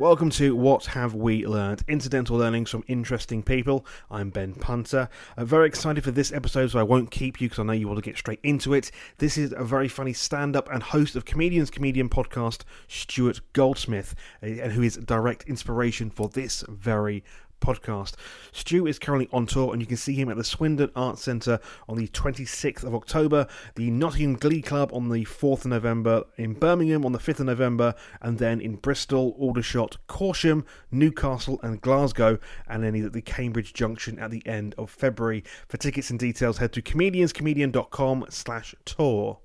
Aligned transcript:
Welcome 0.00 0.30
to 0.30 0.56
What 0.56 0.86
Have 0.86 1.14
We 1.14 1.46
Learned? 1.46 1.84
Incidental 1.86 2.36
learnings 2.36 2.68
from 2.68 2.82
interesting 2.88 3.44
people. 3.44 3.86
I'm 4.10 4.30
Ben 4.30 4.52
Punter. 4.52 5.08
I'm 5.36 5.46
very 5.46 5.68
excited 5.68 6.02
for 6.02 6.10
this 6.10 6.32
episode, 6.32 6.72
so 6.72 6.80
I 6.80 6.82
won't 6.82 7.12
keep 7.12 7.40
you 7.40 7.48
because 7.48 7.60
I 7.60 7.62
know 7.62 7.74
you 7.74 7.86
want 7.86 7.98
to 7.98 8.10
get 8.10 8.18
straight 8.18 8.40
into 8.42 8.74
it. 8.74 8.90
This 9.18 9.38
is 9.38 9.54
a 9.56 9.62
very 9.62 9.86
funny 9.86 10.12
stand 10.12 10.56
up 10.56 10.68
and 10.72 10.82
host 10.82 11.14
of 11.14 11.24
Comedians 11.24 11.70
Comedian 11.70 12.08
podcast, 12.08 12.62
Stuart 12.88 13.40
Goldsmith, 13.52 14.16
uh, 14.42 14.46
and 14.46 14.72
who 14.72 14.82
is 14.82 14.96
direct 14.96 15.44
inspiration 15.44 16.10
for 16.10 16.28
this 16.28 16.64
very 16.68 17.22
podcast. 17.64 18.14
Stu 18.52 18.86
is 18.86 18.98
currently 18.98 19.28
on 19.32 19.46
tour, 19.46 19.72
and 19.72 19.80
you 19.80 19.86
can 19.86 19.96
see 19.96 20.14
him 20.14 20.28
at 20.28 20.36
the 20.36 20.44
Swindon 20.44 20.90
Arts 20.94 21.22
Centre 21.22 21.58
on 21.88 21.96
the 21.96 22.08
26th 22.08 22.84
of 22.84 22.94
October, 22.94 23.46
the 23.74 23.90
Nottingham 23.90 24.36
Glee 24.36 24.60
Club 24.62 24.90
on 24.92 25.08
the 25.08 25.24
4th 25.24 25.60
of 25.60 25.66
November, 25.66 26.24
in 26.36 26.54
Birmingham 26.54 27.04
on 27.04 27.12
the 27.12 27.18
5th 27.18 27.40
of 27.40 27.46
November, 27.46 27.94
and 28.20 28.38
then 28.38 28.60
in 28.60 28.76
Bristol, 28.76 29.34
Aldershot, 29.38 29.96
Corsham, 30.08 30.64
Newcastle, 30.90 31.58
and 31.62 31.80
Glasgow, 31.80 32.38
and 32.68 32.82
then 32.82 32.94
at 33.04 33.12
the 33.12 33.22
Cambridge 33.22 33.72
Junction 33.72 34.18
at 34.18 34.30
the 34.30 34.46
end 34.46 34.74
of 34.76 34.90
February. 34.90 35.42
For 35.68 35.78
tickets 35.78 36.10
and 36.10 36.18
details, 36.18 36.58
head 36.58 36.72
to 36.74 36.82
comedianscomedian.com 36.82 38.26
slash 38.28 38.74
tour. 38.84 39.38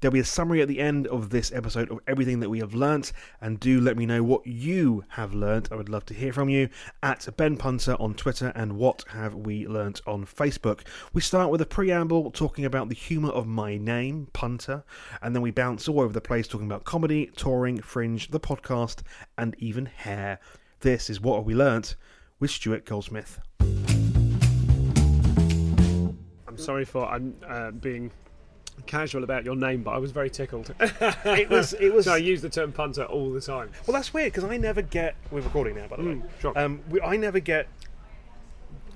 There'll 0.00 0.12
be 0.12 0.20
a 0.20 0.24
summary 0.24 0.60
at 0.60 0.68
the 0.68 0.78
end 0.78 1.06
of 1.06 1.30
this 1.30 1.50
episode 1.52 1.90
of 1.90 2.00
everything 2.06 2.40
that 2.40 2.50
we 2.50 2.58
have 2.58 2.74
learnt, 2.74 3.12
and 3.40 3.58
do 3.58 3.80
let 3.80 3.96
me 3.96 4.04
know 4.04 4.22
what 4.22 4.46
you 4.46 5.04
have 5.08 5.32
learnt. 5.32 5.72
I 5.72 5.76
would 5.76 5.88
love 5.88 6.04
to 6.06 6.14
hear 6.14 6.34
from 6.34 6.50
you 6.50 6.68
at 7.02 7.26
Ben 7.38 7.56
Punter 7.56 7.96
on 7.98 8.12
Twitter 8.12 8.52
and 8.54 8.74
What 8.74 9.04
Have 9.08 9.34
We 9.34 9.66
Learnt 9.66 10.02
on 10.06 10.26
Facebook. 10.26 10.80
We 11.14 11.22
start 11.22 11.50
with 11.50 11.62
a 11.62 11.66
preamble 11.66 12.30
talking 12.30 12.66
about 12.66 12.90
the 12.90 12.94
humour 12.94 13.30
of 13.30 13.46
my 13.46 13.78
name, 13.78 14.28
Punter, 14.34 14.84
and 15.22 15.34
then 15.34 15.40
we 15.40 15.50
bounce 15.50 15.88
all 15.88 16.00
over 16.00 16.12
the 16.12 16.20
place 16.20 16.46
talking 16.46 16.66
about 16.66 16.84
comedy, 16.84 17.30
touring, 17.34 17.80
fringe, 17.80 18.30
the 18.30 18.40
podcast, 18.40 19.00
and 19.38 19.56
even 19.58 19.86
hair. 19.86 20.40
This 20.80 21.08
is 21.08 21.22
What 21.22 21.36
Have 21.36 21.46
We 21.46 21.54
Learnt 21.54 21.96
with 22.38 22.50
Stuart 22.50 22.84
Goldsmith. 22.84 23.40
I'm 26.46 26.58
sorry 26.58 26.84
for 26.84 27.06
I'm 27.06 27.34
uh, 27.48 27.70
being 27.70 28.10
casual 28.86 29.24
about 29.24 29.44
your 29.44 29.56
name, 29.56 29.82
but 29.82 29.92
I 29.92 29.98
was 29.98 30.10
very 30.12 30.30
tickled. 30.30 30.74
It 30.80 31.48
was, 31.50 31.72
it 31.74 31.92
was. 31.92 32.04
so 32.06 32.12
I 32.14 32.18
use 32.18 32.42
the 32.42 32.48
term 32.50 32.72
punter 32.72 33.04
all 33.04 33.30
the 33.32 33.40
time. 33.40 33.70
Well, 33.86 33.94
that's 33.94 34.12
weird 34.14 34.32
because 34.32 34.48
I 34.48 34.56
never 34.56 34.82
get. 34.82 35.14
We're 35.30 35.40
recording 35.40 35.76
now, 35.76 35.86
by 35.88 35.96
the 35.96 36.02
way. 36.04 36.08
Mm, 36.14 36.22
sure. 36.40 36.58
Um, 36.58 36.80
we, 36.90 37.00
I 37.00 37.16
never 37.16 37.40
get. 37.40 37.68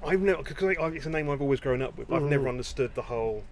I've 0.05 0.21
never 0.21 0.43
because 0.43 0.77
it's 0.95 1.07
a 1.07 1.11
name 1.11 1.29
I've 1.29 1.43
always 1.43 1.61
grown 1.61 1.83
up 1.83 1.97
with. 1.99 2.11
I've 2.13 2.23
Mm. 2.23 2.29
never 2.31 2.49
understood 2.49 2.95
the 2.95 3.03
whole. 3.03 3.45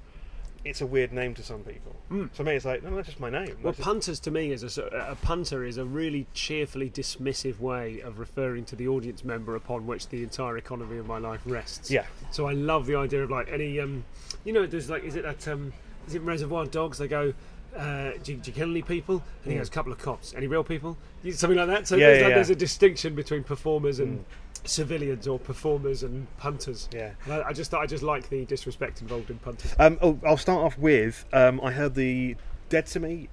It's 0.65 0.81
a 0.81 0.87
weird 0.87 1.13
name 1.13 1.35
to 1.35 1.43
some 1.43 1.61
people. 1.63 1.95
So 2.35 2.43
me, 2.43 2.57
it's 2.57 2.65
like 2.65 2.83
no, 2.83 2.95
that's 2.97 3.07
just 3.09 3.21
my 3.21 3.31
name. 3.31 3.49
Mm. 3.49 3.55
Well, 3.63 3.73
That's 3.73 3.77
just- 3.79 3.85
punters 3.87 4.21
to 4.21 4.31
me 4.31 4.51
is 4.51 4.79
a, 4.79 4.83
a 5.11 5.15
punter 5.17 5.65
is 5.65 5.77
a 5.79 5.85
really 5.85 6.27
cheerfully 6.35 6.91
dismissive 6.91 7.61
way 7.61 8.01
of 8.01 8.19
referring 8.19 8.65
to 8.67 8.77
the 8.77 8.89
audience 8.89 9.25
member 9.25 9.55
upon 9.57 9.87
which 9.87 10.09
the 10.09 10.23
entire 10.23 10.57
economy 10.59 10.99
of 10.99 11.07
my 11.07 11.19
life 11.19 11.41
rests. 11.47 11.91
yeah, 11.91 12.07
So 12.33 12.47
I 12.49 12.53
love 12.55 12.87
the 12.87 12.97
idea 12.97 13.23
of 13.23 13.31
like 13.31 13.49
any, 13.51 13.79
um, 13.79 14.05
you 14.45 14.53
know, 14.53 14.67
there's 14.67 14.91
like, 14.91 15.05
is 15.05 15.17
it 15.17 15.23
that, 15.23 15.47
um, 15.49 15.73
is 16.09 16.15
it 16.15 16.23
Reservoir 16.23 16.67
Dogs? 16.67 16.99
They 16.99 17.09
go, 17.09 17.33
uh, 17.77 18.13
do, 18.23 18.33
you- 18.33 18.39
do 18.39 18.51
you 18.51 18.55
kill 18.55 18.71
any 18.71 18.83
people? 18.83 19.23
And 19.45 19.53
he 19.53 19.59
goes, 19.59 19.69
a 19.69 19.71
couple 19.71 19.93
of 19.93 19.99
cops. 19.99 20.35
Any 20.35 20.47
real 20.47 20.65
people? 20.65 20.97
Something 21.33 21.59
like 21.59 21.69
that. 21.69 21.87
So 21.87 21.97
Yeah, 21.97 22.07
there's, 22.09 22.19
yeah, 22.19 22.25
like, 22.25 22.31
yeah. 22.31 22.35
there's 22.37 22.51
a 22.51 22.57
distinction 22.57 23.15
between 23.15 23.45
performers 23.45 23.99
and 24.01 24.25
civilians, 24.65 25.29
or 25.29 25.39
performers 25.39 26.03
and 26.03 26.27
punters. 26.39 26.89
yeah. 26.93 27.13
And 27.25 27.35
I, 27.35 27.49
I 27.49 27.53
just, 27.53 27.73
I 27.75 27.87
just 27.87 28.03
like 28.03 28.29
the 28.29 28.45
disrespect 28.47 29.01
involved 29.03 29.31
in 29.31 29.39
punters. 29.39 29.75
Um, 29.79 29.99
oh, 30.03 30.19
I'll 30.27 30.37
start 30.37 30.61
off 30.65 30.77
with. 30.79 31.25
Um, 31.33 31.61
I 31.63 31.71
heard 31.71 31.95
the 31.95 32.37
Dead 32.69 32.87
to 32.87 33.01
Me, 33.01 33.29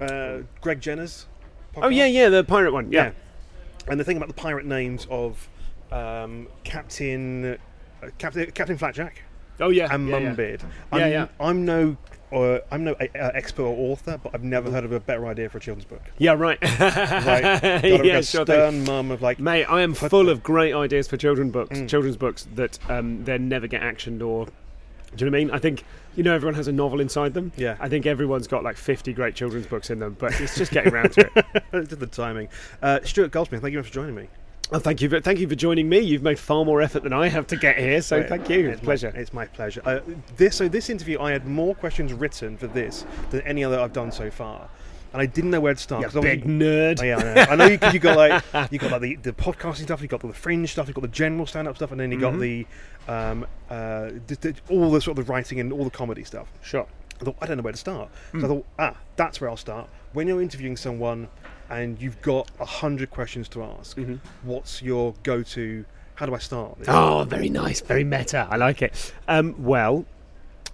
uh, 0.00 0.38
Greg 0.60 0.80
Jenner's. 0.80 1.26
Oh 1.76 1.88
yeah, 1.88 2.06
yeah, 2.06 2.28
the 2.28 2.44
pirate 2.44 2.72
one. 2.72 2.90
yeah. 2.92 3.12
And 3.88 3.98
the 3.98 4.04
thing 4.04 4.16
about 4.16 4.28
the 4.28 4.34
pirate 4.34 4.64
names 4.66 5.06
of 5.10 5.48
um, 5.90 6.46
Captain, 6.64 7.58
uh, 8.02 8.08
Captain 8.18 8.50
Captain 8.52 8.78
Flatjack. 8.78 9.12
Oh 9.60 9.70
yeah. 9.70 9.94
and 9.94 10.08
yeah, 10.08 10.18
yeah. 10.18 10.24
Mumbeard. 10.26 10.60
Yeah, 10.62 10.98
I'm, 11.04 11.10
yeah. 11.12 11.26
I'm 11.40 11.64
no, 11.64 11.96
uh, 12.32 12.58
I'm 12.70 12.84
no 12.84 12.92
uh, 12.92 13.06
expert 13.34 13.62
or 13.62 13.92
author, 13.92 14.18
but 14.22 14.34
I've 14.34 14.42
never 14.44 14.70
heard 14.70 14.84
of 14.84 14.92
a 14.92 15.00
better 15.00 15.26
idea 15.26 15.48
for 15.50 15.58
a 15.58 15.60
children's 15.60 15.84
book. 15.84 16.02
Yeah, 16.18 16.32
right. 16.32 16.58
Right? 16.80 17.84
Yeah, 18.04 18.20
sure 18.22 18.44
stern 18.44 18.84
mum 18.84 19.10
of 19.10 19.22
like, 19.22 19.38
Mate, 19.38 19.64
I 19.66 19.82
am 19.82 19.94
full 19.94 20.24
the- 20.24 20.32
of 20.32 20.42
great 20.42 20.74
ideas 20.74 21.08
for 21.08 21.16
children's 21.16 21.52
books, 21.52 21.78
Mm. 21.78 21.88
children's 21.88 22.16
books 22.16 22.46
that 22.54 22.78
um, 22.90 23.24
then 23.24 23.48
never 23.48 23.66
get 23.66 23.82
actioned 23.82 24.26
or. 24.26 24.46
Do 25.14 25.26
you 25.26 25.30
know 25.30 25.34
what 25.36 25.40
I 25.42 25.44
mean? 25.44 25.50
I 25.54 25.58
think 25.58 25.84
you 26.16 26.22
know 26.22 26.34
everyone 26.34 26.54
has 26.54 26.68
a 26.68 26.72
novel 26.72 26.98
inside 26.98 27.34
them. 27.34 27.52
Yeah. 27.56 27.76
I 27.78 27.90
think 27.90 28.06
everyone's 28.06 28.46
got 28.46 28.64
like 28.64 28.78
50 28.78 29.12
great 29.12 29.34
children's 29.34 29.66
books 29.66 29.90
in 29.90 29.98
them, 29.98 30.16
but 30.18 30.40
it's 30.40 30.56
just 30.56 30.72
getting 30.72 30.90
around 30.94 31.12
to 31.12 31.30
it. 31.36 31.90
the 32.00 32.06
timing. 32.06 32.48
Uh, 32.80 33.00
Stuart 33.04 33.30
Goldsmith, 33.30 33.60
thank 33.60 33.72
you 33.72 33.76
very 33.78 33.82
much 33.82 33.88
for 33.90 33.94
joining 33.94 34.14
me. 34.14 34.28
Oh, 34.74 34.78
thank 34.78 35.02
you, 35.02 35.08
for, 35.10 35.20
thank 35.20 35.38
you 35.38 35.48
for 35.48 35.54
joining 35.54 35.88
me. 35.88 35.98
You've 36.00 36.22
made 36.22 36.38
far 36.38 36.64
more 36.64 36.80
effort 36.80 37.02
than 37.02 37.12
I 37.12 37.28
have 37.28 37.46
to 37.48 37.56
get 37.56 37.78
here, 37.78 38.00
so 38.00 38.22
thank 38.22 38.48
you. 38.48 38.70
It's 38.70 38.80
a 38.80 38.82
my- 38.82 38.84
pleasure. 38.84 39.12
it's 39.14 39.32
my 39.32 39.46
pleasure. 39.46 39.82
Uh, 39.84 40.00
this 40.36 40.56
so 40.56 40.68
this 40.68 40.88
interview, 40.88 41.20
I 41.20 41.32
had 41.32 41.46
more 41.46 41.74
questions 41.74 42.12
written 42.12 42.56
for 42.56 42.66
this 42.68 43.04
than 43.30 43.42
any 43.42 43.64
other 43.64 43.78
I've 43.78 43.92
done 43.92 44.10
so 44.10 44.30
far, 44.30 44.68
and 45.12 45.20
I 45.20 45.26
didn't 45.26 45.50
know 45.50 45.60
where 45.60 45.74
to 45.74 45.80
start. 45.80 46.14
You 46.14 46.20
big 46.22 46.44
nerd. 46.44 47.00
Oh, 47.00 47.04
yeah, 47.04 47.16
I 47.18 47.22
know. 47.22 47.34
I 47.50 47.56
know 47.56 47.66
you, 47.66 47.78
you 47.92 47.98
got 47.98 48.16
like 48.16 48.70
you 48.72 48.78
got 48.78 48.92
like 48.92 49.02
the, 49.02 49.16
the 49.16 49.32
podcasting 49.32 49.82
stuff, 49.82 50.00
you 50.00 50.08
got 50.08 50.20
the 50.20 50.32
fringe 50.32 50.72
stuff, 50.72 50.88
you 50.88 50.94
got 50.94 51.02
the 51.02 51.08
general 51.08 51.46
stand-up 51.46 51.76
stuff, 51.76 51.90
and 51.90 52.00
then 52.00 52.10
you 52.10 52.18
got 52.18 52.38
the 52.38 52.66
um, 53.08 53.46
uh, 53.68 54.10
d- 54.26 54.36
d- 54.40 54.54
all 54.70 54.90
the 54.90 55.00
sort 55.02 55.18
of 55.18 55.26
the 55.26 55.30
writing 55.32 55.60
and 55.60 55.72
all 55.72 55.84
the 55.84 55.90
comedy 55.90 56.24
stuff. 56.24 56.48
Sure. 56.62 56.86
I 57.20 57.24
thought 57.24 57.36
I 57.42 57.46
don't 57.46 57.58
know 57.58 57.62
where 57.62 57.72
to 57.72 57.78
start. 57.78 58.08
So 58.32 58.38
I 58.38 58.48
thought, 58.48 58.66
ah, 58.78 58.96
that's 59.16 59.40
where 59.40 59.48
I'll 59.50 59.56
start. 59.56 59.88
When 60.12 60.26
you're 60.26 60.42
interviewing 60.42 60.76
someone 60.76 61.28
and 61.72 62.00
you've 62.00 62.20
got 62.20 62.50
a 62.60 62.66
hundred 62.66 63.10
questions 63.10 63.48
to 63.48 63.62
ask, 63.62 63.98
what's 64.42 64.82
your 64.82 65.14
go-to? 65.22 65.84
How 66.16 66.26
do 66.26 66.34
I 66.34 66.38
start? 66.38 66.76
Oh, 66.86 67.24
very 67.26 67.48
nice, 67.48 67.80
very 67.80 68.04
meta. 68.04 68.46
I 68.50 68.56
like 68.56 68.82
it. 68.82 69.12
Um, 69.26 69.54
well, 69.64 70.04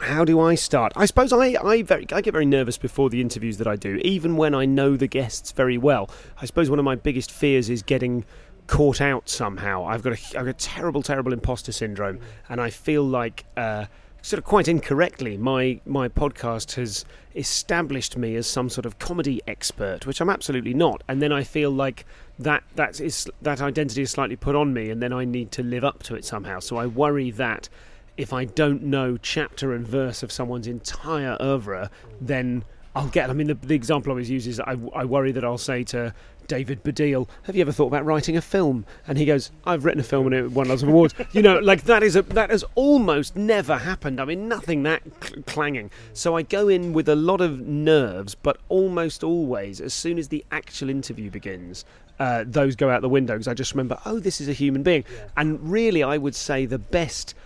how 0.01 0.25
do 0.25 0.41
I 0.41 0.57
start? 0.57 0.93
I 0.97 1.07
suppose 1.07 1.33
I, 1.33 1.57
I 1.63 1.83
very 1.83 2.07
I 2.13 2.21
get 2.21 2.33
very 2.33 2.47
nervous 2.47 2.77
before 2.79 3.11
the 3.11 3.21
interviews 3.21 3.59
that 3.59 3.69
I 3.69 3.77
do, 3.77 4.01
even 4.05 4.37
when 4.37 4.55
I 4.55 4.65
know 4.65 4.97
the 4.97 5.07
guests 5.07 5.53
very 5.53 5.79
well. 5.79 6.11
I 6.43 6.47
suppose 6.47 6.69
one 6.69 6.81
of 6.81 6.85
my 6.85 6.97
biggest 6.97 7.31
fears 7.31 7.71
is 7.71 7.83
getting 7.83 8.25
caught 8.67 9.01
out 9.01 9.29
somehow. 9.29 9.85
I've 9.85 10.03
got 10.03 10.15
a, 10.15 10.39
I've 10.39 10.47
got 10.47 10.49
a 10.49 10.53
terrible, 10.55 11.03
terrible 11.03 11.33
imposter 11.33 11.73
syndrome, 11.73 12.19
and 12.49 12.61
I 12.61 12.71
feel 12.71 13.05
like. 13.05 13.45
Uh, 13.57 13.87
Sort 14.21 14.39
of 14.39 14.45
quite 14.45 14.69
incorrectly, 14.69 15.37
my 15.37 15.81
my 15.87 16.09
podcast 16.09 16.75
has 16.75 17.05
established 17.35 18.17
me 18.17 18.35
as 18.35 18.47
some 18.47 18.69
sort 18.69 18.85
of 18.85 18.99
comedy 18.99 19.41
expert, 19.47 20.07
which 20.07 20.21
I'm 20.21 20.29
absolutely 20.29 20.75
not. 20.75 21.03
And 21.09 21.23
then 21.23 21.33
I 21.33 21.45
feel 21.45 21.71
like 21.71 22.05
that 22.39 22.65
that 22.75 23.01
is 23.01 23.31
that 23.43 23.63
identity 23.63 24.03
is 24.03 24.11
slightly 24.11 24.37
put 24.37 24.57
on 24.57 24.75
me, 24.75 24.91
and 24.91 25.01
then 25.01 25.13
I 25.13 25.25
need 25.25 25.53
to 25.53 25.63
live 25.63 25.85
up 25.85 26.03
to 26.05 26.17
it 26.17 26.25
somehow. 26.25 26.59
So 26.59 26.77
I 26.77 26.87
worry 26.87 27.31
that 27.33 27.69
if 28.17 28.33
I 28.33 28.45
don't 28.45 28.83
know 28.83 29.17
chapter 29.17 29.73
and 29.73 29.87
verse 29.87 30.25
of 30.25 30.33
someone's 30.33 30.67
entire 30.67 31.37
oeuvre, 31.41 31.89
then 32.21 32.65
I'll 32.97 33.09
get. 33.09 33.31
I 33.31 33.33
mean, 33.33 33.47
the, 33.47 33.55
the 33.55 33.77
example 33.77 34.11
I 34.11 34.15
always 34.15 34.29
use 34.29 34.49
is 34.49 34.59
I, 34.59 34.77
I 34.95 35.05
worry 35.05 35.31
that 35.33 35.45
I'll 35.45 35.57
say 35.57 35.85
to 35.85 36.13
David 36.49 36.83
Baddiel, 36.83 37.29
"Have 37.45 37.55
you 37.55 37.61
ever 37.61 37.71
thought 37.73 37.87
about 37.87 38.05
writing 38.05 38.37
a 38.37 38.41
film?" 38.41 38.85
And 39.07 39.17
he 39.19 39.25
goes, 39.25 39.51
"I've 39.65 39.85
written 39.85 40.01
a 40.01 40.05
film 40.05 40.27
and 40.27 40.35
it 40.35 40.51
won 40.51 40.69
lots 40.69 40.83
of 40.83 40.89
awards." 40.89 41.15
you 41.33 41.43
know, 41.43 41.59
like 41.59 41.85
that 41.85 42.03
is 42.03 42.17
a 42.17 42.23
that 42.23 42.51
has 42.51 42.65
almost 42.75 43.37
never 43.37 43.77
happened. 43.77 44.21
I 44.21 44.25
mean, 44.25 44.49
nothing 44.49 44.83
that 44.83 45.03
cl- 45.23 45.43
clanging. 45.43 45.91
So 46.13 46.37
I 46.37 46.43
go 46.43 46.67
in 46.69 46.93
with 46.93 47.09
a 47.09 47.15
lot 47.15 47.41
of 47.41 47.61
nerves, 47.61 48.35
but 48.35 48.59
almost 48.69 49.23
always, 49.23 49.81
as 49.81 49.95
soon 49.95 50.19
as 50.19 50.29
the 50.29 50.45
actual 50.51 50.91
interview 50.91 51.31
begins. 51.31 51.85
Uh, 52.19 52.43
those 52.45 52.75
go 52.75 52.91
out 52.91 53.01
the 53.01 53.09
window 53.09 53.35
because 53.35 53.47
I 53.47 53.55
just 53.55 53.73
remember, 53.73 53.97
oh, 54.05 54.19
this 54.19 54.41
is 54.41 54.49
a 54.49 54.53
human 54.53 54.83
being, 54.83 55.05
and 55.37 55.71
really, 55.71 56.03
I 56.03 56.19
would 56.19 56.35
say 56.35 56.67
the 56.67 56.79
best 56.79 57.37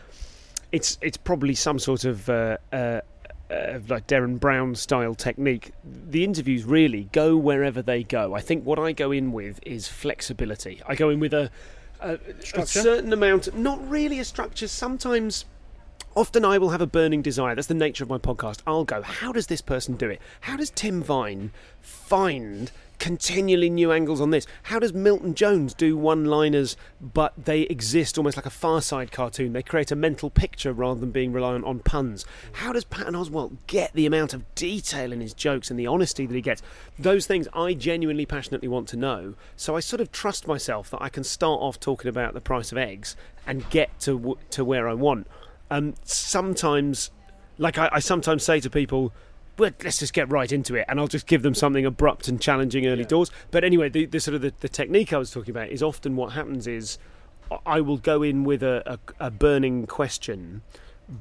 it's 0.72 0.96
it's 1.02 1.18
probably 1.18 1.54
some 1.54 1.78
sort 1.78 2.04
of 2.04 2.28
uh, 2.28 2.56
uh, 2.72 3.00
uh, 3.52 3.80
like 3.88 4.06
Derren 4.06 4.40
Brown 4.40 4.74
style 4.74 5.14
technique. 5.14 5.72
The 5.84 6.24
interviews 6.24 6.64
really 6.64 7.08
go 7.12 7.36
wherever 7.36 7.82
they 7.82 8.02
go. 8.02 8.34
I 8.34 8.40
think 8.40 8.64
what 8.64 8.78
I 8.78 8.92
go 8.92 9.12
in 9.12 9.32
with 9.32 9.60
is 9.66 9.88
flexibility. 9.88 10.80
I 10.86 10.94
go 10.94 11.10
in 11.10 11.20
with 11.20 11.34
a, 11.34 11.50
a, 12.00 12.18
a 12.54 12.66
certain 12.66 13.12
amount, 13.12 13.54
not 13.56 13.86
really 13.88 14.18
a 14.18 14.24
structure. 14.24 14.68
Sometimes. 14.68 15.44
Often 16.14 16.44
I 16.44 16.58
will 16.58 16.68
have 16.68 16.82
a 16.82 16.86
burning 16.86 17.22
desire. 17.22 17.54
That's 17.54 17.68
the 17.68 17.74
nature 17.74 18.04
of 18.04 18.10
my 18.10 18.18
podcast. 18.18 18.58
I'll 18.66 18.84
go, 18.84 19.00
how 19.00 19.32
does 19.32 19.46
this 19.46 19.62
person 19.62 19.96
do 19.96 20.10
it? 20.10 20.20
How 20.42 20.58
does 20.58 20.68
Tim 20.68 21.02
Vine 21.02 21.52
find 21.80 22.70
continually 23.02 23.68
new 23.68 23.90
angles 23.90 24.20
on 24.20 24.30
this? 24.30 24.46
How 24.62 24.78
does 24.78 24.92
Milton 24.92 25.34
Jones 25.34 25.74
do 25.74 25.96
one 25.96 26.24
liners, 26.24 26.76
but 27.00 27.32
they 27.36 27.62
exist 27.62 28.16
almost 28.16 28.36
like 28.36 28.46
a 28.46 28.50
Far 28.50 28.80
Side 28.80 29.10
cartoon? 29.10 29.54
They 29.54 29.62
create 29.64 29.90
a 29.90 29.96
mental 29.96 30.30
picture 30.30 30.72
rather 30.72 31.00
than 31.00 31.10
being 31.10 31.32
reliant 31.32 31.64
on 31.64 31.80
puns. 31.80 32.24
How 32.52 32.72
does 32.72 32.84
Patton 32.84 33.14
Oswalt 33.14 33.56
get 33.66 33.92
the 33.92 34.06
amount 34.06 34.34
of 34.34 34.54
detail 34.54 35.12
in 35.12 35.20
his 35.20 35.34
jokes 35.34 35.68
and 35.68 35.76
the 35.76 35.88
honesty 35.88 36.26
that 36.26 36.34
he 36.34 36.40
gets? 36.40 36.62
Those 36.96 37.26
things 37.26 37.48
I 37.52 37.74
genuinely, 37.74 38.24
passionately 38.24 38.68
want 38.68 38.86
to 38.90 38.96
know. 38.96 39.34
So 39.56 39.74
I 39.74 39.80
sort 39.80 40.00
of 40.00 40.12
trust 40.12 40.46
myself 40.46 40.88
that 40.90 41.02
I 41.02 41.08
can 41.08 41.24
start 41.24 41.60
off 41.60 41.80
talking 41.80 42.08
about 42.08 42.34
the 42.34 42.40
price 42.40 42.70
of 42.70 42.78
eggs 42.78 43.16
and 43.44 43.68
get 43.70 43.98
to 44.02 44.16
w- 44.16 44.38
to 44.50 44.64
where 44.64 44.88
I 44.88 44.94
want. 44.94 45.26
Um, 45.72 45.94
sometimes, 46.04 47.10
like 47.58 47.78
I, 47.78 47.88
I 47.94 47.98
sometimes 47.98 48.44
say 48.44 48.60
to 48.60 48.70
people, 48.70 49.12
well, 49.58 49.70
let's 49.84 49.98
just 49.98 50.12
get 50.12 50.30
right 50.30 50.50
into 50.50 50.74
it, 50.74 50.84
and 50.88 50.98
I'll 50.98 51.08
just 51.08 51.26
give 51.26 51.42
them 51.42 51.54
something 51.54 51.84
abrupt 51.86 52.28
and 52.28 52.40
challenging 52.40 52.86
early 52.86 53.02
Yeah. 53.02 53.08
doors. 53.08 53.30
But 53.50 53.64
anyway, 53.64 53.88
the, 53.88 54.06
the 54.06 54.20
sort 54.20 54.34
of 54.34 54.40
the, 54.42 54.52
the 54.60 54.68
technique 54.68 55.12
I 55.12 55.18
was 55.18 55.30
talking 55.30 55.50
about 55.50 55.68
is 55.68 55.82
often 55.82 56.16
what 56.16 56.32
happens 56.32 56.66
is 56.66 56.98
I 57.66 57.80
will 57.80 57.98
go 57.98 58.22
in 58.22 58.44
with 58.44 58.62
a, 58.62 58.82
a, 59.20 59.26
a 59.26 59.30
burning 59.30 59.86
question, 59.86 60.62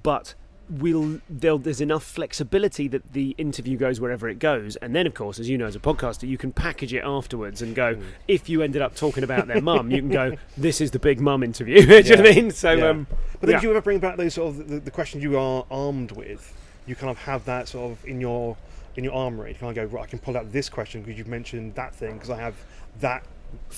but 0.03 0.33
we'll 0.69 1.19
there's 1.29 1.81
enough 1.81 2.01
flexibility 2.01 2.87
that 2.87 3.11
the 3.11 3.35
interview 3.37 3.75
goes 3.75 3.99
wherever 3.99 4.29
it 4.29 4.39
goes, 4.39 4.77
and 4.77 4.95
then 4.95 5.05
of 5.05 5.13
course, 5.13 5.37
as 5.37 5.49
you 5.49 5.57
know, 5.57 5.65
as 5.65 5.75
a 5.75 5.79
podcaster, 5.79 6.25
you 6.25 6.37
can 6.37 6.53
package 6.53 6.93
it 6.93 7.03
afterwards 7.03 7.61
and 7.61 7.75
go. 7.75 7.97
If 8.29 8.47
you 8.47 8.61
ended 8.61 8.81
up 8.81 8.95
talking 8.95 9.25
about 9.25 9.47
their 9.47 9.61
mum, 9.61 9.91
you 9.91 9.97
can 9.97 10.09
go, 10.09 10.37
"This 10.57 10.79
is 10.79 10.91
the 10.91 10.99
big 10.99 11.19
mum 11.19 11.43
interview." 11.43 11.85
Do 11.85 11.95
you 11.97 12.15
know 12.15 12.21
what 12.23 12.31
I 12.31 12.35
mean? 12.35 12.51
So, 12.51 12.71
Yeah. 12.71 12.87
um, 12.87 13.07
But 13.33 13.47
then 13.47 13.49
yeah. 13.55 13.59
do 13.59 13.67
you 13.67 13.71
ever 13.71 13.81
bring 13.81 13.99
back 13.99 14.15
those 14.15 14.35
sort 14.35 14.49
of 14.55 14.69
the, 14.69 14.79
the 14.79 14.91
questions 14.91 15.21
you 15.23 15.37
are 15.37 15.65
armed 15.69 16.13
with? 16.13 16.53
You 16.91 16.95
kind 16.97 17.09
of 17.09 17.19
have 17.19 17.45
that 17.45 17.69
sort 17.69 17.89
of 17.89 18.05
in 18.05 18.19
your 18.19 18.57
in 18.97 19.05
your 19.05 19.13
armory. 19.13 19.51
You 19.51 19.55
kind 19.55 19.77
of 19.77 19.89
go, 19.89 19.95
right, 19.95 20.03
I 20.03 20.07
can 20.07 20.19
pull 20.19 20.35
out 20.35 20.51
this 20.51 20.67
question 20.67 21.01
because 21.01 21.17
you've 21.17 21.29
mentioned 21.29 21.75
that 21.75 21.95
thing 21.95 22.15
because 22.15 22.29
I 22.29 22.35
have 22.35 22.53
that 22.99 23.23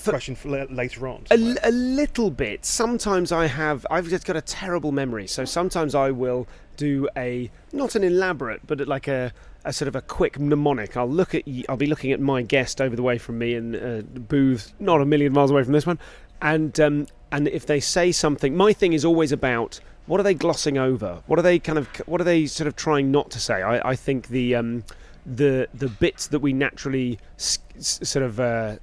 question 0.02 0.34
for 0.34 0.48
la- 0.48 0.66
later 0.68 1.06
on. 1.06 1.24
A, 1.30 1.54
a 1.62 1.70
little 1.70 2.28
bit. 2.28 2.64
Sometimes 2.64 3.30
I 3.30 3.46
have. 3.46 3.86
I've 3.88 4.08
just 4.08 4.26
got 4.26 4.34
a 4.34 4.40
terrible 4.40 4.90
memory, 4.90 5.28
so 5.28 5.44
sometimes 5.44 5.94
I 5.94 6.10
will 6.10 6.48
do 6.76 7.08
a 7.16 7.52
not 7.72 7.94
an 7.94 8.02
elaborate, 8.02 8.66
but 8.66 8.80
like 8.88 9.06
a, 9.06 9.32
a 9.64 9.72
sort 9.72 9.86
of 9.86 9.94
a 9.94 10.02
quick 10.02 10.40
mnemonic. 10.40 10.96
I'll 10.96 11.08
look 11.08 11.36
at. 11.36 11.44
I'll 11.68 11.76
be 11.76 11.86
looking 11.86 12.10
at 12.10 12.18
my 12.18 12.42
guest 12.42 12.80
over 12.80 12.96
the 12.96 13.02
way 13.04 13.16
from 13.18 13.38
me 13.38 13.54
in 13.54 13.76
uh, 13.76 14.02
booth, 14.02 14.72
not 14.80 15.00
a 15.00 15.06
million 15.06 15.32
miles 15.32 15.52
away 15.52 15.62
from 15.62 15.72
this 15.72 15.86
one, 15.86 16.00
and 16.42 16.80
um, 16.80 17.06
and 17.30 17.46
if 17.46 17.64
they 17.66 17.78
say 17.78 18.10
something, 18.10 18.56
my 18.56 18.72
thing 18.72 18.92
is 18.92 19.04
always 19.04 19.30
about 19.30 19.78
what 20.06 20.20
are 20.20 20.22
they 20.22 20.34
glossing 20.34 20.78
over? 20.78 21.22
What 21.26 21.38
are 21.38 21.42
they 21.42 21.58
kind 21.58 21.78
of? 21.78 21.88
What 22.06 22.20
are 22.20 22.24
they 22.24 22.46
sort 22.46 22.66
of 22.66 22.76
trying 22.76 23.10
not 23.10 23.30
to 23.32 23.40
say? 23.40 23.62
I, 23.62 23.90
I 23.90 23.96
think 23.96 24.28
the 24.28 24.54
um, 24.54 24.84
the 25.24 25.68
the 25.72 25.88
bits 25.88 26.26
that 26.28 26.40
we 26.40 26.52
naturally 26.52 27.18
sort 27.36 28.24
of. 28.24 28.40
Uh, 28.40 28.76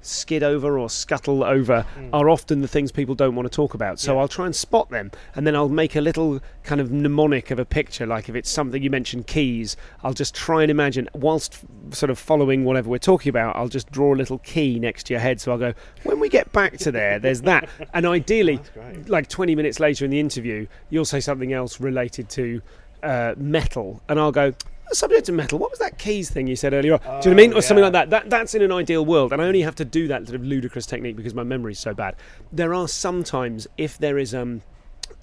skid 0.00 0.42
over 0.42 0.78
or 0.78 0.88
scuttle 0.88 1.42
over 1.44 1.84
are 2.12 2.30
often 2.30 2.60
the 2.60 2.68
things 2.68 2.92
people 2.92 3.14
don't 3.14 3.34
want 3.34 3.50
to 3.50 3.54
talk 3.54 3.74
about. 3.74 3.98
So 3.98 4.14
Yeah. 4.14 4.20
I'll 4.20 4.28
try 4.28 4.46
and 4.46 4.54
spot 4.54 4.90
them 4.90 5.10
and 5.34 5.46
then 5.46 5.54
I'll 5.56 5.68
make 5.68 5.96
a 5.96 6.00
little 6.00 6.40
kind 6.62 6.80
of 6.80 6.90
mnemonic 6.90 7.50
of 7.50 7.58
a 7.58 7.64
picture. 7.64 8.06
Like 8.06 8.28
if 8.28 8.34
it's 8.34 8.50
something 8.50 8.82
you 8.82 8.90
mentioned 8.90 9.26
keys, 9.26 9.76
I'll 10.02 10.14
just 10.14 10.34
try 10.34 10.62
and 10.62 10.70
imagine, 10.70 11.08
whilst 11.14 11.58
sort 11.90 12.10
of 12.10 12.18
following 12.18 12.64
whatever 12.64 12.88
we're 12.90 12.98
talking 12.98 13.30
about, 13.30 13.56
I'll 13.56 13.68
just 13.68 13.90
draw 13.90 14.14
a 14.14 14.16
little 14.16 14.38
key 14.38 14.78
next 14.78 15.04
to 15.06 15.14
your 15.14 15.20
head. 15.20 15.40
So 15.40 15.52
I'll 15.52 15.58
go, 15.58 15.74
when 16.04 16.20
we 16.20 16.28
get 16.28 16.52
back 16.52 16.76
to 16.78 16.90
there, 16.92 17.18
there's 17.18 17.42
that. 17.42 17.68
And 17.94 18.06
ideally, 18.06 18.60
like 19.06 19.28
20 19.28 19.56
minutes 19.56 19.80
later 19.80 20.04
in 20.04 20.10
the 20.10 20.20
interview, 20.20 20.66
you'll 20.90 21.04
say 21.04 21.20
something 21.20 21.52
else 21.52 21.80
related 21.80 22.28
to 22.30 22.60
uh, 23.02 23.34
metal, 23.36 24.00
and 24.08 24.20
I'll 24.20 24.32
go. 24.32 24.52
Subject 24.92 25.26
to 25.26 25.32
metal. 25.32 25.58
What 25.58 25.70
was 25.70 25.78
that 25.80 25.98
keys 25.98 26.30
thing 26.30 26.46
you 26.46 26.56
said 26.56 26.72
earlier? 26.72 26.94
on? 26.94 27.00
Do 27.00 27.06
you 27.06 27.10
know 27.12 27.16
what 27.18 27.26
I 27.26 27.34
mean, 27.34 27.52
Oh, 27.54 27.58
or 27.58 27.62
something 27.62 27.82
like 27.84 27.92
that? 27.92 28.10
That 28.10 28.30
that's 28.30 28.54
in 28.54 28.62
an 28.62 28.72
ideal 28.72 29.04
world, 29.04 29.32
and 29.32 29.42
I 29.42 29.46
only 29.46 29.60
have 29.62 29.74
to 29.76 29.84
do 29.84 30.08
that 30.08 30.26
sort 30.26 30.36
of 30.40 30.44
ludicrous 30.46 30.86
technique 30.86 31.16
because 31.16 31.34
my 31.34 31.42
memory's 31.44 31.78
so 31.78 31.92
bad. 31.94 32.16
There 32.52 32.72
are 32.74 32.88
sometimes 32.88 33.66
if 33.76 33.98
there 33.98 34.16
is 34.18 34.34
um. 34.34 34.62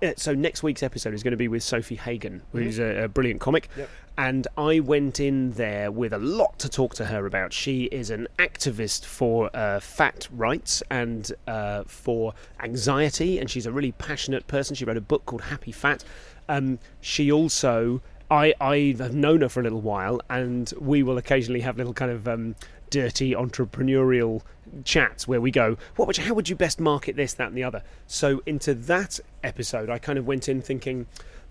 uh, 0.04 0.12
So 0.18 0.34
next 0.36 0.62
week's 0.64 0.84
episode 0.84 1.14
is 1.14 1.24
going 1.24 1.32
to 1.32 1.38
be 1.38 1.48
with 1.48 1.64
Sofie 1.64 1.98
Hagen, 1.98 2.42
who's 2.52 2.78
a, 2.80 3.04
a 3.06 3.08
brilliant 3.08 3.42
comic, 3.42 3.70
Yep. 3.78 3.90
and 4.18 4.48
I 4.58 4.82
went 4.82 5.20
in 5.20 5.52
there 5.54 5.92
with 5.92 6.14
a 6.14 6.18
lot 6.20 6.60
to 6.60 6.70
talk 6.70 6.94
to 6.96 7.06
her 7.06 7.26
about. 7.26 7.52
She 7.54 7.86
is 7.86 8.10
an 8.12 8.28
activist 8.38 9.06
for 9.06 9.50
uh, 9.56 9.80
fat 9.80 10.28
rights 10.32 10.84
and 10.92 11.32
uh, 11.48 11.84
for 11.88 12.34
anxiety, 12.62 13.40
and 13.40 13.50
she's 13.50 13.66
a 13.66 13.72
really 13.72 13.94
passionate 13.94 14.46
person. 14.48 14.76
She 14.76 14.86
wrote 14.86 14.98
a 14.98 15.02
book 15.02 15.26
called 15.26 15.42
Happy 15.44 15.72
Fat. 15.72 16.04
Um, 16.48 16.78
she 17.02 17.32
also, 17.32 18.02
I, 18.30 18.54
I 18.60 18.96
have 18.98 19.16
known 19.16 19.42
her 19.42 19.50
for 19.50 19.60
a 19.60 19.64
little 19.64 19.82
while, 19.82 20.22
and 20.30 20.72
we 20.80 21.04
will 21.04 21.18
occasionally 21.18 21.62
have 21.62 21.78
little 21.78 21.94
kind 21.94 22.12
of 22.12 22.28
um, 22.28 22.56
dirty 22.90 23.34
entrepreneurial 23.34 24.42
chats 24.84 25.28
where 25.28 25.40
we 25.40 25.52
go, 25.52 25.78
what 25.96 26.08
would 26.08 26.18
you, 26.18 26.24
how 26.24 26.34
would 26.34 26.50
you 26.50 26.56
best 26.56 26.80
market 26.80 27.16
this, 27.16 27.34
that, 27.36 27.50
and 27.50 27.58
the 27.58 27.64
other? 27.64 27.84
So 28.08 28.42
into 28.46 28.74
that 28.74 29.20
episode, 29.44 29.90
I 29.90 30.00
kind 30.00 30.18
of 30.18 30.26
went 30.26 30.50
in 30.50 30.62
thinking 30.62 31.06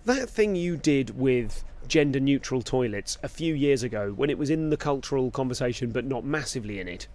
that 0.05 0.29
thing 0.29 0.55
you 0.55 0.77
did 0.77 1.17
with 1.17 1.63
gender 1.87 2.19
neutral 2.19 2.61
toilets 2.61 3.17
a 3.23 3.27
few 3.27 3.53
years 3.53 3.83
ago 3.83 4.11
when 4.11 4.29
it 4.29 4.37
was 4.37 4.49
in 4.49 4.69
the 4.69 4.77
cultural 4.77 5.31
conversation 5.31 5.91
but 5.91 6.03
not 6.03 6.25
massively 6.25 6.79
in 6.79 6.87
it. 6.87 7.07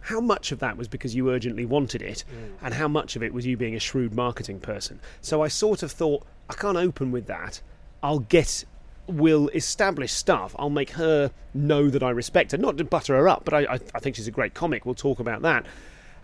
How 0.00 0.20
much 0.20 0.52
of 0.52 0.58
that 0.60 0.76
was 0.76 0.88
because 0.88 1.14
you 1.14 1.30
urgently 1.30 1.66
wanted 1.66 2.02
it, 2.02 2.24
and 2.62 2.72
how 2.72 2.88
much 2.88 3.16
of 3.16 3.22
it 3.22 3.34
was 3.34 3.44
you 3.44 3.56
being 3.56 3.74
a 3.74 3.80
shrewd 3.80 4.14
marketing 4.14 4.60
person? 4.60 5.00
So 5.20 5.42
I 5.42 5.48
sort 5.48 5.82
of 5.82 5.90
thought, 5.90 6.24
I 6.48 6.54
can't 6.54 6.78
open 6.78 7.10
with 7.10 7.26
that. 7.26 7.60
I'll 8.02 8.20
get, 8.20 8.64
will 9.08 9.48
establish 9.48 10.12
stuff. 10.12 10.54
I'll 10.58 10.70
make 10.70 10.90
her 10.90 11.30
know 11.54 11.88
that 11.90 12.02
I 12.02 12.10
respect 12.10 12.52
her. 12.52 12.58
Not 12.58 12.78
to 12.78 12.84
butter 12.84 13.16
her 13.16 13.28
up, 13.28 13.44
but 13.44 13.54
I, 13.54 13.60
I, 13.60 13.78
I 13.94 13.98
think 14.00 14.16
she's 14.16 14.28
a 14.28 14.32
great 14.32 14.54
comic. 14.54 14.84
We'll 14.86 14.94
talk 14.94 15.18
about 15.18 15.42
that. 15.42 15.66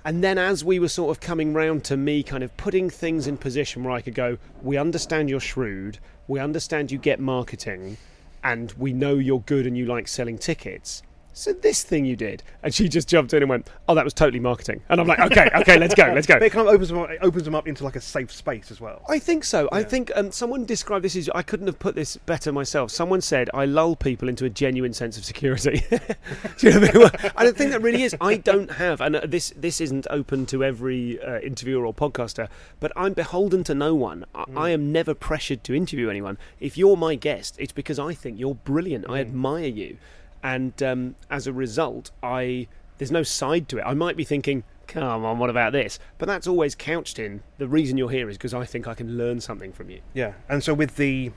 And 0.05 0.23
then 0.23 0.37
as 0.37 0.63
we 0.63 0.79
were 0.79 0.89
sort 0.89 1.17
of 1.17 1.21
coming 1.21 1.55
round 1.55 1.83
to 1.85 1.97
me 1.97 2.23
kind 2.23 2.45
of 2.45 2.55
putting 2.59 2.91
things 2.91 3.27
in 3.27 3.39
position 3.39 3.85
where 3.85 3.95
I 3.95 4.03
could 4.03 4.15
go, 4.15 4.37
we 4.63 4.77
understand 4.77 5.31
you're 5.31 5.41
shrewd, 5.41 5.99
we 6.29 6.41
understand 6.41 6.93
you 6.93 6.99
get 6.99 7.21
marketing, 7.21 7.97
and 8.43 8.71
we 8.73 8.93
know 8.93 9.15
you're 9.15 9.41
good 9.41 9.67
and 9.67 9.79
you 9.79 9.87
like 9.87 10.07
selling 10.07 10.37
tickets. 10.37 11.03
So 11.37 11.53
this 11.53 11.83
thing 11.83 12.05
you 12.05 12.15
did, 12.15 12.45
and 12.63 12.73
she 12.73 12.89
just 12.89 13.09
jumped 13.09 13.35
in 13.35 13.43
and 13.43 13.51
went, 13.51 13.69
"Oh, 13.89 13.95
that 13.97 14.05
was 14.05 14.15
totally 14.15 14.39
marketing." 14.39 14.83
And 14.89 15.01
I'm 15.01 15.07
like, 15.09 15.19
"Okay, 15.19 15.51
okay, 15.57 15.79
let's 15.79 15.95
go, 15.95 16.13
let's 16.15 16.29
go." 16.29 16.35
But 16.39 16.45
it 16.45 16.51
kind 16.51 16.69
of 16.69 16.75
opens 16.75 16.91
them 16.91 16.99
up, 16.99 17.11
it 17.11 17.19
opens 17.23 17.45
them 17.45 17.57
up 17.57 17.67
into 17.67 17.83
like 17.83 17.97
a 17.97 18.01
safe 18.01 18.31
space 18.31 18.71
as 18.71 18.81
well. 18.81 19.03
I 19.09 19.19
think 19.19 19.43
so. 19.43 19.69
I 19.73 19.83
think 19.83 20.13
um, 20.15 20.31
someone 20.31 20.65
described 20.65 21.05
this 21.05 21.17
as 21.17 21.29
I 21.35 21.43
couldn't 21.43 21.67
have 21.67 21.81
put 21.81 21.97
this 21.97 22.17
better 22.17 22.53
myself. 22.53 22.93
Someone 22.93 23.21
said 23.21 23.51
I 23.53 23.65
lull 23.65 23.97
people 23.97 24.29
into 24.29 24.45
a 24.45 24.51
genuine 24.51 24.93
sense 24.93 25.19
of 25.19 25.25
security. 25.25 25.85
Do 25.91 26.69
you 26.69 26.73
know 26.73 26.81
what 26.81 27.21
I, 27.21 27.23
mean? 27.23 27.33
I 27.37 27.45
don't 27.45 27.57
think 27.57 27.73
that 27.73 27.83
really 27.83 28.05
is. 28.05 28.15
I 28.21 28.37
don't 28.37 28.71
have, 28.73 29.01
and 29.01 29.17
uh, 29.17 29.27
this 29.27 29.53
this 29.57 29.81
isn't 29.81 30.07
open 30.11 30.47
to 30.47 30.63
every 30.63 31.21
uh, 31.21 31.41
interviewer 31.41 31.85
or 31.85 31.93
podcaster, 31.93 32.49
but 32.79 32.93
I'm 32.95 33.13
beholden 33.13 33.65
to 33.65 33.75
no 33.75 33.93
one. 33.95 34.25
I, 34.35 34.45
I 34.57 34.71
am 34.71 34.93
never 34.93 35.15
pressured 35.15 35.65
to 35.65 35.75
interview 35.75 36.09
anyone. 36.11 36.39
If 36.61 36.79
you're 36.79 36.97
my 36.97 37.17
guest, 37.17 37.57
it's 37.59 37.73
because 37.73 37.99
I 37.99 38.15
think 38.15 38.39
you're 38.39 38.55
brilliant. 38.55 39.07
I 39.09 39.19
admire 39.19 39.67
you, 39.67 39.99
and 40.44 40.81
um, 40.82 41.17
as 41.31 41.49
a 41.49 41.52
result, 41.52 42.12
I 42.23 42.69
there's 42.99 43.11
no 43.11 43.25
side 43.25 43.69
to 43.70 43.79
it. 43.79 43.82
I 43.82 43.94
might 43.94 44.17
be 44.17 44.25
thinking. 44.25 44.62
Come 44.87 45.25
on, 45.25 45.38
what 45.38 45.49
about 45.49 45.73
this? 45.73 45.99
But 46.19 46.26
that's 46.26 46.46
always 46.46 46.75
couched 46.75 47.19
in 47.19 47.43
the 47.56 47.67
reason 47.67 47.96
you're 47.96 48.11
here 48.11 48.29
is 48.29 48.37
because 48.37 48.52
I 48.52 48.67
think 48.67 48.87
I 48.87 48.93
can 48.93 49.17
learn 49.17 49.41
something 49.41 49.73
from 49.73 49.88
you. 49.88 50.00
Yeah, 50.12 50.35
and 50.46 50.62
so 50.62 50.75
with 50.75 50.96
the 50.96 51.32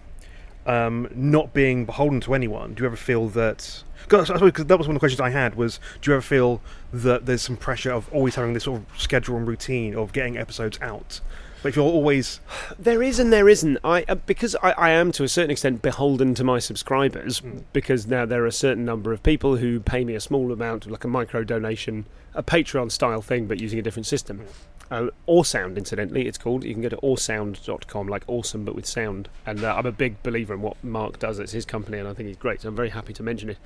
um, 0.66 1.08
not 1.16 1.54
being 1.54 1.86
beholden 1.86 2.20
to 2.22 2.34
anyone, 2.34 2.74
do 2.74 2.84
you 2.84 2.88
ever 2.88 2.98
feel 2.98 3.30
that? 3.30 3.84
Because 4.04 4.28
that 4.28 4.78
was 4.78 4.88
one 4.88 4.96
of 4.96 4.96
the 4.96 5.00
questions 5.00 5.22
I 5.22 5.30
had. 5.30 5.56
Was 5.56 5.80
do 6.02 6.12
you 6.12 6.16
ever 6.16 6.22
feel 6.22 6.62
that 6.92 7.26
there's 7.26 7.42
some 7.42 7.56
pressure 7.56 7.92
of 7.92 8.14
always 8.14 8.36
having 8.36 8.52
this 8.52 8.66
sort 8.66 8.82
of 8.82 9.00
schedule 9.00 9.38
and 9.38 9.48
routine 9.48 9.96
of 9.96 10.12
getting 10.12 10.38
episodes 10.38 10.78
out? 10.82 11.22
But 11.62 11.70
if 11.70 11.76
you're 11.76 11.86
always 11.86 12.40
There 12.78 13.02
is 13.02 13.20
and 13.20 13.34
there 13.34 13.50
isn't. 13.50 13.80
I 13.84 14.06
uh, 14.08 14.16
because 14.16 14.56
I, 14.62 14.72
I 14.72 14.90
am 14.92 15.12
to 15.14 15.24
a 15.24 15.28
certain 15.28 15.52
extent 15.52 15.82
beholden 15.82 16.34
to 16.36 16.44
my 16.44 16.60
subscribers 16.60 17.42
because 17.74 18.08
now 18.08 18.26
there 18.26 18.44
are 18.44 18.48
a 18.48 18.52
certain 18.52 18.86
number 18.86 19.12
of 19.12 19.24
people 19.24 19.58
who 19.58 19.80
pay 19.80 20.06
me 20.06 20.16
a 20.16 20.20
small 20.20 20.52
amount, 20.52 20.90
like 20.90 21.04
a 21.04 21.08
micro 21.08 21.44
donation, 21.44 22.06
a 22.34 22.44
Patreon 22.44 22.92
style 22.92 23.22
thing, 23.22 23.48
but 23.48 23.60
using 23.60 23.80
a 23.80 23.82
different 23.82 24.06
system. 24.06 24.46
Uh, 24.90 25.10
Awesound, 25.28 25.78
incidentally, 25.78 26.28
it's 26.28 26.38
called. 26.38 26.64
You 26.64 26.74
can 26.74 26.82
go 26.82 26.90
to 26.90 26.98
awesound.com, 26.98 28.08
like 28.08 28.24
awesome 28.28 28.64
but 28.64 28.74
with 28.74 28.86
sound. 28.86 29.28
And 29.46 29.64
uh, 29.64 29.76
I'm 29.76 29.86
a 29.86 29.92
big 29.92 30.22
believer 30.24 30.54
in 30.54 30.62
what 30.62 30.82
Mark 30.84 31.20
does. 31.20 31.40
It's 31.40 31.52
his 31.52 31.66
company, 31.66 31.98
and 31.98 32.08
I 32.08 32.14
think 32.14 32.28
he's 32.28 32.38
great. 32.38 32.62
So 32.62 32.70
I'm 32.70 32.76
very 32.76 32.90
happy 32.90 33.14
to 33.14 33.24
mention 33.24 33.50
it. 33.50 33.58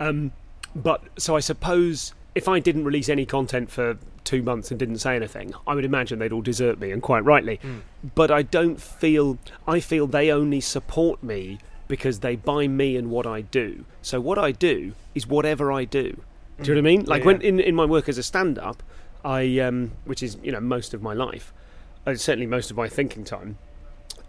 Um, 0.00 0.32
but 0.74 1.02
so 1.18 1.36
I 1.36 1.40
suppose 1.40 2.14
if 2.34 2.48
I 2.48 2.60
didn't 2.60 2.84
release 2.84 3.08
any 3.08 3.26
content 3.26 3.70
for 3.70 3.98
two 4.26 4.42
months 4.42 4.70
and 4.70 4.78
didn't 4.78 4.98
say 4.98 5.16
anything, 5.16 5.54
I 5.66 5.74
would 5.74 5.84
imagine 5.84 6.18
they'd 6.18 6.32
all 6.32 6.42
desert 6.42 6.78
me, 6.78 6.90
and 6.90 7.02
quite 7.02 7.24
rightly. 7.24 7.58
But 8.14 8.30
I 8.30 8.42
don't 8.42 8.80
feel. 8.80 9.38
I 9.66 9.80
feel 9.80 10.06
they 10.06 10.30
only 10.30 10.60
support 10.60 11.22
me 11.22 11.58
because 11.88 12.20
they 12.20 12.36
buy 12.36 12.66
me 12.66 12.96
and 12.96 13.10
what 13.10 13.26
I 13.26 13.42
do. 13.42 13.84
So 14.02 14.20
what 14.20 14.38
I 14.38 14.50
do 14.52 14.92
is 15.14 15.26
whatever 15.26 15.72
I 15.72 15.84
do. 15.84 16.20
Do 16.60 16.70
you 16.70 16.74
know 16.74 16.82
what 16.82 16.90
I 16.90 16.96
mean? 16.96 17.04
Like 17.04 17.20
Yeah, 17.20 17.26
when 17.26 17.40
in, 17.42 17.60
in 17.60 17.74
my 17.74 17.84
work 17.84 18.08
as 18.08 18.18
a 18.18 18.22
stand-up, 18.22 18.82
I 19.24 19.58
um, 19.60 19.92
which 20.04 20.22
is 20.22 20.36
you 20.42 20.52
know 20.52 20.60
most 20.60 20.94
of 20.94 21.02
my 21.02 21.12
life, 21.12 21.52
uh, 22.06 22.14
certainly 22.14 22.46
most 22.46 22.70
of 22.70 22.76
my 22.76 22.88
thinking 22.88 23.24
time, 23.24 23.58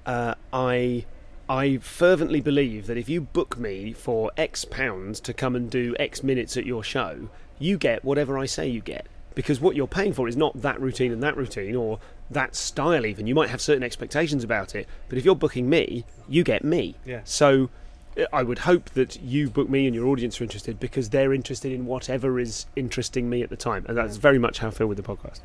uh, 0.06 0.36
I 0.52 1.06
I 1.50 1.78
fervently 1.78 2.42
believe 2.42 2.88
that 2.88 2.98
if 2.98 3.08
you 3.08 3.22
book 3.22 3.58
me 3.58 3.94
for 3.94 4.32
X 4.36 4.66
pounds 4.66 5.20
to 5.22 5.34
come 5.34 5.56
and 5.56 5.70
do 5.70 5.96
X 5.98 6.22
minutes 6.24 6.58
at 6.58 6.66
your 6.66 6.84
show, 6.84 7.30
you 7.60 7.78
get 7.78 8.04
whatever 8.04 8.38
I 8.38 8.46
say 8.46 8.68
you 8.68 8.82
get. 8.82 9.08
Because 9.38 9.62
what 9.62 9.76
you're 9.76 9.86
paying 9.86 10.14
for 10.14 10.28
is 10.28 10.36
not 10.36 10.60
that 10.64 10.82
routine 10.82 11.12
and 11.12 11.22
that 11.22 11.38
routine 11.38 11.76
or 11.76 12.00
that 12.32 12.56
style, 12.56 13.06
even. 13.06 13.28
You 13.28 13.36
might 13.36 13.52
have 13.52 13.62
certain 13.62 13.84
expectations 13.84 14.44
about 14.44 14.74
it, 14.74 14.88
but 15.10 15.20
if 15.20 15.24
you're 15.26 15.36
booking 15.36 15.70
me, 15.70 16.06
you 16.28 16.44
get 16.44 16.64
me. 16.64 16.96
Yeah. 17.06 17.22
So 17.24 17.70
uh, 18.18 18.24
I 18.34 18.42
would 18.42 18.58
hope 18.58 18.90
that 18.96 19.22
you 19.22 19.52
book 19.52 19.70
me 19.70 19.86
and 19.86 19.94
your 19.94 20.08
audience 20.08 20.42
are 20.42 20.44
interested 20.44 20.80
because 20.80 21.10
they're 21.10 21.36
interested 21.36 21.72
in 21.72 21.86
whatever 21.86 22.40
is 22.40 22.66
interesting 22.76 23.30
me 23.30 23.44
at 23.44 23.52
the 23.52 23.56
time. 23.56 23.86
And 23.88 23.96
that's 23.96 24.18
very 24.18 24.40
much 24.40 24.58
how 24.58 24.70
I 24.70 24.72
feel 24.72 24.88
with 24.88 24.98
the 24.98 25.04
podcast. 25.04 25.42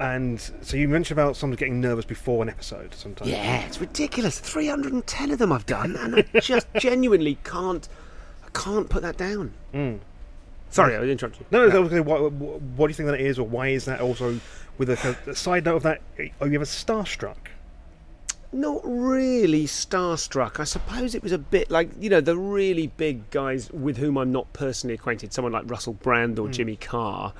and 0.00 0.40
so 0.60 0.76
you 0.76 0.88
mentioned 0.88 1.16
about 1.16 1.36
someone 1.36 1.56
getting 1.56 1.80
nervous 1.80 2.04
before 2.04 2.42
an 2.42 2.48
episode 2.48 2.94
sometimes. 2.94 3.30
Yeah, 3.30 3.60
it's 3.64 3.80
ridiculous. 3.80 4.40
310 4.40 5.30
of 5.30 5.38
them 5.38 5.52
I've 5.52 5.66
done, 5.66 5.94
and 5.94 6.16
I 6.16 6.40
just 6.40 6.66
genuinely 6.80 7.38
can't. 7.44 7.88
I 8.44 8.48
can't 8.58 8.90
put 8.90 9.02
that 9.02 9.16
down. 9.16 9.54
Mm. 9.72 10.00
Sorry, 10.76 10.94
I 10.94 11.00
interrupted 11.00 11.40
you. 11.40 11.46
No, 11.50 11.68
no, 11.68 11.82
okay, 11.84 12.00
what, 12.00 12.32
what, 12.32 12.60
what 12.60 12.86
do 12.86 12.90
you 12.90 12.94
think 12.94 13.08
that 13.08 13.20
is, 13.20 13.38
or 13.38 13.46
why 13.46 13.68
is 13.68 13.86
that 13.86 14.00
also? 14.00 14.38
With 14.78 14.90
a, 14.90 15.16
a 15.26 15.34
side 15.34 15.64
note 15.64 15.76
of 15.76 15.82
that, 15.84 16.02
are 16.18 16.46
you 16.46 16.54
ever 16.54 16.66
starstruck? 16.66 17.36
Not 18.52 18.82
really 18.84 19.64
starstruck. 19.64 20.60
I 20.60 20.64
suppose 20.64 21.14
it 21.14 21.22
was 21.22 21.32
a 21.32 21.38
bit 21.38 21.70
like 21.70 21.88
you 21.98 22.10
know 22.10 22.20
the 22.20 22.36
really 22.36 22.88
big 22.88 23.30
guys 23.30 23.70
with 23.72 23.96
whom 23.96 24.18
I'm 24.18 24.32
not 24.32 24.52
personally 24.52 24.92
acquainted, 24.94 25.32
someone 25.32 25.52
like 25.52 25.70
Russell 25.70 25.94
Brand 25.94 26.38
or 26.38 26.48
Jimmy 26.48 26.76
Carr. 26.76 27.32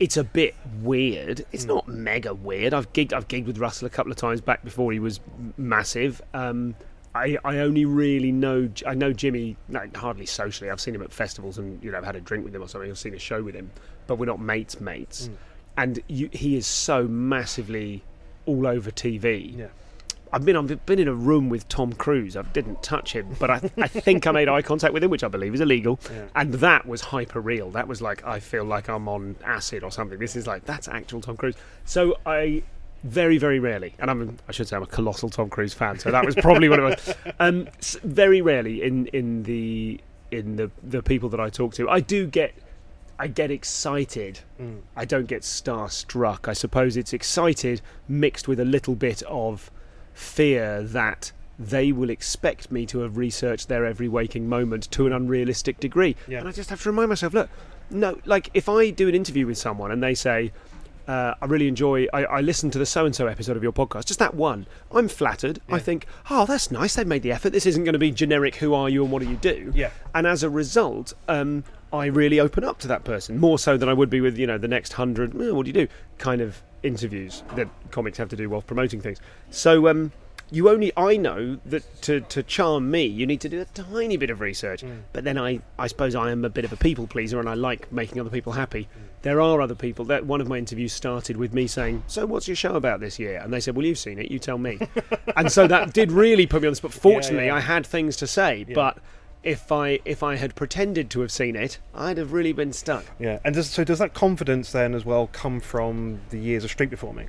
It's 0.00 0.16
a 0.16 0.24
bit 0.24 0.54
weird. 0.80 1.44
It's 1.52 1.66
not 1.66 1.86
mega 1.86 2.34
weird. 2.34 2.72
I've 2.74 2.92
gigged, 2.92 3.12
I've 3.12 3.28
gigged 3.28 3.46
with 3.46 3.58
Russell 3.58 3.86
a 3.86 3.90
couple 3.90 4.10
of 4.10 4.16
times 4.16 4.40
back 4.40 4.64
before 4.64 4.92
he 4.92 4.98
was 4.98 5.20
massive. 5.56 6.20
Um, 6.34 6.74
I, 7.14 7.36
I 7.44 7.58
only 7.58 7.84
really 7.84 8.32
know 8.32 8.70
I 8.86 8.94
know 8.94 9.12
Jimmy 9.12 9.56
like, 9.68 9.96
hardly 9.96 10.26
socially. 10.26 10.70
I've 10.70 10.80
seen 10.80 10.94
him 10.94 11.02
at 11.02 11.12
festivals 11.12 11.58
and 11.58 11.82
you 11.82 11.90
know 11.90 11.98
I've 11.98 12.04
had 12.04 12.16
a 12.16 12.20
drink 12.20 12.44
with 12.44 12.54
him 12.54 12.62
or 12.62 12.68
something. 12.68 12.90
I've 12.90 12.98
seen 12.98 13.14
a 13.14 13.18
show 13.18 13.42
with 13.42 13.54
him, 13.54 13.70
but 14.06 14.16
we're 14.16 14.26
not 14.26 14.40
mates 14.40 14.80
mates. 14.80 15.28
Mm. 15.28 15.36
And 15.76 16.02
you, 16.08 16.28
he 16.32 16.56
is 16.56 16.66
so 16.66 17.06
massively 17.06 18.02
all 18.46 18.66
over 18.66 18.90
TV. 18.90 19.58
Yeah. 19.58 19.66
I've 20.32 20.46
been 20.46 20.56
I've 20.56 20.86
been 20.86 20.98
in 20.98 21.08
a 21.08 21.14
room 21.14 21.50
with 21.50 21.68
Tom 21.68 21.92
Cruise. 21.92 22.36
I 22.36 22.42
didn't 22.42 22.82
touch 22.82 23.12
him, 23.12 23.36
but 23.38 23.50
I, 23.50 23.70
I 23.76 23.88
think 23.88 24.26
I 24.26 24.32
made 24.32 24.48
eye 24.48 24.62
contact 24.62 24.94
with 24.94 25.04
him, 25.04 25.10
which 25.10 25.22
I 25.22 25.28
believe 25.28 25.52
is 25.52 25.60
illegal. 25.60 26.00
Yeah. 26.10 26.24
And 26.34 26.54
that 26.54 26.86
was 26.86 27.02
hyper 27.02 27.40
real. 27.40 27.70
That 27.70 27.86
was 27.86 28.00
like 28.00 28.24
I 28.24 28.40
feel 28.40 28.64
like 28.64 28.88
I'm 28.88 29.08
on 29.08 29.36
acid 29.44 29.84
or 29.84 29.90
something. 29.90 30.18
This 30.18 30.34
is 30.34 30.46
like 30.46 30.64
that's 30.64 30.88
actual 30.88 31.20
Tom 31.20 31.36
Cruise. 31.36 31.56
So 31.84 32.16
I 32.24 32.62
very 33.04 33.38
very 33.38 33.58
rarely, 33.58 33.94
and 33.98 34.10
I'm 34.10 34.38
I 34.48 34.52
should 34.52 34.68
say 34.68 34.76
I'm 34.76 34.82
a 34.82 34.86
colossal 34.86 35.28
Tom 35.28 35.50
Cruise 35.50 35.74
fan. 35.74 35.98
So 35.98 36.10
that 36.10 36.24
was 36.24 36.34
probably 36.36 36.68
what 36.68 36.78
it 36.78 36.82
was. 36.82 37.14
Um, 37.40 37.68
very 38.04 38.40
rarely 38.40 38.82
in 38.82 39.06
in 39.08 39.42
the 39.44 40.00
in 40.30 40.56
the 40.56 40.70
the 40.82 41.02
people 41.02 41.28
that 41.30 41.40
I 41.40 41.50
talk 41.50 41.74
to, 41.74 41.88
I 41.88 42.00
do 42.00 42.26
get. 42.26 42.54
I 43.18 43.28
get 43.28 43.52
excited. 43.52 44.40
I 44.96 45.04
don't 45.04 45.26
get 45.26 45.42
starstruck. 45.42 46.48
I 46.48 46.54
suppose 46.54 46.96
it's 46.96 47.12
excited 47.12 47.80
mixed 48.08 48.48
with 48.48 48.58
a 48.58 48.64
little 48.64 48.96
bit 48.96 49.22
of 49.28 49.70
fear 50.12 50.82
that 50.82 51.30
they 51.56 51.92
will 51.92 52.10
expect 52.10 52.72
me 52.72 52.84
to 52.86 53.00
have 53.00 53.16
researched 53.16 53.68
their 53.68 53.86
every 53.86 54.08
waking 54.08 54.48
moment 54.48 54.90
to 54.92 55.06
an 55.06 55.12
unrealistic 55.12 55.78
degree. 55.78 56.16
Yeah. 56.26 56.40
And 56.40 56.48
I 56.48 56.52
just 56.52 56.70
have 56.70 56.82
to 56.82 56.90
remind 56.90 57.10
myself 57.10 57.32
look, 57.32 57.48
no, 57.90 58.18
like 58.24 58.50
if 58.54 58.68
I 58.68 58.90
do 58.90 59.08
an 59.08 59.14
interview 59.14 59.46
with 59.46 59.58
someone 59.58 59.92
and 59.92 60.02
they 60.02 60.14
say, 60.14 60.50
uh, 61.08 61.34
I 61.40 61.46
really 61.46 61.68
enjoy. 61.68 62.06
I, 62.12 62.24
I 62.24 62.40
listened 62.40 62.72
to 62.74 62.78
the 62.78 62.86
so 62.86 63.04
and 63.06 63.14
so 63.14 63.26
episode 63.26 63.56
of 63.56 63.62
your 63.62 63.72
podcast, 63.72 64.06
just 64.06 64.18
that 64.18 64.34
one. 64.34 64.66
I'm 64.92 65.08
flattered. 65.08 65.60
I 65.70 65.78
think, 65.78 66.06
oh, 66.30 66.46
that's 66.46 66.70
nice. 66.70 66.94
They've 66.94 67.06
made 67.06 67.22
the 67.22 67.32
effort. 67.32 67.50
This 67.50 67.66
isn't 67.66 67.84
going 67.84 67.94
to 67.94 67.98
be 67.98 68.10
generic. 68.10 68.56
Who 68.56 68.74
are 68.74 68.88
you 68.88 69.02
and 69.02 69.12
what 69.12 69.22
do 69.22 69.28
you 69.28 69.36
do? 69.36 69.72
Yeah. 69.74 69.90
And 70.14 70.26
as 70.26 70.42
a 70.42 70.50
result, 70.50 71.12
um, 71.28 71.64
I 71.92 72.06
really 72.06 72.40
open 72.40 72.64
up 72.64 72.78
to 72.80 72.88
that 72.88 73.04
person 73.04 73.38
more 73.38 73.58
so 73.58 73.76
than 73.76 73.88
I 73.88 73.92
would 73.92 74.10
be 74.10 74.20
with 74.20 74.38
you 74.38 74.46
know 74.46 74.58
the 74.58 74.68
next 74.68 74.94
hundred. 74.94 75.34
"Eh, 75.34 75.50
what 75.50 75.64
do 75.64 75.68
you 75.68 75.74
do? 75.74 75.88
Kind 76.18 76.40
of 76.40 76.62
interviews 76.82 77.42
that 77.54 77.68
comics 77.90 78.18
have 78.18 78.28
to 78.30 78.36
do 78.36 78.48
while 78.48 78.62
promoting 78.62 79.00
things. 79.00 79.20
So 79.50 79.88
um, 79.88 80.12
you 80.52 80.68
only 80.68 80.92
I 80.96 81.16
know 81.16 81.58
that 81.64 82.02
to, 82.02 82.20
to 82.20 82.42
charm 82.42 82.90
me, 82.90 83.06
you 83.06 83.26
need 83.26 83.40
to 83.40 83.48
do 83.48 83.60
a 83.60 83.64
tiny 83.64 84.18
bit 84.18 84.28
of 84.28 84.40
research. 84.40 84.84
But 85.12 85.24
then 85.24 85.38
I 85.38 85.60
I 85.78 85.86
suppose 85.86 86.14
I 86.14 86.30
am 86.30 86.44
a 86.44 86.50
bit 86.50 86.64
of 86.64 86.72
a 86.72 86.76
people 86.76 87.06
pleaser 87.06 87.40
and 87.40 87.48
I 87.48 87.54
like 87.54 87.90
making 87.90 88.20
other 88.20 88.30
people 88.30 88.52
happy. 88.52 88.88
There 89.22 89.40
are 89.40 89.60
other 89.60 89.74
people 89.74 90.04
that 90.06 90.26
one 90.26 90.40
of 90.40 90.48
my 90.48 90.58
interviews 90.58 90.92
started 90.92 91.36
with 91.36 91.54
me 91.54 91.66
saying, 91.66 92.04
"So 92.06 92.26
what's 92.26 92.46
your 92.46 92.56
show 92.56 92.74
about 92.74 93.00
this 93.00 93.18
year?" 93.18 93.40
And 93.42 93.52
they 93.52 93.60
said, 93.60 93.74
"Well, 93.74 93.86
you've 93.86 93.98
seen 93.98 94.18
it. 94.18 94.30
You 94.30 94.38
tell 94.38 94.58
me." 94.58 94.78
and 95.36 95.50
so 95.50 95.66
that 95.66 95.94
did 95.94 96.12
really 96.12 96.46
put 96.46 96.60
me 96.60 96.68
on 96.68 96.72
the 96.72 96.76
spot. 96.76 96.92
Fortunately, 96.92 97.46
yeah. 97.46 97.56
I 97.56 97.60
had 97.60 97.86
things 97.86 98.16
to 98.16 98.26
say, 98.26 98.64
but. 98.74 98.98
If 99.44 99.72
I 99.72 99.98
if 100.04 100.22
I 100.22 100.36
had 100.36 100.54
pretended 100.54 101.10
to 101.10 101.20
have 101.20 101.32
seen 101.32 101.56
it, 101.56 101.80
I'd 101.92 102.16
have 102.16 102.32
really 102.32 102.52
been 102.52 102.72
stuck. 102.72 103.04
Yeah, 103.18 103.40
and 103.44 103.56
does, 103.56 103.68
so 103.68 103.82
does 103.82 103.98
that 103.98 104.14
confidence 104.14 104.70
then 104.70 104.94
as 104.94 105.04
well 105.04 105.28
come 105.32 105.58
from 105.58 106.20
the 106.30 106.38
years 106.38 106.62
of 106.62 106.70
street 106.70 106.90
performing? 106.90 107.28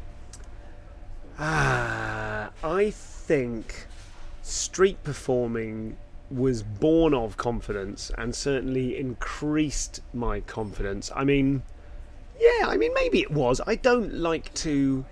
Ah, 1.39 2.51
I 2.63 2.93
think 3.27 3.87
street 4.41 5.01
performing 5.03 5.95
was 6.29 6.63
born 6.63 7.13
of 7.13 7.37
confidence 7.37 8.11
and 8.17 8.35
certainly 8.35 8.97
increased 8.97 10.01
my 10.13 10.41
confidence. 10.41 11.11
I 11.15 11.23
mean, 11.23 11.63
yeah, 12.39 12.67
I 12.67 12.77
mean, 12.77 12.93
maybe 12.93 13.21
it 13.21 13.31
was. 13.31 13.61
I 13.65 13.75
don't 13.75 14.13
like 14.15 14.53
to. 14.55 15.05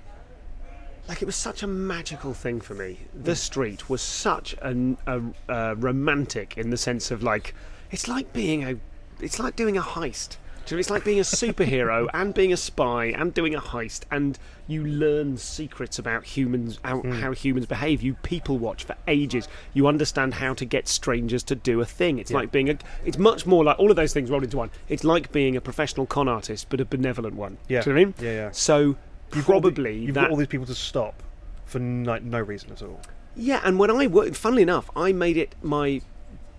Like, 1.08 1.22
it 1.22 1.26
was 1.26 1.36
such 1.36 1.64
a 1.64 1.68
magical 1.68 2.34
thing 2.34 2.62
for 2.62 2.74
me. 2.74 3.00
The 3.14 3.32
mm. 3.32 3.38
street 3.38 3.90
was 3.90 4.02
such 4.02 4.56
an, 4.62 4.98
a, 5.08 5.22
a 5.50 5.76
romantic 5.76 6.58
in 6.58 6.70
the 6.70 6.78
sense 6.78 7.12
of, 7.12 7.24
like, 7.24 7.56
it's 7.90 8.08
like 8.08 8.34
being 8.34 8.64
a. 8.64 8.78
It's 9.20 9.40
like 9.40 9.56
doing 9.56 9.78
a 9.78 9.82
heist. 9.82 10.38
So 10.72 10.78
it's 10.78 10.90
like 10.90 11.04
being 11.04 11.20
a 11.20 11.24
superhero 11.24 12.08
and 12.14 12.34
being 12.34 12.54
a 12.54 12.58
spy 12.58 13.08
and 13.08 13.34
doing 13.34 13.56
a 13.56 13.60
heist, 13.60 14.04
and 14.10 14.40
you 14.68 14.86
learn 14.86 15.36
secrets 15.36 16.00
about 16.00 16.24
humans, 16.24 16.80
how, 16.86 17.00
hmm. 17.00 17.12
how 17.12 17.34
humans 17.34 17.66
behave. 17.66 18.02
You 18.02 18.14
people 18.14 18.58
watch 18.58 18.86
for 18.86 18.96
ages. 19.06 19.50
You 19.74 19.88
understand 19.88 20.36
how 20.36 20.54
to 20.54 20.64
get 20.64 20.88
strangers 20.88 21.44
to 21.44 21.56
do 21.56 21.82
a 21.82 21.86
thing. 21.86 22.20
It's 22.20 22.32
like 22.32 22.54
being 22.54 22.70
a. 22.70 22.78
It's 23.04 23.18
much 23.18 23.46
more 23.46 23.66
like 23.66 23.80
all 23.80 23.90
of 23.90 23.98
those 23.98 24.14
things 24.14 24.30
rolled 24.30 24.46
into 24.46 24.56
one. 24.56 24.72
It's 24.88 25.04
like 25.04 25.34
being 25.34 25.58
a 25.58 25.62
professional 25.62 26.06
con 26.06 26.30
artist, 26.30 26.68
but 26.70 26.80
a 26.80 26.86
benevolent 26.86 27.36
one. 27.36 27.58
Yeah. 27.68 27.82
Do 27.82 27.90
you 27.90 27.94
know 27.94 28.00
what 28.00 28.02
I 28.02 28.06
mean? 28.06 28.14
Yeah, 28.22 28.44
yeah. 28.46 28.52
So 28.52 28.96
You've 29.36 29.48
got 29.48 29.56
all 29.56 29.60
the- 29.60 29.72
probably 29.72 29.98
you've 29.98 30.16
that. 30.16 30.22
got 30.22 30.32
all 30.32 30.38
these 30.38 30.48
people 30.48 30.68
to 30.68 30.76
stop 30.76 31.22
for 31.66 31.80
no, 31.80 32.18
no 32.20 32.40
reason 32.40 32.72
at 32.72 32.82
all. 32.82 33.02
Yeah, 33.36 33.60
and 33.66 33.78
when 33.78 33.92
I 33.92 34.08
worked, 34.08 34.38
funnily 34.38 34.62
enough, 34.62 34.90
I 34.96 35.12
made 35.12 35.36
it 35.36 35.54
my 35.62 36.02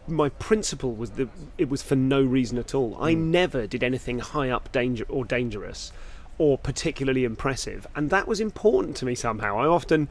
my 0.06 0.28
principle 0.28 0.94
was 0.94 1.10
that 1.12 1.28
it 1.58 1.68
was 1.68 1.82
for 1.82 1.96
no 1.96 2.22
reason 2.22 2.58
at 2.58 2.74
all. 2.74 2.96
I 3.00 3.14
never 3.14 3.66
did 3.66 3.82
anything 3.82 4.18
high 4.18 4.50
up 4.50 4.72
danger 4.72 5.06
or 5.08 5.24
dangerous 5.24 5.92
or 6.38 6.58
particularly 6.58 7.24
impressive, 7.24 7.86
and 7.94 8.10
that 8.10 8.26
was 8.26 8.40
important 8.40 8.96
to 8.96 9.04
me 9.04 9.14
somehow. 9.14 9.58
I 9.58 9.66
often, 9.66 10.08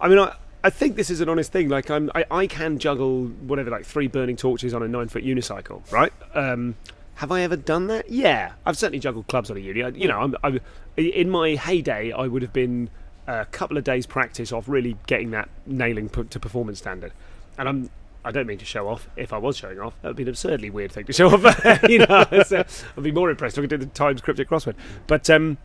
I 0.00 0.08
mean, 0.08 0.18
I. 0.18 0.34
I 0.62 0.68
think 0.68 0.96
this 0.96 1.08
is 1.08 1.22
an 1.22 1.30
honest 1.30 1.52
thing. 1.52 1.70
Like 1.70 1.90
I'm, 1.90 2.10
I, 2.14 2.26
I 2.30 2.46
can 2.46 2.78
juggle 2.78 3.28
whatever, 3.28 3.70
like 3.70 3.86
three 3.86 4.08
burning 4.08 4.36
torches 4.36 4.74
on 4.74 4.82
a 4.82 4.88
nine-foot 4.88 5.24
unicycle, 5.24 5.90
right? 5.90 6.12
Um, 6.34 6.74
have 7.14 7.32
I 7.32 7.40
ever 7.40 7.56
done 7.56 7.86
that? 7.86 8.10
Yeah, 8.10 8.52
I've 8.66 8.76
certainly 8.76 8.98
juggled 8.98 9.26
clubs 9.26 9.50
on 9.50 9.56
a 9.56 9.60
uni. 9.60 9.82
I, 9.82 9.88
you 9.88 10.06
know, 10.06 10.20
I'm, 10.20 10.36
I'm, 10.44 10.60
in 10.98 11.30
my 11.30 11.54
heyday, 11.54 12.12
I 12.12 12.26
would 12.26 12.42
have 12.42 12.52
been 12.52 12.90
a 13.26 13.46
couple 13.46 13.78
of 13.78 13.84
days 13.84 14.04
practice 14.04 14.52
off 14.52 14.68
really 14.68 14.98
getting 15.06 15.30
that 15.30 15.48
nailing 15.64 16.10
to 16.10 16.38
performance 16.38 16.78
standard. 16.78 17.12
And 17.56 17.66
I'm 17.66 17.90
I 18.24 18.30
don't 18.30 18.46
mean 18.46 18.58
to 18.58 18.64
show 18.64 18.88
off. 18.88 19.08
If 19.16 19.32
I 19.32 19.38
was 19.38 19.56
showing 19.56 19.80
off, 19.80 19.94
that 20.02 20.08
would 20.08 20.16
be 20.16 20.24
an 20.24 20.28
absurdly 20.28 20.70
weird 20.70 20.92
thing 20.92 21.06
to 21.06 21.12
show 21.12 21.28
off. 21.28 21.82
you 21.88 22.00
know, 22.00 22.26
so 22.44 22.64
I'd 22.96 23.02
be 23.02 23.12
more 23.12 23.30
impressed 23.30 23.56
if 23.56 23.62
I 23.62 23.66
could 23.66 23.80
do 23.80 23.86
the 23.86 23.86
Times 23.86 24.20
cryptic 24.20 24.48
crossword. 24.48 24.74
But 25.06 25.30
um, 25.30 25.56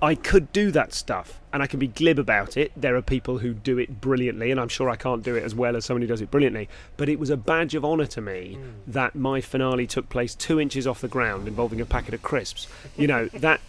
I 0.00 0.14
could 0.14 0.52
do 0.52 0.70
that 0.70 0.94
stuff, 0.94 1.40
and 1.52 1.62
I 1.62 1.66
can 1.66 1.78
be 1.78 1.88
glib 1.88 2.18
about 2.18 2.56
it. 2.56 2.72
There 2.76 2.94
are 2.96 3.02
people 3.02 3.38
who 3.38 3.52
do 3.52 3.78
it 3.78 4.00
brilliantly, 4.00 4.50
and 4.50 4.60
I'm 4.60 4.68
sure 4.68 4.88
I 4.88 4.96
can't 4.96 5.22
do 5.22 5.34
it 5.34 5.42
as 5.42 5.54
well 5.54 5.74
as 5.76 5.84
someone 5.84 6.02
who 6.02 6.08
does 6.08 6.20
it 6.20 6.30
brilliantly. 6.30 6.68
But 6.96 7.08
it 7.08 7.18
was 7.18 7.30
a 7.30 7.36
badge 7.36 7.74
of 7.74 7.84
honour 7.84 8.06
to 8.06 8.20
me 8.20 8.58
that 8.86 9.14
my 9.14 9.40
finale 9.40 9.86
took 9.86 10.08
place 10.08 10.34
two 10.34 10.60
inches 10.60 10.86
off 10.86 11.00
the 11.00 11.08
ground, 11.08 11.48
involving 11.48 11.80
a 11.80 11.86
packet 11.86 12.14
of 12.14 12.22
crisps. 12.22 12.68
You 12.96 13.08
know 13.08 13.26
that, 13.34 13.60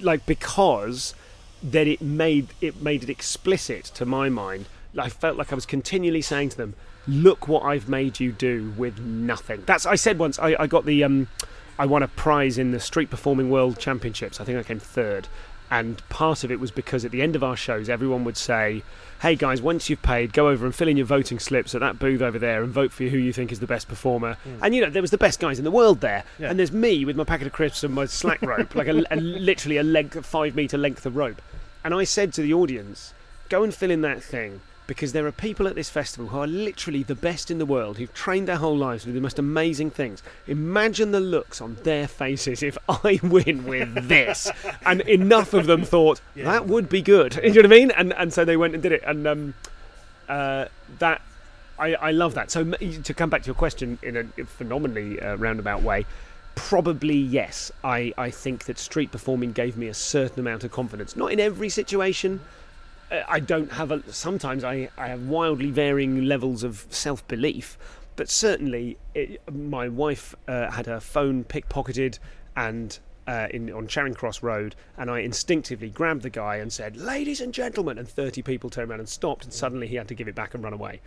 like, 0.00 0.24
because 0.24 1.14
then 1.62 1.86
it 1.86 2.00
made 2.00 2.48
it 2.60 2.80
made 2.80 3.02
it 3.02 3.10
explicit 3.10 3.84
to 3.84 4.06
my 4.06 4.28
mind. 4.28 4.66
I 4.96 5.08
felt 5.08 5.36
like 5.36 5.52
I 5.52 5.54
was 5.54 5.66
continually 5.66 6.22
saying 6.22 6.50
to 6.50 6.56
them, 6.56 6.74
"Look 7.08 7.48
what 7.48 7.62
I've 7.64 7.88
made 7.88 8.20
you 8.20 8.32
do 8.32 8.72
with 8.76 8.98
nothing." 9.00 9.62
That's 9.66 9.86
I 9.86 9.94
said 9.96 10.18
once. 10.18 10.38
I, 10.38 10.56
I 10.58 10.66
got 10.66 10.84
the 10.84 11.02
um, 11.04 11.28
I 11.78 11.86
won 11.86 12.02
a 12.02 12.08
prize 12.08 12.58
in 12.58 12.70
the 12.70 12.80
street 12.80 13.10
performing 13.10 13.50
world 13.50 13.78
championships. 13.78 14.40
I 14.40 14.44
think 14.44 14.58
I 14.58 14.62
came 14.62 14.78
third, 14.78 15.28
and 15.70 16.06
part 16.08 16.44
of 16.44 16.50
it 16.52 16.60
was 16.60 16.70
because 16.70 17.04
at 17.04 17.10
the 17.10 17.22
end 17.22 17.34
of 17.36 17.42
our 17.42 17.56
shows, 17.56 17.88
everyone 17.88 18.24
would 18.24 18.36
say, 18.36 18.82
"Hey 19.22 19.34
guys, 19.36 19.60
once 19.62 19.88
you've 19.90 20.02
paid, 20.02 20.32
go 20.32 20.48
over 20.48 20.64
and 20.66 20.74
fill 20.74 20.86
in 20.88 20.96
your 20.96 21.06
voting 21.06 21.38
slips 21.38 21.74
at 21.74 21.80
that 21.80 21.98
booth 21.98 22.20
over 22.22 22.38
there 22.38 22.62
and 22.62 22.72
vote 22.72 22.92
for 22.92 23.04
who 23.04 23.18
you 23.18 23.32
think 23.32 23.50
is 23.50 23.60
the 23.60 23.66
best 23.66 23.88
performer." 23.88 24.36
And 24.60 24.74
you 24.74 24.82
know, 24.82 24.90
there 24.90 25.02
was 25.02 25.10
the 25.10 25.18
best 25.18 25.40
guys 25.40 25.58
in 25.58 25.64
the 25.64 25.70
world 25.70 26.00
there, 26.02 26.24
Yeah. 26.38 26.50
and 26.50 26.58
there's 26.58 26.72
me 26.72 27.04
with 27.04 27.16
my 27.16 27.24
packet 27.24 27.46
of 27.46 27.52
crisps 27.52 27.82
and 27.82 27.94
my 27.94 28.06
slack 28.06 28.42
rope, 28.52 28.74
like 28.74 28.86
a, 28.88 29.02
a 29.10 29.16
literally 29.16 29.78
a 29.78 29.82
length, 29.82 30.14
a 30.16 30.22
five 30.22 30.54
meter 30.54 30.78
length 30.78 31.04
of 31.06 31.16
rope. 31.16 31.40
And 31.84 31.94
I 31.94 32.04
said 32.04 32.32
to 32.34 32.42
the 32.42 32.54
audience, 32.54 33.12
"Go 33.48 33.64
and 33.64 33.74
fill 33.74 33.90
in 33.90 34.02
that 34.02 34.22
thing." 34.22 34.60
Because 34.86 35.12
there 35.12 35.26
are 35.26 35.32
people 35.32 35.68
at 35.68 35.74
this 35.74 35.88
festival 35.88 36.28
who 36.28 36.38
are 36.38 36.46
literally 36.46 37.02
the 37.02 37.14
best 37.14 37.50
in 37.50 37.58
the 37.58 37.66
world, 37.66 37.98
who've 37.98 38.12
trained 38.12 38.48
their 38.48 38.56
whole 38.56 38.76
lives 38.76 39.04
to 39.04 39.10
do 39.10 39.14
the 39.14 39.20
most 39.20 39.38
amazing 39.38 39.90
things. 39.90 40.22
Imagine 40.46 41.12
the 41.12 41.20
looks 41.20 41.60
on 41.60 41.76
their 41.84 42.08
faces 42.08 42.62
if 42.62 42.76
I 42.88 43.20
win 43.22 43.64
with 43.64 44.08
this. 44.08 44.50
and 44.84 45.00
enough 45.02 45.54
of 45.54 45.66
them 45.66 45.84
thought, 45.84 46.20
that 46.36 46.66
would 46.66 46.88
be 46.88 47.00
good. 47.00 47.36
you 47.42 47.50
know 47.50 47.56
what 47.56 47.66
I 47.66 47.68
mean? 47.68 47.90
And, 47.92 48.12
and 48.14 48.32
so 48.32 48.44
they 48.44 48.56
went 48.56 48.74
and 48.74 48.82
did 48.82 48.92
it. 48.92 49.02
And 49.06 49.26
um, 49.26 49.54
uh, 50.28 50.66
that 50.98 51.22
I, 51.78 51.94
I 51.94 52.10
love 52.12 52.34
that. 52.34 52.50
So 52.50 52.64
to 52.64 53.14
come 53.14 53.30
back 53.30 53.42
to 53.42 53.46
your 53.46 53.54
question 53.54 53.98
in 54.02 54.16
a 54.16 54.44
phenomenally 54.44 55.20
uh, 55.20 55.36
roundabout 55.36 55.82
way, 55.82 56.06
probably 56.54 57.16
yes. 57.16 57.72
I, 57.82 58.12
I 58.16 58.30
think 58.30 58.64
that 58.64 58.78
street 58.78 59.10
performing 59.10 59.52
gave 59.52 59.76
me 59.76 59.88
a 59.88 59.94
certain 59.94 60.40
amount 60.40 60.64
of 60.64 60.70
confidence. 60.70 61.16
Not 61.16 61.32
in 61.32 61.40
every 61.40 61.68
situation. 61.68 62.40
I 63.28 63.40
don't 63.40 63.72
have 63.72 63.90
a. 63.90 64.12
Sometimes 64.12 64.64
I, 64.64 64.88
I 64.96 65.08
have 65.08 65.22
wildly 65.26 65.70
varying 65.70 66.24
levels 66.24 66.62
of 66.62 66.86
self 66.90 67.26
belief, 67.28 67.78
but 68.16 68.28
certainly, 68.28 68.98
it, 69.14 69.40
my 69.52 69.88
wife 69.88 70.34
uh, 70.48 70.70
had 70.70 70.86
her 70.86 71.00
phone 71.00 71.44
pickpocketed 71.44 72.18
and. 72.56 72.98
Uh, 73.24 73.46
in 73.52 73.72
on 73.72 73.86
Charing 73.86 74.14
Cross 74.14 74.42
Road, 74.42 74.74
and 74.98 75.08
I 75.08 75.20
instinctively 75.20 75.90
grabbed 75.90 76.22
the 76.22 76.28
guy 76.28 76.56
and 76.56 76.72
said, 76.72 76.96
"Ladies 76.96 77.40
and 77.40 77.54
gentlemen," 77.54 77.96
and 77.96 78.08
thirty 78.08 78.42
people 78.42 78.68
turned 78.68 78.90
around 78.90 78.98
and 78.98 79.08
stopped, 79.08 79.44
and 79.44 79.52
suddenly 79.52 79.86
he 79.86 79.94
had 79.94 80.08
to 80.08 80.14
give 80.14 80.26
it 80.26 80.34
back 80.34 80.54
and 80.54 80.64
run 80.64 80.72
away. 80.72 81.00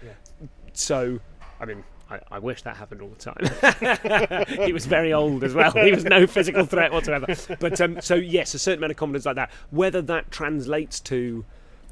So, 0.72 1.20
I 1.60 1.66
mean, 1.66 1.84
I, 2.10 2.20
I 2.32 2.40
wish 2.40 2.62
that 2.62 2.78
happened 2.78 3.02
all 3.02 3.10
the 3.10 3.16
time. 3.18 4.46
he 4.66 4.72
was 4.72 4.86
very 4.86 5.12
old 5.12 5.44
as 5.44 5.54
well. 5.54 5.72
He 5.72 5.92
was 5.92 6.06
no 6.06 6.26
physical 6.26 6.66
threat 6.66 6.94
whatsoever. 6.94 7.28
But 7.60 7.82
um, 7.82 8.00
so 8.00 8.16
yes, 8.16 8.54
a 8.54 8.60
certain 8.60 8.80
amount 8.80 8.92
of 8.92 8.98
confidence 8.98 9.26
like 9.26 9.36
that. 9.36 9.52
Whether 9.72 10.02
that 10.04 10.32
translates 10.32 11.00
to 11.02 11.44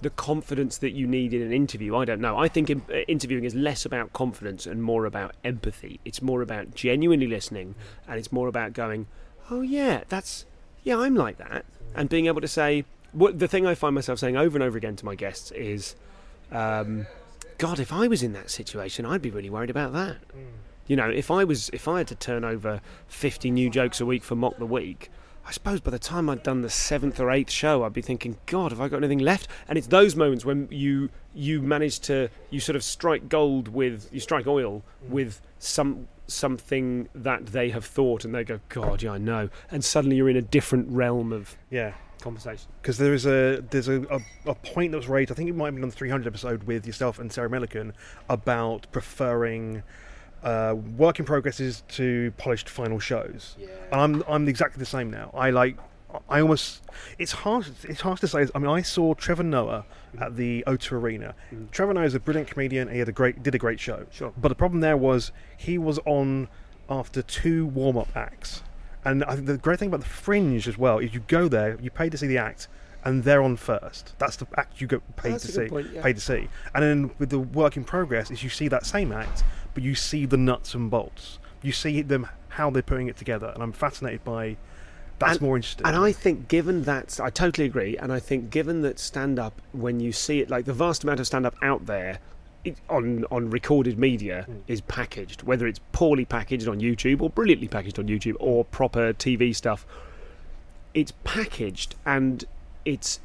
the 0.03 0.09
confidence 0.11 0.77
that 0.77 0.91
you 0.91 1.07
need 1.07 1.33
in 1.33 1.41
an 1.41 1.51
interview, 1.51 1.95
I 1.95 2.05
don't 2.05 2.21
know. 2.21 2.37
I 2.37 2.47
think 2.47 2.69
uh, 2.69 2.93
interviewing 3.07 3.43
is 3.43 3.55
less 3.55 3.85
about 3.85 4.13
confidence 4.13 4.65
and 4.65 4.83
more 4.83 5.05
about 5.05 5.35
empathy. 5.43 5.99
It's 6.05 6.21
more 6.21 6.41
about 6.41 6.75
genuinely 6.75 7.27
listening, 7.27 7.75
and 8.07 8.19
it's 8.19 8.31
more 8.31 8.47
about 8.47 8.73
going, 8.73 9.07
"Oh 9.49 9.61
yeah, 9.61 10.03
that's 10.09 10.45
yeah, 10.83 10.97
I'm 10.97 11.15
like 11.15 11.37
that," 11.37 11.65
and 11.95 12.09
being 12.09 12.27
able 12.27 12.41
to 12.41 12.47
say. 12.47 12.85
What 13.11 13.37
the 13.37 13.47
thing 13.47 13.67
I 13.67 13.75
find 13.75 13.93
myself 13.93 14.17
saying 14.17 14.37
over 14.37 14.57
and 14.57 14.63
over 14.63 14.75
again 14.77 14.95
to 14.95 15.05
my 15.05 15.15
guests 15.15 15.51
is. 15.51 15.95
Um, 16.51 17.05
God, 17.59 17.79
if 17.79 17.93
I 17.93 18.07
was 18.07 18.23
in 18.23 18.33
that 18.33 18.49
situation, 18.49 19.05
I'd 19.05 19.21
be 19.21 19.29
really 19.29 19.49
worried 19.49 19.69
about 19.69 19.93
that. 19.93 20.17
You 20.87 20.95
know, 20.95 21.09
if 21.09 21.31
I 21.31 21.43
was, 21.43 21.69
if 21.69 21.87
I 21.87 21.99
had 21.99 22.07
to 22.07 22.15
turn 22.15 22.43
over 22.43 22.81
fifty 23.07 23.51
new 23.51 23.69
jokes 23.69 24.01
a 24.01 24.05
week 24.05 24.23
for 24.23 24.35
Mock 24.35 24.57
the 24.57 24.65
Week, 24.65 25.09
I 25.45 25.51
suppose 25.51 25.81
by 25.81 25.91
the 25.91 25.99
time 25.99 26.29
I'd 26.29 26.41
done 26.43 26.61
the 26.61 26.69
seventh 26.69 27.19
or 27.19 27.29
eighth 27.29 27.51
show, 27.51 27.83
I'd 27.83 27.91
be 27.93 28.01
thinking, 28.01 28.37
God, 28.45 28.71
have 28.71 28.79
I 28.79 28.87
got 28.87 28.97
anything 28.97 29.19
left? 29.19 29.47
And 29.67 29.77
it's 29.77 29.87
those 29.87 30.15
moments 30.15 30.45
when 30.45 30.67
you 30.71 31.09
you 31.35 31.61
manage 31.61 31.99
to 32.01 32.29
you 32.49 32.59
sort 32.59 32.75
of 32.75 32.83
strike 32.83 33.27
gold 33.27 33.67
with 33.67 34.07
you 34.13 34.19
strike 34.19 34.47
oil 34.47 34.83
with 35.09 35.41
some 35.59 36.07
something 36.27 37.09
that 37.13 37.47
they 37.47 37.69
have 37.71 37.83
thought, 37.85 38.23
and 38.23 38.33
they 38.33 38.43
go, 38.45 38.59
God, 38.69 39.03
yeah, 39.03 39.11
I 39.11 39.17
know, 39.17 39.49
and 39.69 39.83
suddenly 39.83 40.15
you're 40.15 40.29
in 40.29 40.37
a 40.37 40.41
different 40.41 40.87
realm 40.89 41.33
of 41.33 41.57
Yeah. 41.69 41.93
conversation. 42.21 42.67
because 42.81 42.97
there 42.97 43.13
is 43.13 43.25
a 43.25 43.61
there's 43.69 43.89
a, 43.89 44.01
a, 44.03 44.21
a 44.51 44.55
point 44.55 44.91
that 44.91 44.97
was 44.97 45.09
raised. 45.09 45.29
I 45.31 45.35
think 45.35 45.49
it 45.49 45.55
might 45.55 45.65
have 45.65 45.75
been 45.75 45.83
on 45.83 45.89
the 45.89 45.95
300 45.95 46.25
episode 46.25 46.63
with 46.63 46.87
yourself 46.87 47.19
and 47.19 47.31
Sarah 47.33 47.49
Millican 47.49 47.91
about 48.29 48.87
preferring 48.93 49.83
uh, 50.43 50.75
work 50.97 51.19
in 51.19 51.25
progresses 51.25 51.83
to 51.89 52.31
polished 52.37 52.69
final 52.69 52.99
shows. 52.99 53.55
And 53.91 54.01
I'm 54.01 54.23
I'm 54.27 54.47
exactly 54.47 54.79
the 54.79 54.85
same 54.85 55.09
now. 55.09 55.31
I 55.33 55.49
like. 55.49 55.77
I 56.29 56.41
almost 56.41 56.83
it's 57.17 57.31
hard 57.31 57.65
it's 57.83 58.01
hard 58.01 58.19
to 58.19 58.27
say. 58.27 58.47
I 58.53 58.59
mean, 58.59 58.69
I 58.69 58.83
saw 58.83 59.15
Trevor 59.15 59.43
Noah 59.43 59.85
at 60.19 60.35
the 60.35 60.63
O2 60.67 60.91
Arena. 60.91 61.33
Trevor 61.71 61.93
Noah 61.95 62.05
is 62.05 62.13
a 62.13 62.19
brilliant 62.19 62.49
comedian. 62.49 62.87
He 62.89 62.99
had 62.99 63.09
a 63.09 63.13
great 63.13 63.41
did 63.41 63.55
a 63.55 63.57
great 63.57 63.79
show. 63.79 64.05
Sure. 64.11 64.31
But 64.37 64.49
the 64.49 64.55
problem 64.55 64.81
there 64.81 64.97
was 64.97 65.31
he 65.57 65.79
was 65.79 65.97
on 66.05 66.49
after 66.89 67.21
two 67.23 67.65
warm 67.65 67.97
up 67.97 68.15
acts. 68.15 68.61
And 69.05 69.23
I 69.25 69.35
think 69.35 69.47
the 69.47 69.57
great 69.57 69.79
thing 69.79 69.87
about 69.87 70.01
the 70.01 70.05
Fringe 70.05 70.67
as 70.67 70.77
well 70.77 70.99
is 70.99 71.13
you 71.13 71.21
go 71.27 71.47
there, 71.47 71.77
you 71.81 71.89
pay 71.89 72.09
to 72.09 72.17
see 72.17 72.27
the 72.27 72.37
act, 72.37 72.67
and 73.03 73.23
they're 73.23 73.41
on 73.41 73.57
first. 73.57 74.13
That's 74.17 74.37
the 74.37 74.47
act 74.55 74.79
you 74.79 74.87
get 74.87 75.15
paid 75.17 75.33
That's 75.33 75.45
to 75.47 75.51
see. 75.51 75.67
point, 75.67 75.87
yeah. 75.91 76.01
Paid 76.01 76.15
to 76.15 76.21
see. 76.21 76.47
And 76.73 76.83
then 76.83 77.11
with 77.19 77.29
the 77.29 77.39
work 77.39 77.75
in 77.75 77.83
progress 77.83 78.31
is 78.31 78.43
you 78.43 78.49
see 78.49 78.67
that 78.69 78.85
same 78.85 79.11
act, 79.11 79.43
but 79.73 79.83
you 79.83 79.95
see 79.95 80.25
the 80.25 80.37
nuts 80.37 80.73
and 80.73 80.89
bolts. 80.89 81.39
You 81.61 81.71
see 81.71 82.01
them 82.01 82.27
how 82.49 82.69
they're 82.69 82.81
putting 82.81 83.07
it 83.07 83.17
together, 83.17 83.51
and 83.53 83.63
I'm 83.63 83.73
fascinated 83.73 84.23
by. 84.23 84.57
That's 85.19 85.33
And- 85.33 85.41
more 85.41 85.55
interesting. 85.55 85.85
And 85.85 85.95
I 85.95 86.11
think, 86.11 86.47
given 86.47 86.83
that, 86.83 87.19
I 87.21 87.29
totally 87.29 87.65
agree. 87.65 87.95
And 87.97 88.11
I 88.11 88.19
think, 88.19 88.49
given 88.49 88.81
that 88.81 88.99
stand 88.99 89.39
up, 89.39 89.61
when 89.71 89.99
you 89.99 90.11
see 90.11 90.39
it, 90.39 90.49
like 90.49 90.65
the 90.65 90.73
vast 90.73 91.03
amount 91.03 91.19
of 91.19 91.27
stand 91.27 91.45
up 91.45 91.55
out 91.61 91.85
there 91.85 92.19
it, 92.63 92.77
on, 92.89 93.25
on 93.29 93.49
recorded 93.49 93.99
media 93.99 94.43
hmm. 94.43 94.57
is 94.67 94.81
packaged, 94.81 95.43
whether 95.43 95.67
it's 95.67 95.79
poorly 95.91 96.25
packaged 96.25 96.67
on 96.67 96.79
YouTube 96.79 97.21
or 97.21 97.29
brilliantly 97.29 97.67
packaged 97.67 97.99
on 97.99 98.07
YouTube 98.07 98.35
or 98.39 98.65
proper 98.65 99.13
TV 99.13 99.55
stuff, 99.55 99.85
it's 100.93 101.13
packaged 101.23 101.95
and 102.05 102.45
it's. 102.85 103.19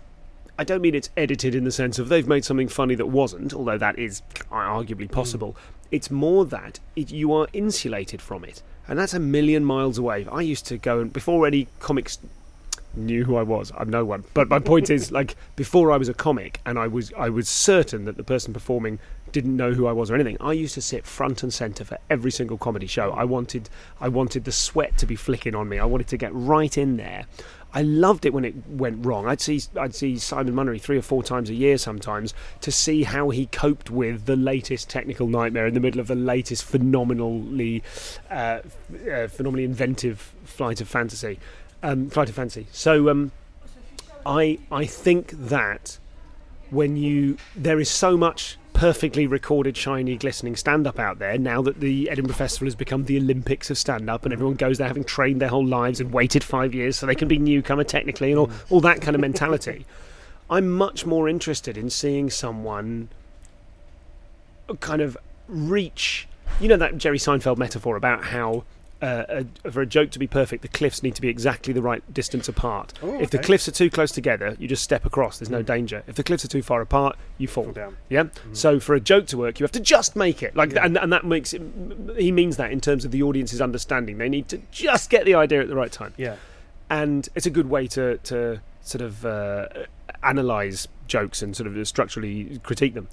I 0.61 0.65
don't 0.65 0.83
mean 0.83 0.97
it's 0.97 1.11
edited 1.17 1.55
in 1.55 1.63
the 1.63 1.71
sense 1.71 2.01
of 2.01 2.09
they've 2.09 2.27
made 2.27 2.45
something 2.45 2.67
funny 2.67 2.97
that 2.97 3.07
wasn't, 3.07 3.55
although 3.55 3.79
that 3.79 3.97
is 3.97 4.23
arguably 4.51 5.07
hmm. 5.07 5.15
possible. 5.15 5.57
It's 5.91 6.11
more 6.11 6.45
that 6.47 6.81
it, 6.97 7.11
you 7.11 7.33
are 7.33 7.49
insulated 7.53 8.21
from 8.21 8.45
it, 8.45 8.63
and 8.87 8.99
that's 8.99 9.15
a 9.15 9.19
million 9.19 9.65
miles 9.65 9.99
away. 9.99 10.27
I 10.31 10.43
used 10.43 10.67
to 10.67 10.79
go 10.79 11.01
and 11.01 11.13
before 11.13 11.47
any 11.47 11.69
comics 11.81 12.19
knew 12.95 13.25
who 13.25 13.37
I 13.37 13.43
was. 13.43 13.73
I'm 13.77 13.91
no 13.91 14.05
one. 14.05 14.25
But 14.35 14.49
my 14.49 14.59
point 14.59 14.91
is, 14.91 15.13
like, 15.21 15.37
before 15.57 15.93
I 15.93 15.97
was 15.97 16.09
a 16.09 16.15
comic, 16.15 16.61
and 16.67 16.79
I 16.79 16.87
was 16.87 17.13
I 17.17 17.29
was 17.29 17.49
certain 17.49 18.05
that 18.05 18.17
the 18.17 18.25
person 18.25 18.53
performing 18.53 18.99
didn't 19.33 19.57
know 19.57 19.73
who 19.73 19.87
I 19.87 19.93
was 19.93 20.11
or 20.11 20.15
anything. 20.15 20.39
I 20.41 20.53
used 20.53 20.75
to 20.75 20.81
sit 20.81 21.05
front 21.07 21.43
and 21.43 21.53
center 21.53 21.85
for 21.85 21.99
every 22.09 22.31
single 22.31 22.59
comedy 22.59 22.87
show. 22.87 23.13
I 23.13 23.25
wanted 23.25 23.69
I 24.01 24.09
wanted 24.09 24.45
the 24.45 24.53
sweat 24.53 24.97
to 24.99 25.07
be 25.07 25.17
flicking 25.17 25.55
on 25.55 25.69
me. 25.69 25.79
I 25.79 25.85
wanted 25.85 26.09
to 26.09 26.17
get 26.17 26.35
right 26.35 26.77
in 26.77 26.97
there. 26.97 27.27
I 27.75 27.83
loved 27.83 28.25
it 28.25 28.33
when 28.33 28.45
it 28.45 28.55
went 28.69 29.05
wrong. 29.05 29.27
I'd 29.27 29.41
see 29.41 29.61
I'd 29.77 29.95
see 29.95 30.17
Simon 30.19 30.55
Munnery 30.55 30.81
three 30.81 30.97
or 30.97 31.03
four 31.03 31.23
times 31.23 31.51
a 31.51 31.55
year 31.55 31.77
sometimes 31.77 32.33
to 32.63 32.73
see 32.73 33.03
how 33.03 33.31
he 33.31 33.47
coped 33.47 33.91
with 33.91 34.25
the 34.25 34.37
latest 34.37 34.89
technical 34.89 35.27
nightmare 35.27 35.67
in 35.67 35.75
the 35.75 35.81
middle 35.81 36.01
of 36.01 36.07
the 36.07 36.15
latest 36.15 36.65
phenomenally 36.65 37.83
uh, 38.31 38.61
uh, 39.13 39.29
phenomenally 39.29 39.65
inventive 39.65 40.35
flight 40.45 40.81
of 40.81 40.89
fantasy 40.89 41.39
um, 41.83 42.11
flight 42.11 42.29
of 42.29 42.35
fancy. 42.35 42.67
So 42.73 43.09
um, 43.09 43.33
I 44.25 44.59
I 44.71 44.87
think 44.87 45.31
that 45.33 45.99
when 46.71 46.97
you 46.97 47.37
there 47.55 47.81
is 47.81 47.91
so 47.91 48.17
much 48.17 48.57
perfectly 48.79 49.27
recorded, 49.27 49.77
shiny, 49.77 50.17
glistening 50.17 50.55
stand 50.55 50.87
up 50.87 51.01
out 51.01 51.19
there 51.19 51.37
now 51.37 51.61
that 51.61 51.81
the 51.81 52.09
Edinburgh 52.09 52.37
Festival 52.37 52.67
has 52.67 52.77
become 52.77 53.07
the 53.07 53.17
Olympics 53.17 53.71
of 53.71 53.77
stand 53.77 54.09
up 54.09 54.25
and 54.25 54.33
everyone 54.33 54.55
goes 54.55 54.79
there 54.79 54.87
having 54.87 55.03
trained 55.03 55.43
their 55.43 55.49
whole 55.49 55.67
lives 55.67 56.01
and 56.01 56.13
waited 56.13 56.45
five 56.45 56.73
years 56.73 56.97
so 56.97 57.05
they 57.05 57.17
can 57.17 57.27
be 57.27 57.39
newcomer 57.39 57.83
technically 57.83 58.31
and 58.31 58.39
all, 58.39 58.47
mm. 58.47 58.71
all 58.71 58.81
that 58.81 59.03
kind 59.03 59.17
of 59.17 59.21
mentality. 59.21 59.85
I'm 60.51 60.71
much 60.71 61.05
more 61.05 61.29
interested 61.29 61.77
in 61.77 61.91
seeing 61.91 62.31
someone 62.31 63.09
kind 64.79 65.03
of 65.03 65.19
reach. 65.49 66.29
You 66.61 66.69
know 66.69 66.77
that 66.77 66.99
Jerry 66.99 67.19
Seinfeld 67.19 67.59
metaphor 67.59 67.97
about 67.97 68.27
how 68.27 68.63
uh, 69.01 69.45
a, 69.65 69.71
for 69.71 69.81
a 69.81 69.87
joke 69.87 70.11
to 70.11 70.19
be 70.19 70.27
perfect, 70.27 70.63
the 70.63 70.69
cliffs 70.69 71.03
need 71.03 71.15
to 71.15 71.21
be 71.21 71.29
exactly 71.29 71.73
the 71.73 71.83
right 71.83 72.03
distance 72.13 72.49
apart. 72.49 72.93
Oh, 73.03 73.21
If 73.21 73.31
the 73.31 73.39
cliffs 73.39 73.69
are 73.69 73.73
too 73.73 73.91
close 73.91 74.11
together, 74.11 74.57
you 74.59 74.67
just 74.67 74.83
step 74.83 75.05
across. 75.05 75.39
There's 75.39 75.51
no 75.51 75.63
danger. 75.63 76.03
If 76.07 76.17
the 76.17 76.25
cliffs 76.25 76.45
are 76.45 76.49
too 76.49 76.63
far 76.63 76.81
apart, 76.81 77.17
you 77.39 77.47
fall. 77.47 77.65
Fall 77.65 77.73
down. 77.73 77.97
Yeah. 78.09 78.25
So 78.53 78.81
for 78.81 78.95
a 78.95 79.01
joke 79.01 79.27
to 79.29 79.39
work, 79.39 79.61
you 79.61 79.65
have 79.65 79.73
to 79.73 79.81
just 79.81 80.17
make 80.17 80.43
it. 80.43 80.57
Like, 80.57 80.75
and, 80.77 80.97
and 80.99 81.13
that 81.13 81.25
makes 81.25 81.53
it. 81.53 81.63
He 82.17 82.33
means 82.33 82.57
that 82.57 82.73
in 82.73 82.81
terms 82.81 83.05
of 83.05 83.13
the 83.13 83.23
audience's 83.23 83.61
understanding. 83.61 84.19
They 84.19 84.29
need 84.29 84.49
to 84.49 84.61
just 84.73 85.11
get 85.11 85.25
the 85.25 85.35
idea 85.35 85.61
at 85.61 85.69
the 85.69 85.77
right 85.77 85.93
time 85.93 86.13
yeah. 86.17 86.37
and 86.91 87.29
it's 87.35 87.47
a 87.47 87.51
good 87.51 87.71
way 87.71 87.87
to 87.87 88.19
to 88.19 88.61
sort 88.83 89.03
of 89.03 89.25
uh, 89.25 89.69
analyze 90.23 90.89
jokes 91.07 91.43
and 91.43 91.57
sort 91.57 91.67
of 91.67 91.89
structurally 91.89 92.59
critique 92.63 92.95
them. 92.95 93.09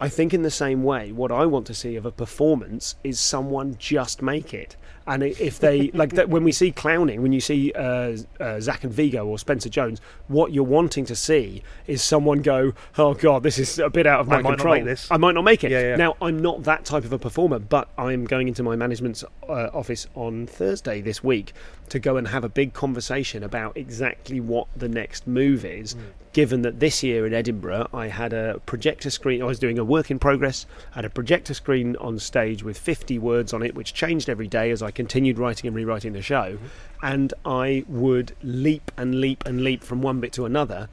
I 0.00 0.08
think 0.08 0.32
in 0.32 0.42
the 0.42 0.50
same 0.50 0.82
way, 0.82 1.12
what 1.12 1.30
I 1.30 1.44
want 1.44 1.66
to 1.66 1.74
see 1.74 1.94
of 1.96 2.06
a 2.06 2.10
performance 2.10 2.96
is 3.04 3.20
someone 3.20 3.76
just 3.78 4.22
make 4.22 4.54
it. 4.54 4.76
And 5.06 5.22
if 5.22 5.58
they 5.58 5.90
like 5.92 6.12
that, 6.14 6.28
when 6.28 6.44
we 6.44 6.52
see 6.52 6.70
clowning, 6.70 7.22
when 7.22 7.32
you 7.32 7.40
see 7.40 7.72
uh, 7.72 8.16
uh, 8.38 8.60
Zach 8.60 8.84
and 8.84 8.92
Viggo 8.92 9.26
or 9.26 9.38
Spencer 9.38 9.68
Jones, 9.68 10.00
what 10.28 10.52
you're 10.52 10.62
wanting 10.62 11.04
to 11.06 11.16
see 11.16 11.62
is 11.86 12.02
someone 12.02 12.42
go, 12.42 12.72
"Oh 12.98 13.14
God, 13.14 13.42
this 13.42 13.58
is 13.58 13.78
a 13.78 13.90
bit 13.90 14.06
out 14.06 14.20
of 14.20 14.28
my 14.28 14.36
I 14.36 14.42
might 14.42 14.50
not 14.50 14.58
control. 14.58 14.74
make 14.74 14.84
this." 14.84 15.08
I 15.10 15.16
might 15.16 15.34
not 15.34 15.42
make 15.42 15.64
it." 15.64 15.70
Yeah, 15.70 15.80
yeah. 15.80 15.96
Now, 15.96 16.16
I'm 16.20 16.40
not 16.40 16.64
that 16.64 16.84
type 16.84 17.04
of 17.04 17.12
a 17.12 17.18
performer, 17.18 17.58
but 17.58 17.88
I'm 17.98 18.24
going 18.24 18.48
into 18.48 18.62
my 18.62 18.76
management's 18.76 19.24
uh, 19.48 19.70
office 19.72 20.06
on 20.14 20.46
Thursday 20.46 21.00
this 21.00 21.24
week 21.24 21.54
to 21.90 21.98
go 21.98 22.16
and 22.16 22.28
have 22.28 22.44
a 22.44 22.48
big 22.48 22.72
conversation 22.72 23.42
about 23.42 23.76
exactly 23.76 24.40
what 24.40 24.68
the 24.76 24.88
next 24.88 25.26
move 25.26 25.64
is. 25.64 25.96
Given 26.32 26.62
that 26.62 26.78
this 26.78 27.02
year 27.02 27.26
in 27.26 27.34
Edinburgh, 27.34 27.88
I 27.92 28.06
had 28.06 28.32
a 28.32 28.60
projector 28.64 29.10
screen, 29.10 29.42
I 29.42 29.46
was 29.46 29.58
doing 29.58 29.80
a 29.80 29.84
work 29.84 30.12
in 30.12 30.20
progress, 30.20 30.66
I 30.92 30.96
had 30.96 31.04
a 31.04 31.10
projector 31.10 31.54
screen 31.54 31.96
on 31.96 32.20
stage 32.20 32.62
with 32.62 32.78
50 32.78 33.18
words 33.18 33.52
on 33.52 33.64
it, 33.64 33.74
which 33.74 33.92
changed 33.92 34.28
every 34.28 34.46
day 34.46 34.70
as 34.70 34.80
I 34.80 34.89
continued 34.92 35.38
writing 35.38 35.68
and 35.68 35.76
rewriting 35.76 36.12
the 36.12 36.22
show. 36.22 36.58
And 37.02 37.32
I 37.44 37.84
would 37.88 38.34
leap 38.42 38.92
and 38.96 39.20
leap 39.20 39.44
and 39.46 39.62
leap 39.62 39.82
from 39.82 40.02
one 40.02 40.20
bit 40.20 40.32
to 40.34 40.44
another 40.44 40.88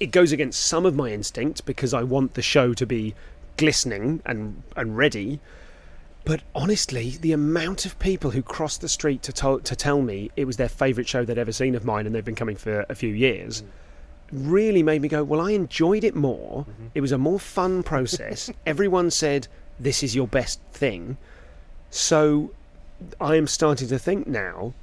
it 0.00 0.10
goes 0.10 0.32
against 0.32 0.64
some 0.64 0.86
of 0.86 0.96
my 0.96 1.10
instinct 1.12 1.66
because 1.66 1.92
I 1.92 2.02
want 2.02 2.32
the 2.32 2.42
show 2.42 2.72
to 2.72 2.86
be 2.86 3.14
glistening 3.58 4.22
and 4.24 4.62
and 4.74 4.96
ready. 4.96 5.38
But 6.24 6.40
honestly, 6.54 7.10
the 7.20 7.32
amount 7.32 7.86
of 7.86 7.98
people 7.98 8.30
who 8.30 8.42
crossed 8.42 8.80
the 8.80 8.88
street 8.88 9.22
to 9.24 9.32
to, 9.32 9.60
to 9.62 9.76
tell 9.76 10.00
me 10.00 10.30
it 10.36 10.46
was 10.46 10.56
their 10.56 10.68
favourite 10.68 11.06
show 11.06 11.24
they'd 11.24 11.38
ever 11.38 11.52
seen 11.52 11.74
of 11.74 11.84
mine, 11.84 12.06
and 12.06 12.14
they've 12.14 12.24
been 12.24 12.34
coming 12.34 12.56
for 12.56 12.86
a 12.88 12.94
few 12.94 13.12
years, 13.12 13.62
really 14.32 14.82
made 14.82 15.02
me 15.02 15.08
go, 15.08 15.22
"Well, 15.22 15.40
I 15.40 15.50
enjoyed 15.50 16.02
it 16.02 16.16
more. 16.16 16.64
Mm-hmm. 16.64 16.86
It 16.94 17.02
was 17.02 17.12
a 17.12 17.18
more 17.18 17.38
fun 17.38 17.82
process. 17.82 18.50
Everyone 18.66 19.10
said 19.10 19.48
this 19.78 20.02
is 20.02 20.16
your 20.16 20.26
best 20.26 20.60
thing." 20.72 21.18
So, 21.90 22.52
I 23.20 23.36
am 23.36 23.46
starting 23.46 23.88
to 23.88 23.98
think 23.98 24.26
now 24.26 24.74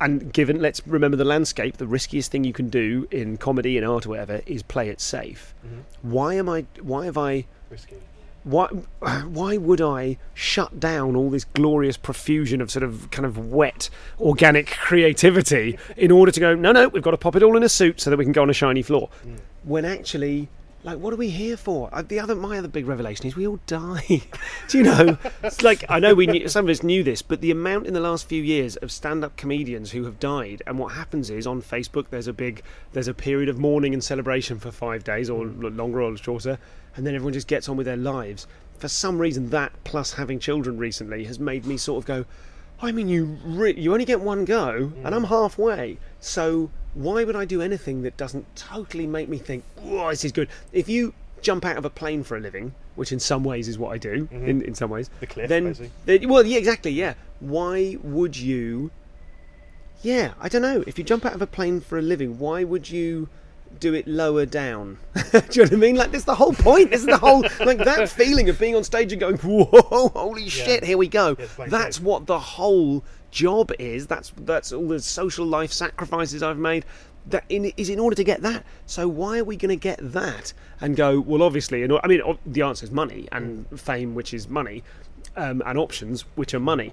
and 0.00 0.32
given 0.32 0.60
let's 0.60 0.86
remember 0.86 1.16
the 1.16 1.24
landscape 1.24 1.76
the 1.76 1.86
riskiest 1.86 2.30
thing 2.30 2.44
you 2.44 2.52
can 2.52 2.68
do 2.68 3.06
in 3.10 3.36
comedy 3.36 3.76
and 3.78 3.86
art 3.86 4.06
or 4.06 4.10
whatever 4.10 4.42
is 4.46 4.62
play 4.62 4.88
it 4.88 5.00
safe. 5.00 5.54
Mm-hmm. 5.66 6.10
Why 6.10 6.34
am 6.34 6.48
i 6.48 6.66
why 6.80 7.06
have 7.06 7.16
i 7.16 7.46
Risky. 7.70 7.96
why 8.42 8.66
why 9.24 9.56
would 9.56 9.80
I 9.80 10.18
shut 10.34 10.78
down 10.80 11.16
all 11.16 11.30
this 11.30 11.44
glorious 11.44 11.96
profusion 11.96 12.60
of 12.60 12.70
sort 12.70 12.82
of 12.82 13.10
kind 13.10 13.24
of 13.24 13.38
wet 13.50 13.88
organic 14.20 14.70
creativity 14.70 15.78
in 15.96 16.10
order 16.10 16.32
to 16.32 16.40
go 16.40 16.54
no 16.54 16.72
no 16.72 16.88
we've 16.88 17.02
got 17.02 17.12
to 17.12 17.16
pop 17.16 17.36
it 17.36 17.42
all 17.42 17.56
in 17.56 17.62
a 17.62 17.68
suit 17.68 18.00
so 18.00 18.10
that 18.10 18.16
we 18.16 18.24
can 18.24 18.32
go 18.32 18.42
on 18.42 18.50
a 18.50 18.54
shiny 18.54 18.82
floor. 18.82 19.08
Mm. 19.26 19.38
When 19.62 19.84
actually 19.84 20.48
like 20.84 20.98
what 20.98 21.14
are 21.14 21.16
we 21.16 21.30
here 21.30 21.56
for? 21.56 21.88
Uh, 21.92 22.02
the 22.02 22.20
other 22.20 22.34
my 22.34 22.58
other 22.58 22.68
big 22.68 22.86
revelation 22.86 23.26
is 23.26 23.34
we 23.34 23.46
all 23.46 23.58
die. 23.66 24.22
Do 24.68 24.78
you 24.78 24.84
know? 24.84 25.18
It's 25.42 25.62
like 25.62 25.84
i 25.88 25.98
know 25.98 26.14
we 26.14 26.26
knew, 26.26 26.46
some 26.46 26.66
of 26.66 26.70
us 26.70 26.82
knew 26.82 27.02
this 27.02 27.22
but 27.22 27.40
the 27.40 27.50
amount 27.50 27.86
in 27.86 27.94
the 27.94 28.00
last 28.00 28.28
few 28.28 28.42
years 28.42 28.76
of 28.76 28.92
stand-up 28.92 29.36
comedians 29.36 29.90
who 29.90 30.04
have 30.04 30.20
died 30.20 30.62
and 30.66 30.78
what 30.78 30.92
happens 30.92 31.30
is 31.30 31.46
on 31.46 31.62
facebook 31.62 32.06
there's 32.10 32.28
a 32.28 32.32
big 32.32 32.62
there's 32.92 33.08
a 33.08 33.14
period 33.14 33.48
of 33.48 33.58
mourning 33.58 33.94
and 33.94 34.04
celebration 34.04 34.58
for 34.58 34.70
five 34.70 35.02
days 35.04 35.30
or 35.30 35.46
l- 35.46 35.70
longer 35.70 36.02
or 36.02 36.16
shorter 36.16 36.58
and 36.96 37.06
then 37.06 37.14
everyone 37.14 37.32
just 37.32 37.48
gets 37.48 37.68
on 37.68 37.76
with 37.76 37.86
their 37.86 37.96
lives. 37.96 38.46
For 38.78 38.88
some 38.88 39.18
reason 39.18 39.50
that 39.50 39.72
plus 39.84 40.12
having 40.12 40.38
children 40.38 40.78
recently 40.78 41.24
has 41.24 41.38
made 41.38 41.64
me 41.66 41.76
sort 41.76 42.02
of 42.02 42.06
go 42.06 42.24
I 42.82 42.92
mean, 42.92 43.08
you 43.08 43.38
re- 43.44 43.78
you 43.78 43.92
only 43.92 44.04
get 44.04 44.20
one 44.20 44.44
go, 44.44 44.92
and 45.04 45.14
I'm 45.14 45.24
halfway. 45.24 45.96
So 46.18 46.70
why 46.94 47.24
would 47.24 47.36
I 47.36 47.44
do 47.44 47.60
anything 47.60 48.02
that 48.02 48.16
doesn't 48.16 48.54
totally 48.56 49.06
make 49.06 49.28
me 49.28 49.38
think, 49.38 49.64
"Whoa, 49.76 50.10
this 50.10 50.24
is 50.24 50.32
good"? 50.32 50.48
If 50.72 50.88
you 50.88 51.14
jump 51.42 51.64
out 51.64 51.76
of 51.76 51.84
a 51.84 51.90
plane 51.90 52.24
for 52.24 52.36
a 52.36 52.40
living, 52.40 52.74
which 52.94 53.12
in 53.12 53.20
some 53.20 53.44
ways 53.44 53.68
is 53.68 53.78
what 53.78 53.92
I 53.92 53.98
do, 53.98 54.26
mm-hmm. 54.26 54.48
in, 54.48 54.62
in 54.62 54.74
some 54.74 54.90
ways, 54.90 55.10
The 55.20 55.26
cliff, 55.26 55.48
then, 55.48 55.76
then 56.06 56.28
well, 56.28 56.46
yeah, 56.46 56.58
exactly, 56.58 56.92
yeah. 56.92 57.14
Why 57.40 57.98
would 58.02 58.36
you? 58.36 58.90
Yeah, 60.02 60.34
I 60.40 60.48
don't 60.48 60.62
know. 60.62 60.84
If 60.86 60.98
you 60.98 61.04
jump 61.04 61.24
out 61.24 61.34
of 61.34 61.42
a 61.42 61.46
plane 61.46 61.80
for 61.80 61.98
a 61.98 62.02
living, 62.02 62.38
why 62.38 62.64
would 62.64 62.90
you? 62.90 63.28
Do 63.80 63.92
it 63.92 64.06
lower 64.06 64.46
down. 64.46 64.98
Do 65.14 65.40
you 65.50 65.62
know 65.62 65.62
what 65.64 65.72
I 65.72 65.76
mean? 65.76 65.96
Like, 65.96 66.12
this 66.12 66.20
is 66.20 66.26
the 66.26 66.36
whole 66.36 66.52
point. 66.52 66.92
This 66.92 67.00
is 67.00 67.06
the 67.06 67.18
whole, 67.18 67.40
like, 67.66 67.78
that 67.78 68.08
feeling 68.08 68.48
of 68.48 68.56
being 68.56 68.76
on 68.76 68.84
stage 68.84 69.10
and 69.10 69.18
going, 69.18 69.36
whoa, 69.38 70.10
holy 70.14 70.48
shit, 70.48 70.84
here 70.84 70.96
we 70.96 71.08
go. 71.08 71.34
playing 71.34 71.72
That's 71.72 72.00
what 72.00 72.26
the 72.26 72.38
whole 72.38 73.02
job 73.34 73.72
is. 73.78 74.06
That's 74.06 74.32
that's 74.38 74.72
all 74.72 74.88
the 74.88 75.00
social 75.00 75.44
life 75.44 75.72
sacrifices 75.72 76.42
I've 76.42 76.58
made. 76.58 76.86
That 77.26 77.44
in, 77.48 77.72
is 77.76 77.88
in 77.88 77.98
order 77.98 78.14
to 78.16 78.24
get 78.24 78.42
that. 78.42 78.64
So 78.86 79.08
why 79.08 79.38
are 79.38 79.44
we 79.44 79.56
going 79.56 79.70
to 79.70 79.76
get 79.76 79.98
that 80.12 80.52
and 80.80 80.94
go? 80.94 81.20
Well, 81.20 81.42
obviously, 81.42 81.82
I 81.82 82.06
mean, 82.06 82.38
the 82.46 82.62
answer 82.62 82.84
is 82.84 82.90
money 82.90 83.28
and 83.32 83.66
fame, 83.80 84.14
which 84.14 84.34
is 84.34 84.48
money, 84.48 84.82
um, 85.36 85.62
and 85.66 85.78
options, 85.78 86.22
which 86.34 86.52
are 86.52 86.60
money, 86.60 86.92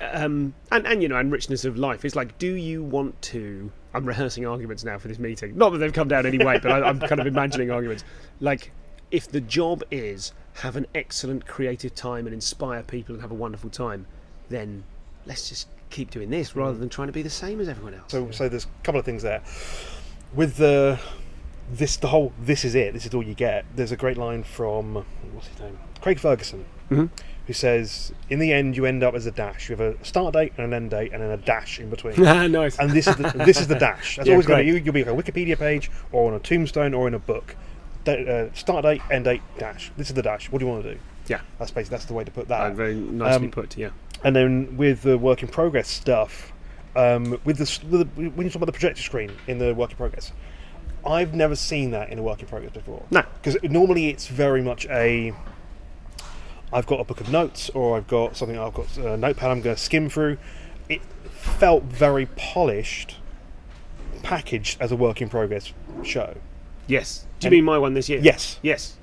um, 0.00 0.54
and 0.70 0.86
and 0.86 1.02
you 1.02 1.08
know, 1.08 1.16
and 1.16 1.32
richness 1.32 1.64
of 1.64 1.76
life. 1.76 2.04
It's 2.04 2.16
like, 2.16 2.38
do 2.38 2.54
you 2.54 2.82
want 2.82 3.20
to? 3.22 3.70
I'm 3.92 4.04
rehearsing 4.04 4.46
arguments 4.46 4.84
now 4.84 4.98
for 4.98 5.08
this 5.08 5.18
meeting. 5.18 5.56
Not 5.56 5.70
that 5.70 5.78
they've 5.78 5.92
come 5.92 6.08
down 6.08 6.26
anyway, 6.26 6.60
but 6.62 6.70
I, 6.70 6.88
I'm 6.88 7.00
kind 7.00 7.20
of 7.20 7.26
imagining 7.26 7.70
arguments. 7.70 8.04
Like, 8.40 8.70
if 9.10 9.28
the 9.28 9.40
job 9.40 9.82
is 9.90 10.32
have 10.54 10.76
an 10.76 10.86
excellent 10.94 11.46
creative 11.46 11.94
time 11.94 12.26
and 12.26 12.34
inspire 12.34 12.82
people 12.82 13.14
and 13.14 13.22
have 13.22 13.32
a 13.32 13.34
wonderful 13.34 13.70
time, 13.70 14.06
then 14.48 14.84
let's 15.26 15.48
just 15.48 15.68
keep 15.90 16.10
doing 16.10 16.30
this 16.30 16.56
rather 16.56 16.76
than 16.76 16.88
trying 16.88 17.08
to 17.08 17.12
be 17.12 17.22
the 17.22 17.30
same 17.30 17.60
as 17.60 17.68
everyone 17.68 17.94
else. 17.94 18.10
So, 18.12 18.30
so 18.30 18.48
there's 18.48 18.64
a 18.64 18.84
couple 18.84 18.98
of 18.98 19.04
things 19.04 19.22
there. 19.22 19.42
With 20.34 20.56
the 20.56 20.98
this, 21.72 21.96
the 21.96 22.08
whole 22.08 22.32
this 22.40 22.64
is 22.64 22.74
it. 22.74 22.92
This 22.92 23.06
is 23.06 23.14
all 23.14 23.22
you 23.22 23.34
get. 23.34 23.64
There's 23.74 23.92
a 23.92 23.96
great 23.96 24.16
line 24.16 24.42
from 24.44 25.04
what's 25.32 25.48
his 25.48 25.58
name, 25.60 25.78
Craig 26.00 26.18
Ferguson, 26.20 26.64
Mhm. 26.90 27.10
who 27.46 27.52
says, 27.52 28.12
"In 28.30 28.38
the 28.38 28.52
end, 28.52 28.76
you 28.76 28.84
end 28.86 29.02
up 29.02 29.14
as 29.14 29.26
a 29.26 29.30
dash. 29.30 29.68
You 29.68 29.76
have 29.76 29.80
a 29.96 30.04
start 30.04 30.34
date 30.34 30.52
and 30.56 30.66
an 30.66 30.74
end 30.74 30.90
date, 30.90 31.12
and 31.12 31.22
then 31.22 31.30
a 31.30 31.36
dash 31.36 31.80
in 31.80 31.90
between." 31.90 32.14
nice. 32.52 32.78
and 32.78 32.90
this 32.90 33.06
is 33.08 33.16
the, 33.16 33.32
this 33.44 33.60
is 33.60 33.66
the 33.68 33.74
dash. 33.76 34.16
That's 34.16 34.26
Yeah, 34.28 34.34
always 34.34 34.46
going 34.46 34.64
to 34.66 34.72
you. 34.72 34.78
You'll 34.78 34.94
be 34.94 35.02
on 35.06 35.18
a 35.18 35.22
Wikipedia 35.22 35.58
page 35.58 35.90
or 36.12 36.28
on 36.30 36.34
a 36.36 36.40
tombstone 36.40 36.94
or 36.94 37.08
in 37.08 37.14
a 37.14 37.18
book. 37.18 37.56
Da- 38.04 38.24
uh, 38.24 38.48
start 38.54 38.84
date, 38.84 39.02
end 39.10 39.24
date, 39.24 39.42
dash. 39.58 39.90
This 39.96 40.08
is 40.08 40.14
the 40.14 40.22
dash. 40.22 40.50
What 40.52 40.60
do 40.60 40.66
you 40.66 40.70
want 40.70 40.84
to 40.84 40.94
do? 40.94 41.00
yeah, 41.28 41.40
That's 41.58 41.72
basically 41.72 41.96
that's 41.96 42.04
the 42.04 42.14
way 42.14 42.22
to 42.22 42.30
put 42.30 42.48
uh, 42.48 42.68
that. 42.68 42.74
very 42.76 42.94
nicely 42.94 43.46
Um, 43.46 43.50
put. 43.50 43.76
Yeah. 43.76 43.88
And 44.26 44.34
then 44.34 44.76
with 44.76 45.02
the 45.02 45.16
work 45.16 45.42
in 45.44 45.48
progress 45.48 45.86
stuff, 45.86 46.52
um, 46.96 47.38
with, 47.44 47.58
the, 47.58 47.86
with 47.88 48.12
the 48.16 48.28
when 48.30 48.44
you 48.44 48.50
talk 48.50 48.56
about 48.56 48.66
the 48.66 48.72
projector 48.72 49.00
screen 49.00 49.30
in 49.46 49.58
the 49.60 49.72
work 49.72 49.92
in 49.92 49.96
progress, 49.96 50.32
I've 51.06 51.32
never 51.32 51.54
seen 51.54 51.92
that 51.92 52.10
in 52.10 52.18
a 52.18 52.24
work 52.24 52.40
in 52.40 52.48
progress 52.48 52.72
before. 52.72 53.04
No. 53.12 53.22
because 53.40 53.56
normally 53.62 54.08
it's 54.08 54.26
very 54.26 54.62
much 54.62 54.84
a. 54.86 55.32
I've 56.72 56.86
got 56.86 56.98
a 56.98 57.04
book 57.04 57.20
of 57.20 57.30
notes, 57.30 57.70
or 57.70 57.96
I've 57.96 58.08
got 58.08 58.36
something. 58.36 58.58
I've 58.58 58.74
got 58.74 58.96
a 58.96 59.16
notepad. 59.16 59.48
I'm 59.52 59.60
going 59.60 59.76
to 59.76 59.80
skim 59.80 60.08
through. 60.08 60.38
It 60.88 61.02
felt 61.30 61.84
very 61.84 62.26
polished, 62.34 63.18
packaged 64.24 64.80
as 64.80 64.90
a 64.90 64.96
work 64.96 65.22
in 65.22 65.28
progress 65.28 65.72
show. 66.02 66.36
Yes. 66.88 67.26
Do 67.38 67.44
you 67.44 67.48
And- 67.48 67.52
mean 67.58 67.64
my 67.64 67.78
one 67.78 67.94
this 67.94 68.08
year? 68.08 68.18
Yes. 68.20 68.58
Yes. 68.60 68.96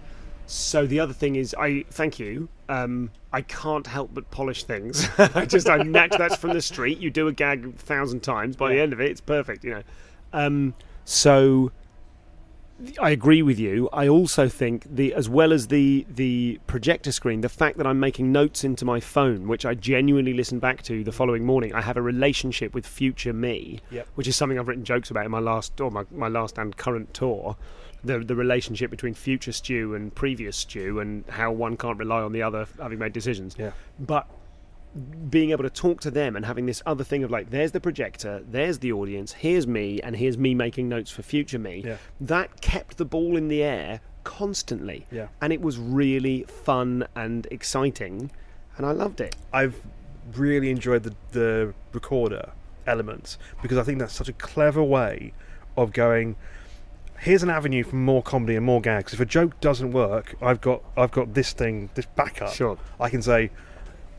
So 0.47 0.85
the 0.85 0.99
other 0.99 1.13
thing 1.13 1.37
is, 1.37 1.55
I 1.57 1.85
thank 1.89 2.19
you. 2.19 2.49
Um, 2.69 3.11
I 3.31 3.41
can't 3.41 3.85
help 3.87 4.11
but 4.13 4.29
polish 4.31 4.63
things. 4.63 5.07
I 5.17 5.45
just 5.45 5.67
I 5.69 5.77
nat- 5.83 6.15
that's 6.17 6.35
from 6.37 6.53
the 6.53 6.61
street. 6.61 6.99
You 6.99 7.09
do 7.09 7.27
a 7.27 7.33
gag 7.33 7.65
a 7.65 7.71
thousand 7.71 8.21
times. 8.21 8.55
By 8.55 8.69
the 8.73 8.79
end 8.79 8.93
of 8.93 9.01
it, 9.01 9.11
it's 9.11 9.21
perfect. 9.21 9.63
You 9.63 9.71
know. 9.71 9.83
Um, 10.31 10.73
so 11.05 11.71
I 13.01 13.11
agree 13.11 13.41
with 13.41 13.59
you. 13.59 13.87
I 13.93 14.07
also 14.07 14.49
think 14.49 14.85
the 14.93 15.13
as 15.13 15.29
well 15.29 15.53
as 15.53 15.67
the 15.67 16.05
the 16.09 16.59
projector 16.67 17.11
screen, 17.11 17.41
the 17.41 17.49
fact 17.49 17.77
that 17.77 17.87
I'm 17.87 17.99
making 17.99 18.31
notes 18.31 18.63
into 18.63 18.83
my 18.83 18.99
phone, 18.99 19.47
which 19.47 19.65
I 19.65 19.73
genuinely 19.73 20.33
listen 20.33 20.59
back 20.59 20.81
to 20.83 21.03
the 21.03 21.11
following 21.11 21.45
morning. 21.45 21.73
I 21.73 21.81
have 21.81 21.97
a 21.97 22.01
relationship 22.01 22.73
with 22.73 22.85
future 22.87 23.31
me, 23.33 23.79
Yep. 23.91 24.07
which 24.15 24.27
is 24.27 24.35
something 24.35 24.57
I've 24.59 24.67
written 24.67 24.83
jokes 24.85 25.11
about 25.11 25.25
in 25.25 25.31
my 25.31 25.39
last 25.39 25.79
or 25.79 25.91
my, 25.91 26.03
my 26.11 26.27
last 26.27 26.57
and 26.57 26.75
current 26.75 27.13
tour. 27.13 27.55
The 28.03 28.19
the 28.19 28.35
relationship 28.35 28.91
between 28.91 29.13
future 29.13 29.51
Stu 29.51 29.95
and 29.95 30.13
previous 30.13 30.57
Stu 30.57 30.99
and 30.99 31.25
how 31.29 31.51
one 31.51 31.77
can't 31.77 31.97
rely 31.97 32.21
on 32.21 32.31
the 32.31 32.43
other 32.43 32.67
having 32.79 32.99
made 32.99 33.13
decisions. 33.13 33.55
Yeah. 33.57 33.71
But 33.99 34.27
being 35.29 35.51
able 35.51 35.63
to 35.63 35.69
talk 35.69 36.01
to 36.01 36.11
them 36.11 36.35
and 36.35 36.45
having 36.45 36.65
this 36.65 36.83
other 36.85 37.03
thing 37.03 37.23
of 37.23 37.31
like, 37.31 37.49
there's 37.49 37.71
the 37.71 37.79
projector, 37.79 38.43
there's 38.47 38.79
the 38.79 38.91
audience, 38.91 39.31
here's 39.31 39.65
me, 39.65 39.99
and 40.01 40.15
here's 40.15 40.37
me 40.37 40.53
making 40.53 40.87
notes 40.87 41.09
for 41.09 41.23
future 41.23 41.57
me. 41.57 41.81
Yeah. 41.85 41.97
That 42.21 42.61
kept 42.61 42.97
the 42.97 43.05
ball 43.05 43.35
in 43.35 43.47
the 43.47 43.63
air 43.63 44.01
constantly. 44.23 45.07
Yeah. 45.11 45.27
And 45.41 45.51
it 45.51 45.61
was 45.61 45.77
really 45.77 46.43
fun 46.43 47.07
and 47.15 47.47
exciting, 47.49 48.29
and 48.77 48.85
I 48.85 48.91
loved 48.91 49.19
it. 49.19 49.35
I've 49.51 49.81
really 50.35 50.69
enjoyed 50.69 51.03
the, 51.03 51.15
the 51.31 51.73
recorder 51.91 52.51
elements 52.85 53.37
because 53.61 53.77
I 53.77 53.83
think 53.83 53.99
that's 53.99 54.13
such 54.13 54.29
a 54.29 54.33
clever 54.33 54.83
way 54.83 55.33
of 55.75 55.91
going. 55.91 56.35
Here's 57.23 57.41
an 57.43 57.49
avenue 57.49 57.83
for 57.83 57.95
more 57.95 58.21
comedy 58.21 58.55
and 58.55 58.65
more 58.65 58.81
gags. 58.81 59.13
If 59.13 59.19
a 59.19 59.25
joke 59.25 59.59
doesn't 59.61 59.91
work, 59.91 60.35
I've 60.41 60.61
got 60.61 60.81
I've 60.97 61.11
got 61.11 61.33
this 61.33 61.53
thing, 61.53 61.89
this 61.95 62.05
backup. 62.05 62.53
Sure. 62.53 62.77
I 62.99 63.09
can 63.09 63.21
say 63.21 63.49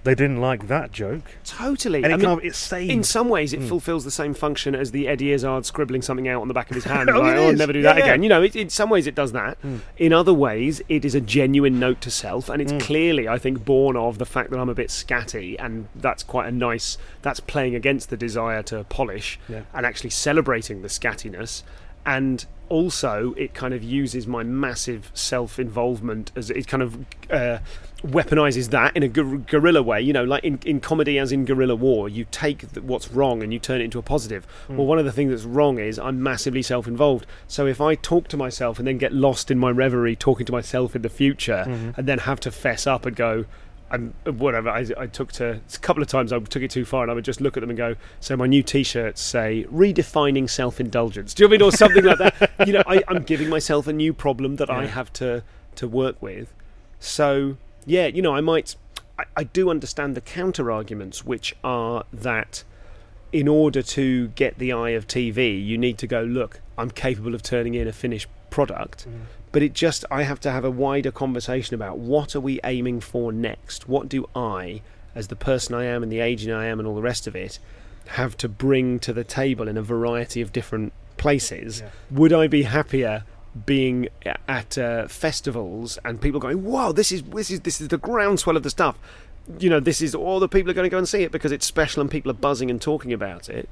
they 0.05 0.15
didn't 0.15 0.39
like 0.39 0.69
that 0.69 0.93
joke, 0.93 1.23
Totally. 1.45 2.03
and 2.05 2.13
I 2.13 2.17
it 2.17 2.19
mean, 2.19 2.27
kind 2.27 2.39
of 2.39 2.45
it 2.45 2.55
saves. 2.55 2.93
in 2.93 3.03
some 3.03 3.31
ways, 3.31 3.55
it 3.55 3.61
Mm. 3.61 3.69
fulfills 3.69 4.05
the 4.05 4.11
same 4.11 4.35
function 4.35 4.75
as 4.75 4.91
the 4.91 5.09
Eddie 5.09 5.33
Izzard 5.33 5.65
scribbling 5.65 6.03
something 6.03 6.29
out 6.29 6.43
on 6.43 6.49
the 6.49 6.53
back 6.53 6.69
of 6.71 6.75
his 6.75 6.85
hand. 6.95 7.09
Oh, 7.09 7.21
like, 7.21 7.37
oh, 7.37 7.47
I'll 7.49 7.53
never 7.55 7.73
do 7.73 7.79
Yeah, 7.81 7.95
that 7.95 7.99
yeah. 7.99 8.05
again. 8.05 8.23
You 8.23 8.29
know, 8.29 8.43
it, 8.43 8.55
in 8.55 8.69
some 8.69 8.91
ways, 8.91 9.07
it 9.07 9.15
does 9.15 9.33
that. 9.33 9.57
Mm. 9.63 9.81
In 9.97 10.13
other 10.13 10.35
ways, 10.35 10.83
it 10.91 11.07
is 11.07 11.15
a 11.15 11.23
genuine 11.23 11.79
note 11.81 12.03
to 12.03 12.11
self, 12.11 12.51
and 12.51 12.61
it's 12.61 12.73
Mm. 12.75 12.81
clearly, 12.83 13.29
I 13.29 13.39
think, 13.39 13.65
born 13.65 13.97
of 13.97 14.19
the 14.19 14.27
fact 14.27 14.51
that 14.51 14.59
I'm 14.59 14.69
a 14.69 14.75
bit 14.75 14.89
scatty, 14.91 15.57
and 15.59 15.89
that's 15.95 16.23
quite 16.23 16.49
a 16.49 16.53
nice. 16.53 16.99
That's 17.23 17.41
playing 17.41 17.75
against 17.75 18.11
the 18.11 18.17
desire 18.19 18.63
to 18.65 18.85
polish 18.85 19.39
Yeah. 19.49 19.63
and 19.73 19.87
actually 19.87 20.11
celebrating 20.11 20.83
the 20.83 20.91
scattiness. 20.91 21.65
And 22.05 22.45
also, 22.69 23.35
it 23.37 23.55
kind 23.55 23.75
of 23.75 23.83
uses 23.83 24.27
my 24.27 24.43
massive 24.43 25.11
self-involvement 25.15 26.33
as 26.37 26.51
it 26.51 26.67
kind 26.67 26.83
of 26.83 26.99
uh, 27.31 27.59
weaponizes 28.03 28.71
that 28.71 28.97
in 28.97 29.03
a 29.03 29.09
guer- 29.09 29.39
guerrilla 29.39 29.83
way. 29.83 30.01
You 30.01 30.13
know, 30.13 30.25
like 30.25 30.45
in, 30.45 30.59
in 30.65 30.81
comedy, 30.81 31.19
as 31.19 31.33
in 31.33 31.45
guerrilla 31.45 31.75
war, 31.75 32.09
you 32.09 32.27
take 32.31 32.63
what's 32.77 33.11
wrong 33.11 33.43
and 33.43 33.53
you 33.53 33.59
turn 33.59 33.81
it 33.81 33.85
into 33.85 33.99
a 33.99 34.03
positive. 34.03 34.47
Well, 34.69 34.87
one 34.87 34.99
of 34.99 35.05
the 35.05 35.13
things 35.13 35.31
that's 35.31 35.45
wrong 35.45 35.79
is 35.79 35.99
I'm 35.99 36.23
massively 36.23 36.63
self-involved. 36.63 37.27
So 37.49 37.67
if 37.67 37.81
I 37.81 37.95
talk 37.95 38.29
to 38.29 38.37
myself 38.37 38.79
and 38.79 38.87
then 38.87 38.99
get 38.99 39.13
lost 39.13 39.51
in 39.51 39.59
my 39.59 39.71
reverie, 39.71 40.17
talking 40.17 40.47
to 40.47 40.53
myself 40.53 40.95
in 40.97 41.03
the 41.03 41.09
future, 41.09 41.65
and 41.97 42.07
then 42.07 42.19
have 42.21 42.41
to 42.41 42.51
fess 42.51 42.87
up 42.87 43.07
and 43.07 43.17
go. 43.17 43.47
I'm, 43.91 44.15
whatever 44.25 44.71
I, 44.71 44.87
I 44.97 45.07
took 45.07 45.33
to 45.33 45.61
a 45.75 45.79
couple 45.79 46.03
of 46.03 46.09
times 46.09 46.33
I 46.33 46.39
took 46.39 46.63
it 46.63 46.71
too 46.71 46.85
far 46.85 47.03
and 47.03 47.11
I 47.11 47.15
would 47.15 47.25
just 47.25 47.41
look 47.41 47.57
at 47.57 47.61
them 47.61 47.71
and 47.71 47.77
go 47.77 47.97
so 48.21 48.37
my 48.37 48.47
new 48.47 48.63
t-shirts 48.63 49.21
say 49.21 49.67
redefining 49.71 50.49
self-indulgence. 50.49 51.35
Do 51.35 51.45
you 51.45 51.49
know 51.49 51.55
I 51.55 51.59
mean? 51.59 51.69
Or 51.69 51.73
something 51.73 52.05
like 52.05 52.19
that. 52.19 52.51
You 52.67 52.73
know 52.73 52.83
I, 52.87 53.03
I'm 53.09 53.23
giving 53.23 53.49
myself 53.49 53.87
a 53.87 53.93
new 53.93 54.13
problem 54.13 54.57
that 54.57 54.71
I 54.71 54.87
have 54.87 55.13
to 55.15 55.43
to 55.77 55.89
work 55.89 56.21
with. 56.23 56.53
So 56.99 57.57
yeah 57.87 58.07
you 58.07 58.23
know 58.23 58.35
I 58.35 58.41
might 58.41 58.77
I, 59.19 59.25
I 59.37 59.45
do 59.45 59.71
understand 59.71 60.15
the 60.15 60.21
counter 60.21 60.73
arguments 60.73 61.25
which 61.25 61.55
are 61.63 62.05
that 62.13 62.65
in 63.33 63.49
order 63.49 63.83
to 63.83 64.29
get 64.29 64.59
the 64.59 64.73
eye 64.73 64.91
of 64.91 65.07
TV 65.07 65.65
you 65.65 65.77
need 65.77 65.99
to 65.99 66.07
go 66.07 66.23
look 66.23 66.61
I'm 66.79 66.91
capable 66.91 67.35
of 67.35 67.43
turning 67.43 67.75
in 67.75 67.87
a 67.87 67.93
finished 67.93 68.29
product 68.51 69.09
mm. 69.09 69.27
But 69.55 69.63
it 69.63 69.73
just 69.73 70.05
I 70.11 70.25
have 70.25 70.41
to 70.41 70.51
have 70.51 70.65
a 70.65 70.71
wider 70.71 71.13
conversation 71.13 71.77
about 71.77 71.97
what 71.97 72.35
are 72.35 72.41
we 72.41 72.59
aiming 72.65 72.99
for 72.99 73.31
next? 73.31 73.89
What 73.89 74.09
do 74.09 74.29
I, 74.35 74.83
as 75.15 75.29
the 75.29 75.37
person 75.37 75.77
I 75.77 75.85
am 75.85 76.03
and 76.03 76.11
the 76.11 76.19
agent 76.19 76.53
I 76.53 76.67
am 76.67 76.81
and 76.81 76.89
all 76.89 76.97
the 76.97 77.01
rest 77.01 77.29
of 77.29 77.37
it, 77.37 77.61
have 78.09 78.37
to 78.39 78.49
bring 78.49 78.99
to 78.99 79.13
the 79.13 79.23
table 79.23 79.69
in 79.69 79.77
a 79.77 79.83
variety 79.83 80.41
of 80.41 80.53
different 80.53 80.93
places? 81.19 81.83
Yeah. 81.83 81.91
Would 82.11 82.33
I 82.33 82.49
be 82.49 82.65
happier 82.65 83.23
being 83.65 84.09
at 84.49 84.77
uh, 84.77 85.07
festivals 85.07 86.01
and 86.05 86.21
people 86.21 86.41
going, 86.41 86.65
"Wow, 86.65 86.91
this 86.91 87.13
is 87.13 87.23
this 87.23 87.53
is 87.53 87.61
this 87.61 87.81
is 87.81 87.89
the 87.89 87.99
groundswell 87.99 88.57
of 88.57 88.65
the 88.65 88.71
stuff." 88.71 88.99
You 89.61 89.71
know, 89.71 89.79
this 89.79 90.03
is 90.03 90.17
all 90.17 90.41
the 90.41 90.49
people 90.49 90.73
are 90.73 90.75
going 90.75 90.87
to 90.87 90.91
go 90.91 90.99
and 90.99 91.09
see 91.09 91.23
it 91.23 91.31
because 91.31 91.53
it's 91.53 91.65
special 91.65 92.01
and 92.01 92.11
people 92.11 92.29
are 92.29 92.35
buzzing 92.35 92.73
and 92.73 92.83
talking 92.83 93.13
about 93.13 93.49
it. 93.49 93.69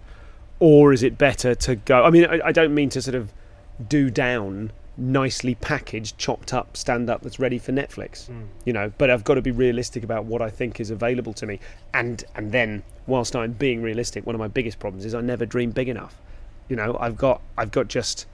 Or 0.60 0.92
is 0.92 1.02
it 1.02 1.18
better 1.18 1.56
to 1.56 1.74
go? 1.74 2.04
I 2.04 2.10
mean, 2.10 2.24
I, 2.24 2.40
I 2.44 2.52
don't 2.52 2.72
mean 2.72 2.88
to 2.90 3.02
sort 3.02 3.16
of 3.16 3.32
do 3.88 4.10
down 4.10 4.70
nicely 4.96 5.54
packaged, 5.54 6.18
chopped 6.18 6.52
up 6.52 6.76
stand 6.76 7.08
up 7.08 7.22
that's 7.22 7.38
ready 7.38 7.58
for 7.58 7.72
Netflix. 7.72 8.30
Mm. 8.30 8.46
You 8.64 8.72
know, 8.72 8.92
but 8.98 9.10
I've 9.10 9.24
got 9.24 9.34
to 9.34 9.42
be 9.42 9.50
realistic 9.50 10.04
about 10.04 10.24
what 10.24 10.42
I 10.42 10.50
think 10.50 10.80
is 10.80 10.90
available 10.90 11.32
to 11.34 11.46
me. 11.46 11.60
And 11.94 12.24
and 12.34 12.52
then 12.52 12.82
whilst 13.06 13.34
I'm 13.34 13.52
being 13.52 13.82
realistic, 13.82 14.26
one 14.26 14.34
of 14.34 14.38
my 14.38 14.48
biggest 14.48 14.78
problems 14.78 15.04
is 15.04 15.14
I 15.14 15.20
never 15.20 15.46
dream 15.46 15.70
big 15.70 15.88
enough. 15.88 16.20
You 16.68 16.76
know, 16.76 16.96
I've 17.00 17.16
got 17.16 17.40
I've 17.56 17.70
got 17.70 17.88
just 17.88 18.26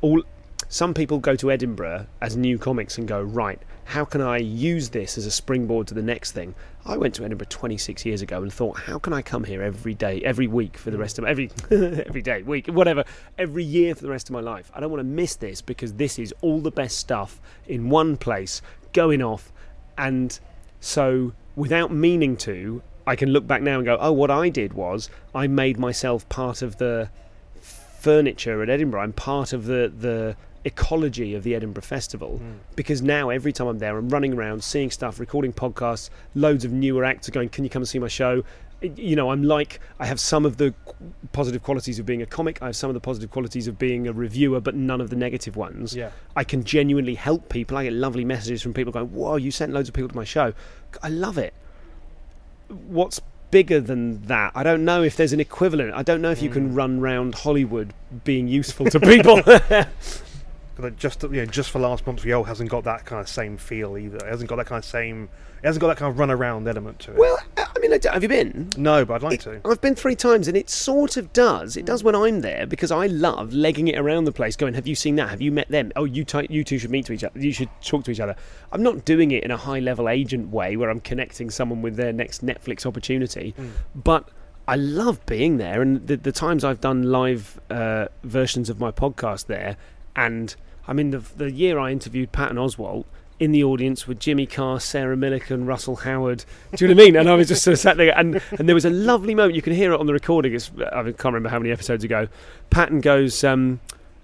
all 0.00 0.22
some 0.68 0.94
people 0.94 1.18
go 1.18 1.36
to 1.36 1.50
Edinburgh 1.50 2.06
as 2.20 2.36
new 2.36 2.58
comics 2.58 2.98
and 2.98 3.06
go, 3.06 3.22
right, 3.22 3.60
how 3.84 4.04
can 4.04 4.20
I 4.20 4.38
use 4.38 4.90
this 4.90 5.18
as 5.18 5.26
a 5.26 5.30
springboard 5.30 5.86
to 5.88 5.94
the 5.94 6.02
next 6.02 6.32
thing? 6.32 6.54
I 6.86 6.96
went 6.96 7.14
to 7.16 7.24
Edinburgh 7.24 7.48
26 7.50 8.04
years 8.04 8.22
ago 8.22 8.42
and 8.42 8.52
thought, 8.52 8.78
how 8.78 8.98
can 8.98 9.12
I 9.12 9.22
come 9.22 9.44
here 9.44 9.62
every 9.62 9.94
day, 9.94 10.20
every 10.22 10.46
week 10.46 10.76
for 10.76 10.90
the 10.90 10.98
rest 10.98 11.18
of 11.18 11.24
every 11.24 11.50
every 11.70 12.22
day, 12.22 12.42
week, 12.42 12.66
whatever, 12.68 13.04
every 13.38 13.64
year 13.64 13.94
for 13.94 14.02
the 14.02 14.10
rest 14.10 14.28
of 14.28 14.32
my 14.32 14.40
life? 14.40 14.70
I 14.74 14.80
don't 14.80 14.90
want 14.90 15.00
to 15.00 15.04
miss 15.04 15.36
this 15.36 15.60
because 15.60 15.94
this 15.94 16.18
is 16.18 16.34
all 16.40 16.60
the 16.60 16.70
best 16.70 16.98
stuff 16.98 17.40
in 17.66 17.90
one 17.90 18.16
place, 18.16 18.62
going 18.92 19.22
off, 19.22 19.52
and 19.96 20.38
so 20.80 21.32
without 21.56 21.92
meaning 21.92 22.36
to, 22.38 22.82
I 23.06 23.16
can 23.16 23.30
look 23.30 23.46
back 23.46 23.62
now 23.62 23.76
and 23.76 23.84
go, 23.84 23.96
oh, 24.00 24.12
what 24.12 24.30
I 24.30 24.48
did 24.48 24.72
was 24.72 25.10
I 25.34 25.46
made 25.46 25.78
myself 25.78 26.28
part 26.28 26.62
of 26.62 26.78
the 26.78 27.10
furniture 27.60 28.62
at 28.62 28.68
Edinburgh. 28.68 29.00
I'm 29.00 29.12
part 29.12 29.52
of 29.52 29.64
the 29.66 29.92
the 29.96 30.36
ecology 30.64 31.34
of 31.34 31.42
the 31.42 31.54
Edinburgh 31.54 31.82
Festival 31.82 32.40
Mm. 32.42 32.56
because 32.76 33.02
now 33.02 33.28
every 33.30 33.52
time 33.52 33.66
I'm 33.66 33.78
there, 33.78 33.96
I'm 33.98 34.08
running 34.08 34.32
around, 34.34 34.64
seeing 34.64 34.90
stuff, 34.90 35.20
recording 35.20 35.52
podcasts. 35.52 36.10
Loads 36.34 36.64
of 36.64 36.72
newer 36.72 37.04
acts 37.04 37.28
are 37.28 37.32
going. 37.32 37.48
Can 37.50 37.64
you 37.64 37.70
come 37.70 37.82
and 37.82 37.88
see 37.88 37.98
my 37.98 38.08
show? 38.08 38.42
You 38.82 39.16
know, 39.16 39.30
I'm 39.30 39.42
like 39.42 39.80
I 39.98 40.06
have 40.06 40.20
some 40.20 40.44
of 40.44 40.56
the 40.58 40.74
positive 41.32 41.62
qualities 41.62 41.98
of 41.98 42.04
being 42.06 42.20
a 42.22 42.26
comic. 42.26 42.60
I 42.62 42.66
have 42.66 42.76
some 42.76 42.90
of 42.90 42.94
the 42.94 43.00
positive 43.00 43.30
qualities 43.30 43.66
of 43.66 43.78
being 43.78 44.06
a 44.08 44.12
reviewer, 44.12 44.60
but 44.60 44.74
none 44.74 45.00
of 45.00 45.08
the 45.10 45.16
negative 45.16 45.56
ones. 45.56 45.94
Yeah. 45.96 46.10
I 46.36 46.44
can 46.44 46.64
genuinely 46.64 47.14
help 47.14 47.48
people. 47.48 47.76
I 47.78 47.84
get 47.84 47.92
lovely 47.94 48.24
messages 48.24 48.60
from 48.62 48.74
people 48.74 48.92
going, 48.92 49.06
"Whoa, 49.06 49.36
you 49.36 49.50
sent 49.50 49.72
loads 49.72 49.88
of 49.88 49.94
people 49.94 50.08
to 50.10 50.16
my 50.16 50.24
show." 50.24 50.52
I 51.02 51.08
love 51.08 51.38
it. 51.38 51.54
What's 52.88 53.20
bigger 53.50 53.80
than 53.80 54.22
that? 54.26 54.52
I 54.54 54.62
don't 54.62 54.84
know 54.84 55.02
if 55.02 55.16
there's 55.16 55.32
an 55.32 55.40
equivalent. 55.40 55.94
I 55.94 56.02
don't 56.02 56.20
know 56.20 56.30
if 56.32 56.42
you 56.42 56.50
can 56.50 56.70
Mm. 56.70 56.76
run 56.76 57.00
round 57.00 57.34
Hollywood 57.36 57.94
being 58.24 58.48
useful 58.48 58.86
to 58.86 58.98
people. 59.12 59.40
But 60.76 60.96
just 60.96 61.22
you 61.22 61.28
know, 61.30 61.46
just 61.46 61.70
for 61.70 61.78
last 61.78 62.06
month, 62.06 62.24
Yo 62.24 62.42
hasn't 62.42 62.68
got 62.70 62.84
that 62.84 63.04
kind 63.04 63.20
of 63.20 63.28
same 63.28 63.56
feel 63.56 63.96
either. 63.96 64.16
It 64.18 64.26
hasn't 64.26 64.48
got 64.50 64.56
that 64.56 64.66
kind 64.66 64.78
of 64.78 64.84
same. 64.84 65.28
It 65.62 65.66
hasn't 65.66 65.80
got 65.80 65.86
that 65.88 65.96
kind 65.98 66.10
of 66.10 66.18
run 66.18 66.30
around 66.30 66.66
element 66.68 66.98
to 67.00 67.12
it. 67.12 67.16
well, 67.16 67.38
I 67.56 67.78
mean, 67.80 67.92
have 68.02 68.22
you 68.22 68.28
been? 68.28 68.70
no, 68.76 69.04
but 69.04 69.14
I'd 69.14 69.22
like 69.22 69.40
to. 69.42 69.60
I've 69.64 69.80
been 69.80 69.94
three 69.94 70.16
times, 70.16 70.48
and 70.48 70.56
it 70.56 70.68
sort 70.68 71.16
of 71.16 71.32
does. 71.32 71.76
It 71.76 71.84
does 71.86 72.02
when 72.02 72.14
I'm 72.16 72.40
there 72.40 72.66
because 72.66 72.90
I 72.90 73.06
love 73.06 73.52
legging 73.52 73.88
it 73.88 73.96
around 73.98 74.24
the 74.24 74.32
place. 74.32 74.56
Going, 74.56 74.74
have 74.74 74.86
you 74.86 74.94
seen 74.96 75.14
that? 75.16 75.28
Have 75.30 75.40
you 75.40 75.52
met 75.52 75.68
them? 75.68 75.92
Oh, 75.96 76.04
you 76.04 76.24
t- 76.24 76.46
you 76.50 76.64
two 76.64 76.78
should 76.78 76.90
meet 76.90 77.06
to 77.06 77.12
each 77.12 77.24
other. 77.24 77.38
You 77.38 77.52
should 77.52 77.70
talk 77.80 78.04
to 78.04 78.10
each 78.10 78.20
other. 78.20 78.34
I'm 78.72 78.82
not 78.82 79.04
doing 79.04 79.30
it 79.30 79.44
in 79.44 79.50
a 79.52 79.56
high 79.56 79.78
level 79.78 80.08
agent 80.08 80.50
way 80.50 80.76
where 80.76 80.90
I'm 80.90 81.00
connecting 81.00 81.50
someone 81.50 81.82
with 81.82 81.96
their 81.96 82.12
next 82.12 82.44
Netflix 82.44 82.84
opportunity, 82.84 83.54
Mm. 83.58 83.70
but. 83.94 84.28
I 84.66 84.76
love 84.76 85.26
being 85.26 85.58
there, 85.58 85.82
and 85.82 86.06
the, 86.06 86.16
the 86.16 86.32
times 86.32 86.64
I've 86.64 86.80
done 86.80 87.02
live 87.02 87.60
uh, 87.68 88.06
versions 88.22 88.70
of 88.70 88.80
my 88.80 88.90
podcast 88.90 89.44
there, 89.44 89.76
and 90.16 90.54
I 90.86 90.92
mean 90.92 91.10
the 91.10 91.18
the 91.18 91.50
year 91.50 91.78
I 91.78 91.90
interviewed 91.90 92.32
Patton 92.32 92.56
Oswalt 92.56 93.04
in 93.40 93.52
the 93.52 93.64
audience 93.64 94.06
with 94.06 94.20
Jimmy 94.20 94.46
Carr, 94.46 94.78
Sarah 94.80 95.16
Millican, 95.16 95.66
Russell 95.66 95.96
Howard. 95.96 96.44
Do 96.74 96.84
you 96.84 96.88
know 96.88 96.94
what 96.94 97.02
I 97.02 97.04
mean? 97.06 97.16
And 97.16 97.28
I 97.28 97.34
was 97.34 97.48
just 97.48 97.62
sort 97.62 97.72
of 97.72 97.80
sat 97.80 97.96
there, 97.96 98.16
and, 98.16 98.40
and 98.58 98.68
there 98.68 98.74
was 98.74 98.84
a 98.84 98.90
lovely 98.90 99.34
moment. 99.34 99.56
You 99.56 99.62
can 99.62 99.74
hear 99.74 99.92
it 99.92 99.98
on 99.98 100.06
the 100.06 100.12
recording. 100.12 100.54
It's, 100.54 100.70
I 100.92 101.02
can't 101.02 101.24
remember 101.24 101.48
how 101.48 101.58
many 101.58 101.72
episodes 101.72 102.04
ago. 102.04 102.28
Patton 102.70 103.00
goes. 103.00 103.42
Um, 103.42 103.80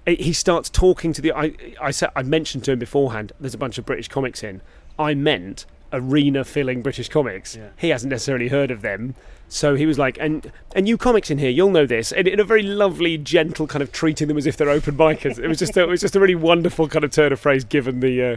he 0.07 0.33
starts 0.33 0.71
talking 0.71 1.13
to 1.13 1.21
the. 1.21 1.33
I 1.33 1.55
I 1.81 1.91
said 1.91 2.11
I 2.17 2.23
mentioned 2.23 2.65
to 2.65 2.73
him 2.73 2.79
beforehand. 2.79 3.33
There's 3.41 3.55
a 3.55 3.59
bunch 3.59 3.79
of 3.79 3.87
British 3.87 4.09
comics 4.09 4.43
in. 4.43 4.61
I 4.99 5.15
meant 5.15 5.67
arena 5.93 6.45
filling 6.45 6.83
British 6.83 7.09
comics. 7.09 7.57
Yeah. 7.57 7.71
He 7.77 7.89
hasn't 7.89 8.11
necessarily 8.11 8.49
heard 8.49 8.71
of 8.71 8.83
them. 8.83 9.15
So 9.53 9.75
he 9.75 9.85
was 9.85 9.99
like, 9.99 10.17
and 10.21 10.53
and 10.77 10.89
you 10.89 10.97
comics 10.97 11.29
in 11.29 11.39
here, 11.39 11.51
you'll 11.51 11.73
know 11.73 11.85
this, 11.85 12.13
and 12.13 12.29
in 12.29 12.39
a 12.39 12.45
very 12.45 12.63
lovely, 12.63 13.19
gentle 13.19 13.67
kind 13.67 13.83
of 13.83 13.91
treating 13.91 14.29
them 14.29 14.39
as 14.39 14.47
if 14.47 14.57
they're 14.57 14.71
open 14.71 14.97
micers. 14.97 15.41
It 15.41 15.49
was 15.49 15.59
just 15.59 15.77
a, 15.77 15.83
it 15.83 15.89
was 15.89 16.01
just 16.01 16.15
a 16.15 16.21
really 16.21 16.37
wonderful 16.37 16.87
kind 16.87 17.05
of 17.05 17.11
turn 17.11 17.33
of 17.33 17.41
phrase 17.41 17.65
given 17.65 17.99
the 17.99 18.23
uh, 18.23 18.37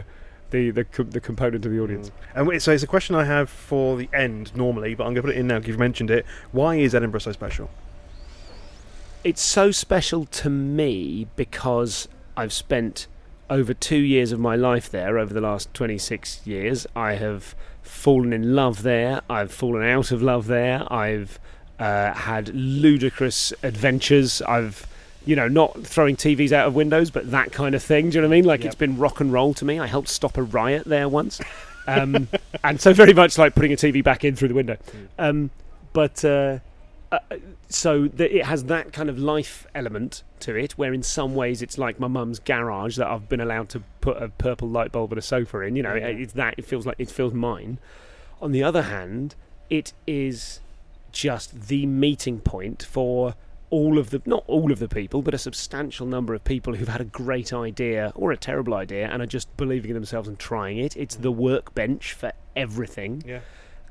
the 0.50 0.70
the 0.70 0.84
co- 0.84 1.04
the 1.04 1.20
component 1.20 1.64
of 1.64 1.70
the 1.70 1.78
audience. 1.78 2.10
And 2.34 2.60
so 2.60 2.72
it's 2.72 2.82
a 2.82 2.88
question 2.88 3.14
I 3.14 3.24
have 3.24 3.48
for 3.48 3.96
the 3.96 4.08
end 4.12 4.56
normally, 4.56 4.96
but 4.96 5.04
I'm 5.04 5.14
going 5.14 5.22
to 5.22 5.28
put 5.28 5.36
it 5.36 5.38
in 5.38 5.46
now 5.46 5.58
because 5.58 5.68
you've 5.68 5.78
mentioned 5.78 6.10
it. 6.10 6.26
Why 6.50 6.74
is 6.74 6.96
Edinburgh 6.96 7.20
so 7.20 7.30
special? 7.30 7.70
It's 9.22 9.40
so 9.40 9.70
special 9.70 10.24
to 10.26 10.50
me 10.50 11.28
because 11.36 12.08
I've 12.36 12.52
spent 12.52 13.06
over 13.48 13.72
two 13.72 13.98
years 13.98 14.32
of 14.32 14.40
my 14.40 14.56
life 14.56 14.90
there 14.90 15.16
over 15.16 15.32
the 15.32 15.40
last 15.40 15.72
26 15.74 16.44
years. 16.44 16.88
I 16.96 17.12
have 17.14 17.54
fallen 17.84 18.32
in 18.32 18.54
love 18.56 18.82
there. 18.82 19.20
I've 19.30 19.52
fallen 19.52 19.82
out 19.88 20.10
of 20.10 20.22
love 20.22 20.46
there. 20.46 20.90
I've 20.92 21.38
uh, 21.78 22.12
had 22.12 22.48
ludicrous 22.54 23.52
adventures. 23.62 24.42
I've, 24.42 24.86
you 25.26 25.36
know, 25.36 25.48
not 25.48 25.86
throwing 25.86 26.16
TVs 26.16 26.52
out 26.52 26.66
of 26.66 26.74
windows, 26.74 27.10
but 27.10 27.30
that 27.30 27.52
kind 27.52 27.74
of 27.74 27.82
thing. 27.82 28.10
Do 28.10 28.16
you 28.16 28.22
know 28.22 28.28
what 28.28 28.34
I 28.34 28.36
mean? 28.38 28.44
Like 28.44 28.60
Yep. 28.60 28.66
it's 28.66 28.74
been 28.74 28.98
rock 28.98 29.20
and 29.20 29.32
roll 29.32 29.54
to 29.54 29.64
me. 29.64 29.78
I 29.78 29.86
helped 29.86 30.08
stop 30.08 30.36
a 30.36 30.42
riot 30.42 30.84
there 30.84 31.08
once. 31.08 31.40
Um, 31.86 32.28
and 32.64 32.80
so 32.80 32.92
very 32.92 33.12
much 33.14 33.38
like 33.38 33.54
putting 33.54 33.72
a 33.72 33.76
TV 33.76 34.02
back 34.02 34.24
in 34.24 34.34
through 34.36 34.48
the 34.48 34.54
window. 34.54 34.76
Um, 35.18 35.50
but 35.92 36.24
uh, 36.24 36.58
uh, 37.30 37.36
so 37.68 38.08
that 38.08 38.34
it 38.36 38.44
has 38.44 38.64
that 38.64 38.92
kind 38.92 39.08
of 39.08 39.18
life 39.18 39.66
element 39.74 40.22
to 40.40 40.54
it, 40.56 40.72
where 40.72 40.92
in 40.92 41.02
some 41.02 41.34
ways 41.34 41.62
it's 41.62 41.78
like 41.78 41.98
my 42.00 42.08
mum's 42.08 42.38
garage 42.38 42.96
that 42.96 43.06
I've 43.06 43.28
been 43.28 43.40
allowed 43.40 43.68
to 43.70 43.82
put 44.00 44.22
a 44.22 44.28
purple 44.28 44.68
light 44.68 44.92
bulb 44.92 45.12
and 45.12 45.18
a 45.18 45.22
sofa 45.22 45.60
in. 45.60 45.76
You 45.76 45.82
know, 45.82 45.94
Yeah. 45.94 46.06
it's 46.06 46.32
that 46.34 46.54
it 46.58 46.64
feels 46.64 46.86
like 46.86 46.96
it 46.98 47.10
feels 47.10 47.34
mine. 47.34 47.78
On 48.40 48.52
the 48.52 48.62
other 48.62 48.82
hand, 48.82 49.34
it 49.70 49.92
is 50.06 50.60
just 51.12 51.68
the 51.68 51.86
meeting 51.86 52.40
point 52.40 52.82
for 52.82 53.34
all 53.70 53.98
of 53.98 54.10
the 54.10 54.20
not 54.26 54.44
all 54.46 54.70
of 54.70 54.78
the 54.78 54.88
people, 54.88 55.22
but 55.22 55.34
a 55.34 55.38
substantial 55.38 56.06
number 56.06 56.34
of 56.34 56.44
people 56.44 56.74
who've 56.74 56.88
had 56.88 57.00
a 57.00 57.04
great 57.04 57.52
idea 57.52 58.12
or 58.14 58.30
a 58.30 58.36
terrible 58.36 58.74
idea 58.74 59.08
and 59.08 59.20
are 59.22 59.26
just 59.26 59.54
believing 59.56 59.90
in 59.90 59.94
themselves 59.94 60.28
and 60.28 60.38
trying 60.38 60.78
it. 60.78 60.96
It's 60.96 61.16
the 61.16 61.32
workbench 61.32 62.12
for 62.12 62.32
everything 62.54 63.22
Yeah. 63.26 63.40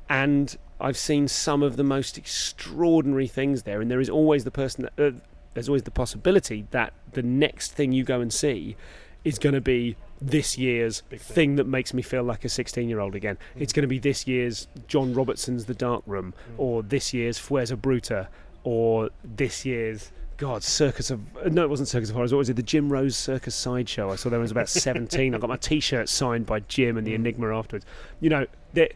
and 0.09 0.55
I've 0.83 0.97
seen 0.97 1.27
some 1.27 1.63
of 1.63 1.77
the 1.77 1.83
most 1.83 2.17
extraordinary 2.17 3.27
things 3.27 3.63
there. 3.63 3.81
And 3.81 3.89
there 3.89 4.01
is 4.01 4.09
always 4.09 4.43
the 4.43 4.51
person 4.51 4.87
that 4.95 5.03
uh, 5.15 5.17
there's 5.53 5.69
always 5.69 5.83
the 5.83 5.91
possibility 5.91 6.67
that 6.71 6.93
the 7.13 7.23
next 7.23 7.71
thing 7.71 7.91
you 7.93 8.03
go 8.03 8.19
and 8.21 8.31
see 8.33 8.75
is 9.23 9.39
going 9.39 9.55
to 9.55 9.61
be 9.61 9.95
this 10.21 10.57
year's 10.57 11.01
thing. 11.09 11.19
thing. 11.19 11.55
that 11.55 11.65
makes 11.67 11.93
me 11.93 12.01
feel 12.01 12.23
like 12.23 12.43
a 12.43 12.49
16 12.49 12.89
year 12.89 12.99
old 12.99 13.15
again. 13.15 13.37
Mm. 13.55 13.61
It's 13.61 13.71
going 13.73 13.83
to 13.83 13.87
be 13.87 13.99
this 13.99 14.27
year's 14.27 14.67
John 14.87 15.13
Robertson's 15.13 15.65
The 15.65 15.73
Dark 15.73 16.03
Room, 16.05 16.33
Mm. 16.51 16.53
or 16.59 16.83
this 16.83 17.13
year's 17.13 17.39
Fuerza 17.39 17.75
Bruta, 17.77 18.27
or 18.63 19.09
this 19.23 19.65
year's. 19.65 20.11
God, 20.37 20.63
Circus 20.63 21.11
of 21.11 21.21
no, 21.53 21.63
it 21.63 21.69
wasn't 21.69 21.87
Circus 21.87 22.09
of 22.09 22.15
Horrors. 22.15 22.33
What 22.33 22.39
was 22.39 22.49
it? 22.49 22.55
The 22.55 22.63
Jim 22.63 22.91
Rose 22.91 23.15
Circus 23.15 23.53
sideshow. 23.55 24.11
I 24.11 24.15
saw 24.15 24.29
there 24.29 24.39
when 24.39 24.41
I 24.43 24.49
was 24.49 24.51
about 24.51 24.67
seventeen. 24.87 25.35
I 25.35 25.37
got 25.37 25.49
my 25.49 25.55
T-shirt 25.57 26.09
signed 26.09 26.45
by 26.45 26.59
Jim 26.61 26.97
and 26.97 27.05
the 27.07 27.11
Mm. 27.11 27.15
Enigma 27.15 27.55
afterwards. 27.57 27.85
You 28.19 28.29
know, 28.31 28.47
there 28.73 28.89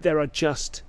there 0.00 0.18
are 0.20 0.26
just 0.28 0.82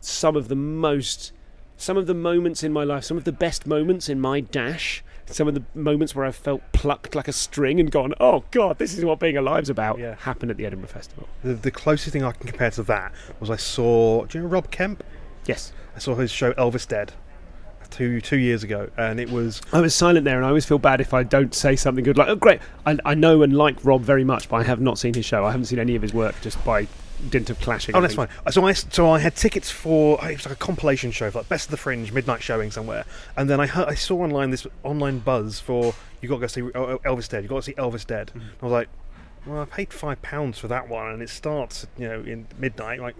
some 0.00 0.36
of 0.36 0.48
the 0.48 0.56
most 0.56 1.32
some 1.76 1.96
of 1.96 2.06
the 2.06 2.14
moments 2.14 2.62
in 2.64 2.72
my 2.72 2.84
life 2.84 3.04
some 3.04 3.16
of 3.16 3.24
the 3.24 3.32
best 3.32 3.66
moments 3.66 4.08
in 4.08 4.20
my 4.20 4.40
dash 4.40 5.02
some 5.26 5.46
of 5.46 5.54
the 5.54 5.62
moments 5.74 6.14
where 6.14 6.24
i 6.24 6.30
felt 6.30 6.60
plucked 6.72 7.14
like 7.14 7.28
a 7.28 7.32
string 7.32 7.78
and 7.78 7.90
gone 7.90 8.14
oh 8.20 8.42
god 8.50 8.78
this 8.78 8.96
is 8.96 9.04
what 9.04 9.20
being 9.20 9.36
alive's 9.36 9.68
about 9.70 9.98
Yeah. 9.98 10.14
happened 10.16 10.50
at 10.50 10.56
the 10.56 10.64
edinburgh 10.66 10.88
festival 10.88 11.28
The, 11.44 11.54
the 11.54 11.70
closest 11.70 12.12
thing 12.12 12.24
I 12.24 12.32
can 12.32 12.46
compare 12.46 12.70
to 12.72 12.82
that 12.84 13.12
was 13.40 13.50
I 13.50 13.56
saw. 13.56 14.24
Do 14.24 14.38
you 14.38 14.44
know 14.44 14.50
Rob 14.50 14.70
Kemp? 14.70 15.04
yes 15.46 15.72
I 15.94 15.98
saw 15.98 16.14
his 16.14 16.30
show 16.30 16.52
Elvis 16.54 16.86
Dead 16.88 17.12
two 17.90 18.20
two 18.20 18.36
years 18.36 18.62
ago, 18.62 18.90
and 18.98 19.18
it 19.18 19.30
was 19.30 19.62
i 19.72 19.80
was 19.80 19.94
silent 19.94 20.24
there 20.26 20.36
and 20.36 20.44
i 20.44 20.48
always 20.48 20.66
feel 20.66 20.78
bad 20.78 21.00
if 21.00 21.14
i 21.14 21.22
don't 21.22 21.54
say 21.54 21.74
something 21.74 22.04
good 22.04 22.18
like 22.18 22.28
oh 22.28 22.36
great 22.36 22.60
i, 22.84 22.98
I 23.02 23.14
know 23.14 23.40
and 23.42 23.56
like 23.56 23.82
rob 23.82 24.02
very 24.02 24.24
much 24.24 24.46
but 24.50 24.56
i 24.56 24.62
have 24.62 24.78
not 24.78 24.98
seen 24.98 25.14
his 25.14 25.24
show 25.24 25.46
i 25.46 25.50
haven't 25.50 25.64
seen 25.66 25.78
any 25.78 25.96
of 25.96 26.02
his 26.02 26.12
work 26.12 26.34
just 26.42 26.62
by 26.66 26.86
dint 27.30 27.50
of 27.50 27.58
clashing 27.60 27.94
Oh, 27.96 28.00
that's 28.00 28.14
fine. 28.14 28.28
So 28.50 28.64
I 28.64 28.72
so 28.72 29.10
I 29.10 29.18
had 29.18 29.34
tickets 29.34 29.70
for 29.70 30.18
it 30.24 30.36
was 30.36 30.46
like 30.46 30.54
a 30.54 30.58
compilation 30.58 31.10
show 31.10 31.30
for 31.30 31.38
like 31.38 31.48
Best 31.48 31.66
of 31.66 31.70
the 31.72 31.76
Fringe 31.76 32.12
midnight 32.12 32.42
showing 32.42 32.70
somewhere, 32.70 33.04
and 33.36 33.48
then 33.50 33.60
I 33.60 33.66
heard, 33.66 33.88
I 33.88 33.94
saw 33.94 34.22
online 34.22 34.50
this 34.50 34.66
online 34.82 35.18
buzz 35.18 35.60
for 35.60 35.94
you 36.20 36.28
got 36.28 36.36
to 36.36 36.40
go 36.40 36.46
see 36.46 36.62
uh, 36.62 36.98
Elvis 37.04 37.28
Dead. 37.28 37.42
You 37.42 37.48
got 37.48 37.56
to 37.56 37.62
see 37.62 37.74
Elvis 37.74 38.06
Dead. 38.06 38.30
Mhm. 38.34 38.42
I 38.60 38.64
was 38.64 38.72
like, 38.72 38.88
well, 39.46 39.62
I 39.62 39.64
paid 39.64 39.92
five 39.92 40.20
pounds 40.22 40.58
for 40.58 40.68
that 40.68 40.88
one, 40.88 41.12
and 41.12 41.22
it 41.22 41.30
starts 41.30 41.86
you 41.96 42.08
know 42.08 42.20
in 42.20 42.46
midnight. 42.58 43.00
Like, 43.00 43.16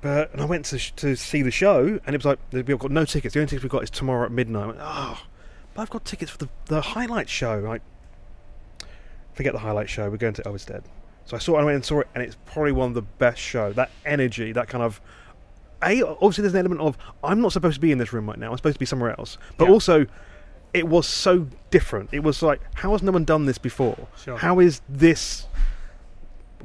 but 0.00 0.32
and 0.32 0.40
I 0.40 0.44
went 0.44 0.64
to 0.66 0.78
to 0.96 1.16
see 1.16 1.42
the 1.42 1.50
show, 1.50 1.98
and 2.06 2.14
it 2.14 2.18
was 2.18 2.24
like 2.24 2.38
we've 2.52 2.78
got 2.78 2.90
no 2.90 3.04
tickets. 3.04 3.34
The 3.34 3.40
only 3.40 3.48
tickets 3.48 3.62
we've 3.64 3.72
got 3.72 3.82
is 3.82 3.90
tomorrow 3.90 4.24
at 4.26 4.32
midnight. 4.32 4.62
I 4.62 4.66
went, 4.66 4.78
oh, 4.80 5.22
but 5.74 5.82
I've 5.82 5.90
got 5.90 6.04
tickets 6.04 6.30
for 6.30 6.38
the 6.38 6.48
the 6.66 6.80
highlight 6.80 7.28
show. 7.28 7.58
Like, 7.58 7.82
forget 9.32 9.52
the 9.52 9.58
highlight 9.60 9.88
show. 9.90 10.08
We're 10.10 10.16
going 10.16 10.34
to 10.34 10.42
Elvis 10.42 10.66
Dead. 10.66 10.84
So 11.28 11.36
I 11.36 11.40
saw 11.40 11.58
it, 11.58 11.60
I 11.60 11.64
went 11.64 11.74
and 11.74 11.84
saw 11.84 12.00
it, 12.00 12.08
and 12.14 12.24
it's 12.24 12.38
probably 12.46 12.72
one 12.72 12.88
of 12.88 12.94
the 12.94 13.02
best 13.02 13.38
show. 13.38 13.70
That 13.74 13.90
energy, 14.06 14.50
that 14.52 14.66
kind 14.68 14.82
of. 14.82 14.98
A, 15.82 16.02
obviously, 16.02 16.40
there's 16.40 16.54
an 16.54 16.60
element 16.60 16.80
of 16.80 16.96
I'm 17.22 17.42
not 17.42 17.52
supposed 17.52 17.74
to 17.74 17.80
be 17.82 17.92
in 17.92 17.98
this 17.98 18.14
room 18.14 18.26
right 18.26 18.38
now. 18.38 18.50
I'm 18.50 18.56
supposed 18.56 18.76
to 18.76 18.80
be 18.80 18.86
somewhere 18.86 19.10
else. 19.18 19.36
But 19.58 19.66
Yeah. 19.66 19.74
also, 19.74 20.06
it 20.72 20.88
was 20.88 21.06
so 21.06 21.46
different. 21.70 22.08
It 22.12 22.20
was 22.22 22.42
like, 22.42 22.60
how 22.76 22.92
has 22.92 23.02
no 23.02 23.12
one 23.12 23.24
done 23.26 23.44
this 23.44 23.58
before? 23.58 24.08
Sure. 24.16 24.38
How 24.38 24.58
is 24.58 24.80
this? 24.88 25.46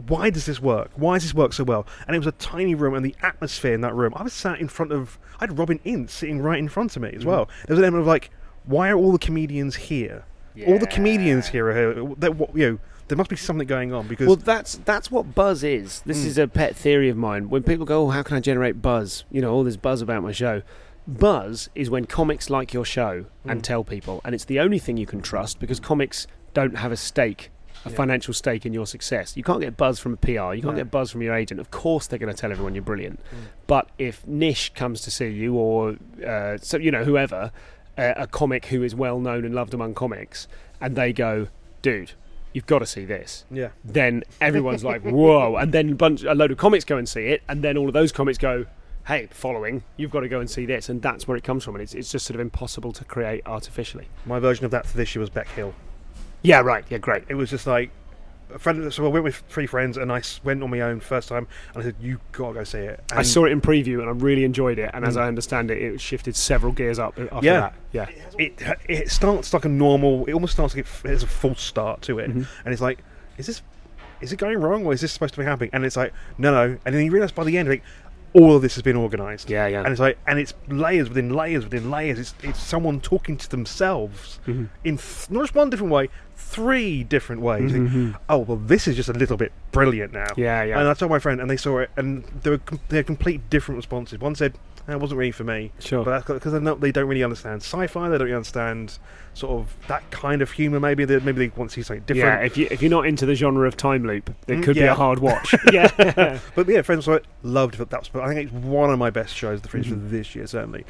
Why 0.08 0.30
does 0.30 0.46
this 0.46 0.62
work? 0.62 0.92
Why 0.96 1.16
does 1.16 1.24
this 1.24 1.34
work 1.34 1.52
so 1.52 1.66
well? 1.66 1.86
And 2.08 2.16
it 2.16 2.20
was 2.20 2.28
a 2.28 2.32
tiny 2.32 2.74
room, 2.74 2.94
and 2.96 3.06
the 3.06 3.16
atmosphere 3.22 3.74
in 3.74 3.82
that 3.82 3.94
room. 3.94 4.14
I 4.16 4.24
was 4.24 4.32
sat 4.34 4.60
in 4.62 4.70
front 4.70 4.94
of. 4.94 5.20
I 5.36 5.42
had 5.42 5.60
Robin 5.60 5.80
Ince 5.84 6.14
sitting 6.14 6.40
right 6.42 6.58
in 6.58 6.70
front 6.70 6.96
of 6.96 7.02
me 7.02 7.10
Mm-hmm. 7.10 7.18
as 7.20 7.26
well. 7.26 7.50
There 7.68 7.76
was 7.76 7.80
an 7.80 7.84
element 7.84 8.02
of 8.02 8.08
like, 8.08 8.30
why 8.64 8.90
are 8.90 8.96
all 8.96 9.12
the 9.12 9.20
comedians 9.20 9.76
here? 9.76 10.24
All 10.68 10.80
the 10.80 10.88
comedians 10.88 11.48
here 11.50 11.68
are 11.68 11.74
here. 11.94 12.16
That, 12.20 12.36
what, 12.36 12.56
you 12.56 12.72
know, 12.72 12.80
there 13.08 13.18
must 13.18 13.30
be 13.30 13.36
something 13.36 13.68
going 13.68 13.94
on 13.94 14.08
because 14.08 14.28
Well, 14.28 14.36
that's 14.36 14.80
that's 14.86 15.12
what 15.12 15.36
buzz 15.36 15.64
is. 15.64 16.02
This 16.06 16.24
Mm. 16.24 16.28
is 16.28 16.38
a 16.38 16.48
pet 16.48 16.76
theory 16.76 17.10
of 17.10 17.18
mine. 17.18 17.50
When 17.50 17.64
people 17.64 17.86
go, 17.86 18.04
"Oh, 18.04 18.10
how 18.10 18.24
can 18.24 18.38
I 18.38 18.40
generate 18.40 18.82
buzz?" 18.82 19.24
You 19.32 19.42
know, 19.42 19.52
all 19.54 19.64
this 19.64 19.78
buzz 19.78 20.02
about 20.02 20.24
my 20.24 20.32
show. 20.32 20.62
Buzz 21.08 21.70
is 21.76 21.90
when 21.90 22.06
comics 22.06 22.50
like 22.50 22.74
your 22.74 22.86
show 22.86 23.26
and 23.46 23.60
Mm. 23.60 23.64
tell 23.64 23.84
people, 23.84 24.22
and 24.24 24.34
it's 24.34 24.46
the 24.46 24.60
only 24.60 24.80
thing 24.80 24.96
you 24.98 25.06
can 25.06 25.22
trust 25.22 25.60
because 25.60 25.80
comics 25.80 26.28
don't 26.54 26.78
have 26.78 26.94
a 26.94 26.96
stake, 26.96 27.52
a 27.86 27.90
Yeah. 27.90 27.96
financial 27.96 28.34
stake 28.34 28.66
in 28.66 28.72
your 28.74 28.86
success. 28.88 29.36
You 29.36 29.44
can't 29.44 29.60
get 29.60 29.76
buzz 29.76 30.00
from 30.00 30.14
a 30.14 30.18
PR. 30.18 30.54
You 30.54 30.62
can't 30.62 30.76
No. 30.76 30.84
get 30.84 30.92
buzz 30.92 31.12
from 31.12 31.22
your 31.22 31.34
agent. 31.34 31.60
Of 31.60 31.72
course, 31.72 32.08
they're 32.08 32.20
going 32.20 32.34
to 32.34 32.40
tell 32.40 32.52
everyone 32.52 32.74
you're 32.74 32.84
brilliant. 32.86 33.20
Mm. 33.20 33.38
But 33.68 33.90
if 34.00 34.26
Nish 34.26 34.72
comes 34.76 35.02
to 35.02 35.12
see 35.12 35.28
you, 35.28 35.56
or 35.56 35.98
uh, 36.26 36.58
so 36.62 36.78
you 36.78 36.90
know 36.92 37.04
whoever, 37.04 37.52
uh, 37.98 38.14
a 38.16 38.26
comic 38.28 38.68
who 38.68 38.82
is 38.82 38.96
well 38.96 39.20
known 39.20 39.44
and 39.44 39.54
loved 39.54 39.74
among 39.74 39.96
comics, 39.96 40.48
and 40.80 40.96
they 40.96 41.12
go, 41.12 41.48
"Dude, 41.82 42.14
you've 42.54 42.66
got 42.66 42.80
to 42.80 42.86
see 42.86 43.06
this." 43.06 43.46
yeah, 43.52 43.70
then 43.84 44.24
everyone's 44.42 44.84
like, 44.84 45.02
"Whoa!" 45.02 45.56
And 45.58 45.72
then 45.72 45.90
a 45.92 45.96
bunch, 45.96 46.24
a 46.24 46.34
load 46.34 46.52
of 46.52 46.58
comics 46.58 46.86
go 46.86 46.98
and 46.98 47.08
see 47.08 47.28
it, 47.28 47.44
and 47.48 47.64
then 47.64 47.78
all 47.78 47.88
of 47.88 47.94
those 47.94 48.12
comics 48.12 48.38
go, 48.38 48.66
"Hey, 49.08 49.28
following, 49.32 49.84
you've 49.98 50.12
got 50.12 50.22
to 50.22 50.30
go 50.30 50.40
and 50.40 50.50
see 50.50 50.66
this," 50.66 50.90
and 50.90 51.02
that's 51.02 51.28
where 51.28 51.38
it 51.38 51.44
comes 51.44 51.64
from. 51.64 51.76
And 51.76 51.82
it's 51.82 51.94
it's 51.94 52.12
just 52.12 52.26
sort 52.26 52.36
of 52.36 52.42
impossible 52.42 52.92
to 52.94 53.04
create 53.04 53.42
artificially. 53.46 54.08
my 54.26 54.40
version 54.40 54.66
of 54.66 54.72
that 54.72 54.86
for 54.86 54.98
this 54.98 55.14
year 55.16 55.22
was 55.22 55.30
Beck 55.30 55.48
Hill. 55.50 55.74
Yeah, 56.42 56.60
right. 56.60 56.84
Yeah, 56.90 56.98
great. 56.98 57.24
It 57.30 57.36
was 57.36 57.50
just 57.50 57.66
like 57.68 57.90
a 58.54 58.60
friend. 58.60 58.94
So 58.94 59.06
I 59.06 59.10
went 59.10 59.24
with 59.24 59.44
three 59.50 59.68
friends, 59.68 59.98
and 59.98 60.12
I 60.12 60.22
went 60.44 60.64
on 60.64 60.70
my 60.70 60.82
own 60.82 61.00
first 61.00 61.30
time, 61.30 61.48
and 61.74 61.82
I 61.84 61.86
said, 61.86 61.96
"You 62.00 62.20
gotta 62.32 62.54
go 62.54 62.64
see 62.64 62.80
it." 62.80 63.00
And 63.12 63.20
I 63.20 63.24
saw 63.24 63.46
it 63.46 63.52
in 63.52 63.62
preview, 63.62 64.00
and 64.00 64.10
I 64.10 64.12
really 64.14 64.44
enjoyed 64.44 64.80
it. 64.80 64.90
And 64.94 65.06
as 65.06 65.16
Mm. 65.16 65.22
I 65.22 65.28
understand 65.28 65.72
it, 65.72 65.82
it 65.82 66.02
shifted 66.02 66.36
several 66.36 66.72
gears 66.74 67.00
up 67.00 67.18
after 67.32 67.46
Yeah. 67.46 67.60
that. 67.60 67.74
Yeah. 67.92 68.06
it. 68.40 68.62
It 68.90 69.12
starts 69.12 69.54
like 69.54 69.66
a 69.66 69.70
normal. 69.70 70.26
It 70.26 70.34
almost 70.34 70.54
starts 70.54 70.76
like 70.76 70.86
it 71.04 71.08
has 71.10 71.24
a 71.24 71.28
false 71.28 71.62
start 71.62 72.02
to 72.04 72.20
it, 72.20 72.30
Mhm. 72.30 72.48
and 72.66 72.74
it's 72.74 72.82
like, 72.82 73.00
is 73.38 73.48
this, 73.48 73.62
is 74.22 74.32
it 74.32 74.38
going 74.38 74.58
wrong, 74.60 74.86
or 74.86 74.94
is 74.94 75.02
this 75.02 75.12
supposed 75.12 75.34
to 75.36 75.40
be 75.40 75.46
happening? 75.46 75.70
And 75.74 75.86
it's 75.86 75.98
like, 75.98 76.14
no, 76.38 76.52
no, 76.52 76.78
and 76.86 76.96
then 76.96 77.04
you 77.06 77.12
realise 77.12 77.32
by 77.32 77.44
the 77.44 77.58
end, 77.58 77.68
like, 77.70 77.84
all 78.34 78.56
of 78.56 78.62
this 78.62 78.74
has 78.76 78.82
been 78.82 78.96
organised. 78.98 79.50
Yeah, 79.50 79.68
yeah. 79.68 79.80
And 79.82 79.90
it's 79.90 80.00
like, 80.00 80.18
and 80.28 80.40
it's 80.40 80.54
layers 80.68 81.08
within 81.10 81.30
layers 81.30 81.64
within 81.64 81.92
layers. 81.92 82.18
It's 82.20 82.34
it's 82.44 82.60
someone 82.62 83.00
talking 83.00 83.38
to 83.38 83.50
themselves 83.50 84.40
Mhm. 84.48 84.70
in 84.84 84.98
th- 84.98 85.30
not 85.30 85.42
just 85.44 85.56
one 85.56 85.70
different 85.70 85.92
way, 85.94 86.10
three 86.36 87.04
different 87.04 87.42
ways. 87.42 87.72
Like, 87.74 87.82
Mhm. 87.82 88.16
oh 88.30 88.40
well, 88.40 88.58
this 88.58 88.88
is 88.88 88.96
just 88.96 89.10
a 89.10 89.14
little 89.14 89.38
bit 89.38 89.52
brilliant 89.72 90.14
now. 90.14 90.28
Yeah, 90.36 90.64
yeah. 90.64 90.80
And 90.80 90.88
I 90.88 90.94
told 90.94 91.12
my 91.12 91.20
friend, 91.20 91.40
and 91.42 91.50
they 91.50 91.58
saw 91.58 91.80
it, 91.80 91.90
and 91.96 92.24
they 92.44 92.50
were 92.50 92.58
com- 92.60 92.80
they 92.90 92.98
had 92.98 93.06
complete 93.06 93.50
different 93.50 93.78
responses. 93.78 94.20
One 94.20 94.36
said, 94.36 94.54
"That 94.88 95.00
wasn't 95.00 95.18
really 95.20 95.32
for 95.32 95.44
me," 95.44 95.72
Sure. 95.80 96.04
but 96.04 96.12
that's 96.12 96.26
because 96.28 96.52
they 96.80 96.92
don't 96.92 97.08
really 97.08 97.24
understand 97.24 97.62
sci-fi. 97.62 98.10
They 98.10 98.18
don't 98.18 98.26
really 98.26 98.36
understand 98.36 98.98
sort 99.36 99.52
of 99.60 99.74
that 99.88 100.10
kind 100.12 100.42
of 100.44 100.52
humor. 100.52 100.80
Maybe 100.80 101.06
they 101.06 101.20
maybe 101.20 101.48
they 101.48 101.54
want 101.58 101.72
to 101.72 101.74
see 101.76 101.82
something 101.82 102.04
different. 102.06 102.42
yeah, 102.42 102.46
if 102.46 102.58
you 102.58 102.68
if 102.70 102.82
you're 102.82 102.92
not 102.92 103.06
into 103.08 103.26
the 103.26 103.34
genre 103.36 103.68
of 103.68 103.76
time 103.78 104.06
loop, 104.06 104.30
it 104.48 104.58
Mm, 104.60 104.64
could 104.64 104.76
be 104.76 104.82
a 104.84 104.94
hard 104.94 105.20
watch. 105.20 105.56
yeah, 105.72 106.40
But 106.56 106.68
yeah, 106.68 106.82
friends 106.82 107.08
it, 107.08 107.26
loved 107.42 107.80
it. 107.80 107.90
That's 107.90 108.10
I 108.14 108.28
think 108.28 108.42
it's 108.42 108.52
one 108.54 108.90
of 108.92 109.00
my 109.00 109.10
best 109.10 109.36
shows, 109.36 109.62
the 109.62 109.70
Fringe, 109.70 109.88
Mhm. 109.88 109.90
for 109.90 109.96
this 109.96 110.36
year 110.36 110.46
certainly. 110.48 110.86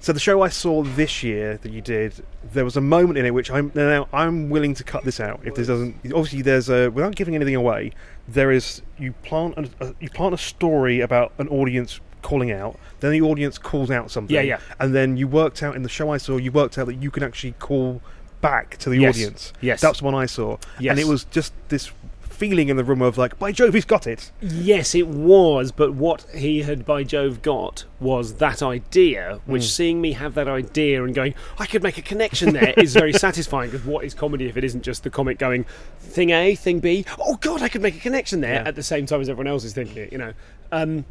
So 0.00 0.12
the 0.12 0.20
show 0.20 0.42
I 0.42 0.48
saw 0.48 0.82
this 0.82 1.22
year 1.22 1.58
that 1.62 1.72
you 1.72 1.80
did, 1.82 2.14
there 2.52 2.64
was 2.64 2.76
a 2.76 2.80
moment 2.80 3.18
in 3.18 3.26
it 3.26 3.34
which 3.34 3.50
I'm 3.50 3.70
now 3.74 4.08
I'm 4.12 4.48
willing 4.50 4.74
to 4.74 4.84
cut 4.84 5.04
this 5.04 5.20
out 5.20 5.40
if 5.44 5.54
this 5.54 5.66
doesn't. 5.66 5.96
Obviously, 6.14 6.42
there's 6.42 6.68
a 6.70 6.88
without 6.90 7.14
giving 7.14 7.34
anything 7.34 7.56
away. 7.56 7.92
There 8.28 8.50
is 8.52 8.82
you 8.98 9.12
plant 9.24 9.58
a, 9.80 9.94
you 10.00 10.08
plant 10.08 10.32
a 10.32 10.38
story 10.38 11.00
about 11.00 11.32
an 11.38 11.48
audience 11.48 12.00
calling 12.22 12.50
out, 12.52 12.78
then 13.00 13.12
the 13.12 13.20
audience 13.22 13.58
calls 13.58 13.90
out 13.90 14.10
something. 14.10 14.34
Yeah, 14.34 14.42
yeah. 14.42 14.60
And 14.80 14.94
then 14.94 15.16
you 15.16 15.28
worked 15.28 15.62
out 15.62 15.76
in 15.76 15.82
the 15.82 15.88
show 15.88 16.10
I 16.10 16.16
saw, 16.16 16.36
you 16.38 16.52
worked 16.52 16.78
out 16.78 16.86
that 16.86 16.94
you 16.96 17.10
can 17.10 17.22
actually 17.22 17.52
call 17.58 18.00
back 18.40 18.76
to 18.78 18.90
the 18.90 18.98
Yes. 18.98 19.14
audience. 19.16 19.52
Yes. 19.60 19.80
That's 19.80 19.98
the 20.00 20.04
one 20.04 20.14
I 20.14 20.26
saw. 20.26 20.56
Yes. 20.80 20.92
And 20.92 21.00
it 21.00 21.06
was 21.06 21.24
just 21.24 21.52
this 21.68 21.92
feeling 22.22 22.68
in 22.70 22.76
the 22.76 22.82
room 22.82 23.00
of 23.02 23.16
like, 23.16 23.38
by 23.38 23.52
Jove, 23.52 23.72
he's 23.72 23.84
got 23.84 24.04
it. 24.04 24.32
Yes, 24.40 24.96
it 24.96 25.06
was, 25.06 25.70
but 25.70 25.94
what 25.94 26.26
he 26.34 26.62
had 26.62 26.84
by 26.84 27.04
Jove 27.04 27.40
got 27.40 27.84
was 28.00 28.34
that 28.34 28.60
idea, 28.62 29.38
which 29.46 29.62
Mm. 29.62 29.66
seeing 29.68 30.00
me 30.00 30.12
have 30.14 30.34
that 30.34 30.48
idea 30.48 31.04
and 31.04 31.14
going, 31.14 31.34
I 31.60 31.66
could 31.66 31.84
make 31.84 31.98
a 31.98 32.02
connection 32.02 32.52
there 32.52 32.74
is 32.76 32.94
very 32.94 33.12
satisfying 33.26 33.70
because 33.70 33.86
what 33.86 34.04
is 34.04 34.12
comedy 34.12 34.46
if 34.48 34.56
it 34.56 34.64
isn't 34.64 34.82
just 34.82 35.04
the 35.04 35.10
comic 35.10 35.38
going, 35.38 35.66
thing 36.00 36.30
A, 36.30 36.56
thing 36.56 36.80
B, 36.80 37.04
oh 37.20 37.36
god, 37.36 37.62
I 37.62 37.68
could 37.68 37.82
make 37.82 37.94
a 37.96 38.00
connection 38.00 38.40
there 38.40 38.54
Yeah. 38.54 38.68
at 38.68 38.74
the 38.74 38.82
same 38.82 39.06
time 39.06 39.20
as 39.20 39.28
everyone 39.28 39.46
else 39.46 39.62
is 39.62 39.72
thinking 39.72 39.98
it, 39.98 40.10
you 40.10 40.18
know. 40.18 40.32
Um, 40.72 41.04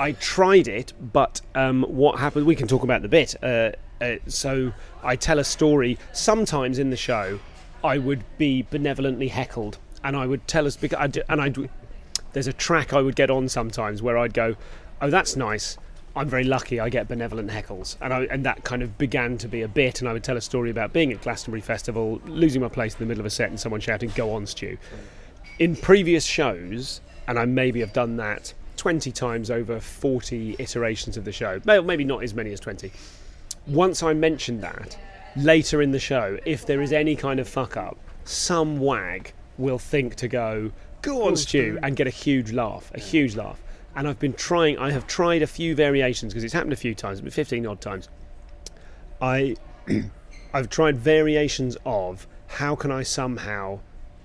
I 0.00 0.12
tried 0.12 0.66
it, 0.66 0.94
but 1.12 1.42
um, 1.54 1.82
what 1.82 2.18
happened, 2.18 2.46
we 2.46 2.56
can 2.56 2.66
talk 2.66 2.84
about 2.84 3.02
the 3.02 3.08
bit. 3.08 3.34
Uh, 3.42 3.72
uh, 4.00 4.16
so 4.26 4.72
I 5.02 5.14
tell 5.14 5.38
a 5.38 5.44
story. 5.44 5.98
Sometimes 6.12 6.78
in 6.78 6.88
the 6.88 6.96
show, 6.96 7.38
I 7.84 7.98
would 7.98 8.24
be 8.38 8.62
benevolently 8.62 9.28
heckled, 9.28 9.76
and 10.02 10.16
I 10.16 10.26
would 10.26 10.48
tell 10.48 10.66
us 10.66 10.74
because 10.74 10.98
I 10.98 11.32
and 11.32 11.42
I 11.42 11.52
there's 12.32 12.46
a 12.46 12.52
track 12.54 12.94
I 12.94 13.02
would 13.02 13.14
get 13.14 13.30
on 13.30 13.50
sometimes 13.50 14.00
where 14.00 14.16
I'd 14.16 14.32
go, 14.32 14.56
"Oh, 15.02 15.10
that's 15.10 15.36
nice. 15.36 15.76
I'm 16.16 16.28
very 16.28 16.44
lucky. 16.44 16.80
I 16.80 16.88
get 16.88 17.06
benevolent 17.06 17.50
heckles," 17.50 17.96
and 18.00 18.14
I, 18.14 18.22
and 18.30 18.42
that 18.46 18.64
kind 18.64 18.82
of 18.82 18.96
began 18.96 19.36
to 19.36 19.48
be 19.48 19.60
a 19.60 19.68
bit. 19.68 20.00
And 20.00 20.08
I 20.08 20.14
would 20.14 20.24
tell 20.24 20.38
a 20.38 20.40
story 20.40 20.70
about 20.70 20.94
being 20.94 21.12
at 21.12 21.20
Glastonbury 21.20 21.60
Festival, 21.60 22.22
losing 22.24 22.62
my 22.62 22.68
place 22.68 22.94
in 22.94 23.00
the 23.00 23.06
middle 23.06 23.20
of 23.20 23.26
a 23.26 23.30
set, 23.30 23.50
and 23.50 23.60
someone 23.60 23.82
shouting, 23.82 24.10
"Go 24.14 24.32
on, 24.32 24.46
Stu!" 24.46 24.78
In 25.58 25.76
previous 25.76 26.24
shows, 26.24 27.02
and 27.28 27.38
I 27.38 27.44
maybe 27.44 27.80
have 27.80 27.92
done 27.92 28.16
that 28.16 28.54
20 28.80 29.12
times 29.12 29.50
over 29.50 29.78
40 29.78 30.56
iterations 30.58 31.18
of 31.18 31.26
the 31.26 31.32
show. 31.32 31.60
Well, 31.66 31.82
maybe 31.82 32.02
not 32.02 32.22
as 32.22 32.32
many 32.32 32.50
as 32.50 32.60
20. 32.60 32.90
Once 33.66 34.02
I 34.02 34.14
mentioned 34.14 34.62
that, 34.62 34.96
later 35.36 35.82
in 35.82 35.90
the 35.90 35.98
show, 35.98 36.38
if 36.46 36.64
there 36.64 36.80
is 36.80 36.90
any 36.90 37.14
kind 37.14 37.38
of 37.40 37.46
fuck 37.46 37.76
up, 37.76 37.98
some 38.24 38.78
wag 38.78 39.34
will 39.58 39.78
think 39.78 40.14
to 40.14 40.28
go, 40.28 40.72
go 41.02 41.26
on, 41.26 41.36
Stu, 41.36 41.78
and 41.82 41.94
get 41.94 42.06
a 42.06 42.10
huge 42.10 42.52
laugh, 42.52 42.90
a 42.94 43.00
huge 43.00 43.36
laugh. 43.36 43.60
And 43.94 44.08
I've 44.08 44.18
been 44.18 44.32
trying, 44.32 44.78
I 44.78 44.92
have 44.92 45.06
tried 45.06 45.42
a 45.42 45.46
few 45.46 45.74
variations 45.74 46.32
because 46.32 46.42
it's 46.42 46.54
happened 46.54 46.72
a 46.72 46.76
few 46.76 46.94
times, 46.94 47.20
but 47.20 47.34
15 47.34 47.66
odd 47.66 47.82
times. 47.82 48.08
I, 49.20 49.56
I've 50.54 50.70
tried 50.70 50.96
variations 50.96 51.76
of 51.84 52.26
how 52.46 52.76
can 52.76 52.90
I 52.90 53.02
somehow 53.02 53.80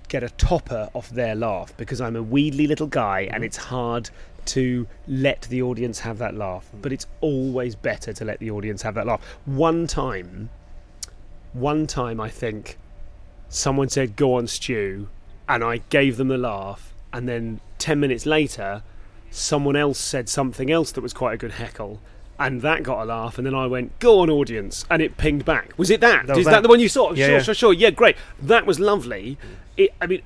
get 0.08 0.22
a 0.22 0.30
topper 0.30 0.88
off 0.94 1.10
their 1.10 1.34
laugh 1.34 1.76
because 1.76 2.00
I'm 2.00 2.16
a 2.16 2.22
wheedly 2.22 2.66
little 2.66 2.86
guy 2.86 3.22
and 3.24 3.34
mm-hmm. 3.34 3.44
it's 3.44 3.58
hard 3.58 4.08
to 4.46 4.86
let 5.06 5.42
the 5.42 5.62
audience 5.62 6.00
have 6.00 6.18
that 6.18 6.34
laugh. 6.34 6.68
But 6.80 6.92
it's 6.92 7.06
always 7.20 7.74
better 7.74 8.12
to 8.12 8.24
let 8.24 8.38
the 8.38 8.50
audience 8.50 8.82
have 8.82 8.94
that 8.94 9.06
laugh. 9.06 9.22
One 9.44 9.86
time, 9.86 10.50
one 11.52 11.86
time 11.86 12.20
I 12.20 12.28
think 12.28 12.78
someone 13.48 13.88
said, 13.88 14.16
Go 14.16 14.34
on, 14.34 14.46
Stu, 14.46 15.08
and 15.48 15.62
I 15.62 15.78
gave 15.90 16.16
them 16.16 16.28
the 16.28 16.38
laugh, 16.38 16.92
and 17.12 17.28
then 17.28 17.60
10 17.78 18.00
minutes 18.00 18.26
later, 18.26 18.82
someone 19.30 19.76
else 19.76 19.98
said 19.98 20.28
something 20.28 20.70
else 20.70 20.92
that 20.92 21.00
was 21.00 21.12
quite 21.12 21.34
a 21.34 21.36
good 21.36 21.52
heckle. 21.52 22.00
And 22.38 22.60
that 22.60 22.82
got 22.82 23.02
a 23.02 23.04
laugh, 23.06 23.38
and 23.38 23.46
then 23.46 23.54
I 23.54 23.66
went, 23.66 23.98
"Go 23.98 24.20
on, 24.20 24.28
audience!" 24.28 24.84
And 24.90 25.00
it 25.00 25.16
pinged 25.16 25.46
back. 25.46 25.72
Was 25.78 25.88
it 25.88 26.02
that? 26.02 26.26
That 26.26 26.36
was 26.36 26.40
Is 26.40 26.44
that. 26.44 26.50
that. 26.50 26.62
the 26.64 26.68
one 26.68 26.80
you 26.80 26.88
saw? 26.90 27.12
Yeah, 27.12 27.26
sure, 27.26 27.34
yeah. 27.36 27.42
sure, 27.42 27.54
sure. 27.54 27.72
Yeah, 27.72 27.88
great. 27.88 28.14
That 28.38 28.66
was 28.66 28.78
lovely. 28.78 29.38
It, 29.78 29.94
I 30.02 30.06
mean, 30.06 30.20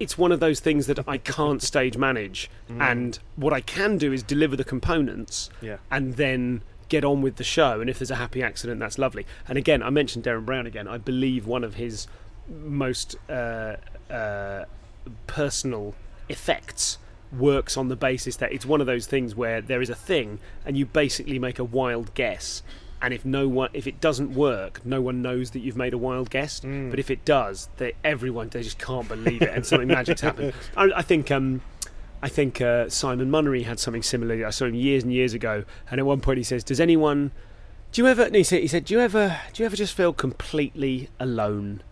it's 0.00 0.18
one 0.18 0.32
of 0.32 0.40
those 0.40 0.58
things 0.60 0.86
that 0.88 0.98
I 1.08 1.18
can't 1.18 1.62
stage 1.62 1.96
manage, 1.96 2.50
and 2.68 3.18
what 3.36 3.52
I 3.52 3.60
can 3.60 3.98
do 3.98 4.12
is 4.12 4.22
deliver 4.24 4.56
the 4.56 4.64
components, 4.64 5.50
Yeah. 5.60 5.76
and 5.90 6.14
then 6.16 6.62
get 6.88 7.04
on 7.04 7.22
with 7.22 7.36
the 7.36 7.44
show. 7.44 7.80
And 7.80 7.88
if 7.88 7.98
there's 8.00 8.10
a 8.10 8.16
happy 8.16 8.42
accident, 8.42 8.80
that's 8.80 8.98
lovely. 8.98 9.24
And 9.46 9.56
again, 9.56 9.80
I 9.82 9.90
mentioned 9.90 10.24
Derren 10.24 10.44
Brown 10.44 10.66
again. 10.66 10.88
I 10.88 10.98
believe 10.98 11.46
one 11.46 11.62
of 11.62 11.74
his 11.74 12.08
most 12.48 13.14
uh, 13.28 13.76
uh, 14.10 14.64
personal 15.28 15.94
effects 16.28 16.98
works 17.38 17.76
on 17.76 17.88
the 17.88 17.94
basis 17.96 18.34
that 18.36 18.52
it's 18.52 18.66
one 18.66 18.80
of 18.80 18.88
those 18.88 19.06
things 19.06 19.36
where 19.36 19.60
there 19.60 19.80
is 19.80 19.88
a 19.88 19.94
thing 19.94 20.40
and 20.66 20.76
you 20.76 20.84
basically 20.84 21.38
make 21.38 21.60
a 21.60 21.64
wild 21.64 22.12
guess 22.14 22.62
and 23.02 23.14
if 23.14 23.24
no 23.24 23.48
one 23.48 23.70
if 23.72 23.86
it 23.86 24.00
doesn't 24.00 24.34
work 24.34 24.84
no 24.84 25.00
one 25.00 25.22
knows 25.22 25.50
that 25.52 25.60
you've 25.60 25.76
made 25.76 25.92
a 25.92 25.98
wild 25.98 26.30
guess 26.30 26.60
but 26.60 26.98
if 26.98 27.10
it 27.10 27.24
does 27.24 27.68
they 27.78 27.92
everyone 28.04 28.48
they 28.48 28.62
just 28.62 28.78
can't 28.78 29.08
believe 29.08 29.42
it 29.42 29.50
and 29.50 29.64
something 29.64 29.88
magic's 29.88 30.20
happened 30.28 30.52
I, 30.76 30.90
I 30.96 31.02
think 31.02 31.30
um 31.30 31.62
I 32.22 32.28
think 32.28 32.60
uh, 32.60 32.90
Simon 32.90 33.30
Munnery 33.30 33.64
had 33.64 33.80
something 33.80 34.02
similar. 34.02 34.44
I 34.46 34.50
saw 34.50 34.66
him 34.66 34.74
years 34.74 35.04
and 35.04 35.10
years 35.10 35.32
ago, 35.32 35.64
and 35.90 35.98
at 35.98 36.04
one 36.04 36.20
point 36.20 36.36
he 36.36 36.44
says, 36.44 36.62
"Does 36.62 36.78
anyone? 36.78 37.30
Do 37.92 38.02
you 38.02 38.08
ever?" 38.08 38.24
and 38.24 38.34
He 38.34 38.44
said, 38.44 38.60
"He 38.60 38.68
said, 38.68 38.84
do 38.84 38.92
you 38.92 39.00
ever? 39.00 39.40
Do 39.54 39.62
you 39.62 39.64
ever 39.64 39.74
just 39.74 39.94
feel 39.94 40.12
completely 40.12 41.08
alone 41.18 41.82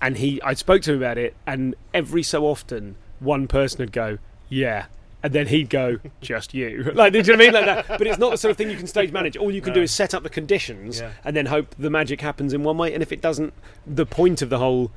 and 0.00 0.16
he 0.18 0.40
I 0.42 0.54
spoke 0.54 0.82
to 0.82 0.92
him 0.92 0.98
about 0.98 1.18
it, 1.18 1.34
and 1.46 1.74
every 1.92 2.22
so 2.22 2.46
often 2.46 2.96
one 3.20 3.48
person 3.48 3.78
would 3.80 3.92
go, 3.92 4.18
"Yeah." 4.48 4.86
And 5.22 5.32
then 5.32 5.48
he'd 5.48 5.68
go, 5.68 5.98
just 6.20 6.54
you. 6.54 6.90
Like, 6.94 7.12
do 7.12 7.18
you 7.18 7.24
know 7.24 7.32
what 7.32 7.40
I 7.40 7.44
mean? 7.44 7.52
Like 7.52 7.86
that. 7.86 7.98
But 7.98 8.06
it's 8.06 8.18
not 8.18 8.30
the 8.30 8.36
sort 8.36 8.50
of 8.52 8.56
thing 8.56 8.70
you 8.70 8.76
can 8.76 8.86
stage 8.86 9.10
manage. 9.12 9.36
All 9.36 9.50
you 9.50 9.60
can 9.60 9.72
do 9.74 9.82
is 9.82 9.90
set 9.90 10.14
up 10.14 10.22
the 10.22 10.30
conditions 10.30 11.00
Yeah. 11.00 11.10
and 11.24 11.34
then 11.36 11.46
hope 11.46 11.74
the 11.78 11.90
magic 11.90 12.20
happens 12.20 12.52
in 12.52 12.62
one 12.62 12.78
way. 12.78 12.94
And 12.94 13.02
if 13.02 13.10
it 13.10 13.20
doesn't, 13.20 13.52
the 13.86 14.06
point 14.06 14.42
of 14.42 14.48
the 14.50 14.58
whole 14.58 14.92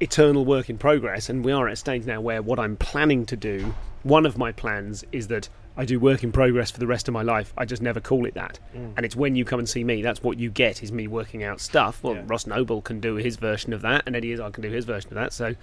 eternal 0.00 0.44
work 0.44 0.68
in 0.68 0.76
progress, 0.78 1.28
and 1.30 1.42
we 1.44 1.52
are 1.52 1.68
at 1.68 1.72
a 1.72 1.76
stage 1.76 2.04
now 2.04 2.20
where 2.20 2.42
what 2.42 2.58
I'm 2.58 2.76
planning 2.76 3.24
to 3.26 3.36
do, 3.36 3.74
one 4.02 4.26
of 4.26 4.36
my 4.36 4.52
plans 4.52 5.04
is 5.12 5.28
that 5.28 5.48
I 5.74 5.86
do 5.86 5.98
work 5.98 6.22
in 6.22 6.32
progress 6.32 6.70
for 6.70 6.78
the 6.78 6.86
rest 6.86 7.08
of 7.08 7.14
my 7.14 7.22
life. 7.22 7.54
I 7.56 7.64
just 7.64 7.80
never 7.80 7.98
call 7.98 8.26
it 8.26 8.34
that. 8.34 8.58
And 8.74 9.06
it's 9.06 9.16
when 9.16 9.36
you 9.36 9.46
come 9.46 9.58
and 9.58 9.66
see 9.66 9.84
me, 9.84 10.02
that's 10.02 10.22
what 10.22 10.38
you 10.38 10.50
get 10.50 10.82
is 10.82 10.92
me 10.92 11.06
working 11.06 11.44
out 11.44 11.60
stuff. 11.62 12.02
Well, 12.02 12.16
Yeah. 12.16 12.24
Ross 12.26 12.46
Noble 12.46 12.82
can 12.82 13.00
do 13.00 13.14
his 13.14 13.36
version 13.36 13.72
of 13.72 13.80
that, 13.80 14.02
and 14.04 14.14
Eddie 14.14 14.32
Izzard 14.32 14.52
can 14.52 14.62
do 14.62 14.70
his 14.70 14.84
version 14.84 15.08
of 15.08 15.14
that. 15.14 15.32
So, 15.32 15.54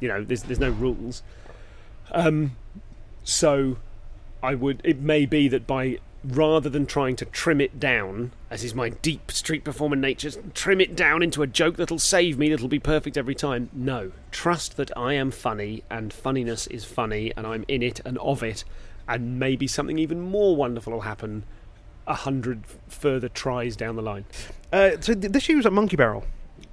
you 0.00 0.08
know, 0.08 0.24
there's 0.24 0.44
there's 0.44 0.58
no 0.58 0.70
rules. 0.70 1.22
Um, 2.12 2.52
so 3.28 3.76
I 4.42 4.54
would. 4.54 4.80
It 4.84 5.00
may 5.00 5.26
be 5.26 5.48
that 5.48 5.66
by 5.66 5.98
rather 6.24 6.68
than 6.68 6.86
trying 6.86 7.14
to 7.16 7.24
trim 7.26 7.60
it 7.60 7.78
down, 7.78 8.32
as 8.50 8.64
is 8.64 8.74
my 8.74 8.88
deep 8.88 9.30
street 9.30 9.64
performer 9.64 9.96
nature, 9.96 10.30
trim 10.54 10.80
it 10.80 10.96
down 10.96 11.22
into 11.22 11.42
a 11.42 11.46
joke 11.46 11.76
that'll 11.76 11.98
save 11.98 12.38
me, 12.38 12.48
that'll 12.48 12.68
be 12.68 12.78
perfect 12.78 13.16
every 13.16 13.34
time. 13.34 13.68
No, 13.72 14.12
trust 14.30 14.76
that 14.78 14.96
I 14.96 15.12
am 15.12 15.30
funny, 15.30 15.84
and 15.90 16.12
funniness 16.12 16.66
is 16.68 16.84
funny, 16.84 17.32
and 17.36 17.46
I'm 17.46 17.64
in 17.68 17.82
it 17.82 18.00
and 18.04 18.16
of 18.18 18.42
it, 18.42 18.64
and 19.06 19.38
maybe 19.38 19.66
something 19.66 19.98
even 19.98 20.20
more 20.20 20.56
wonderful 20.56 20.94
will 20.94 21.02
happen 21.02 21.44
a 22.06 22.14
hundred 22.14 22.64
further 22.88 23.28
tries 23.28 23.76
down 23.76 23.96
the 23.96 24.02
line. 24.02 24.24
Uh, 24.72 24.92
so 25.00 25.12
th- 25.12 25.32
this 25.32 25.48
year 25.48 25.58
was 25.58 25.66
at 25.66 25.72
Monkey 25.74 25.96
Barrel. 25.96 26.24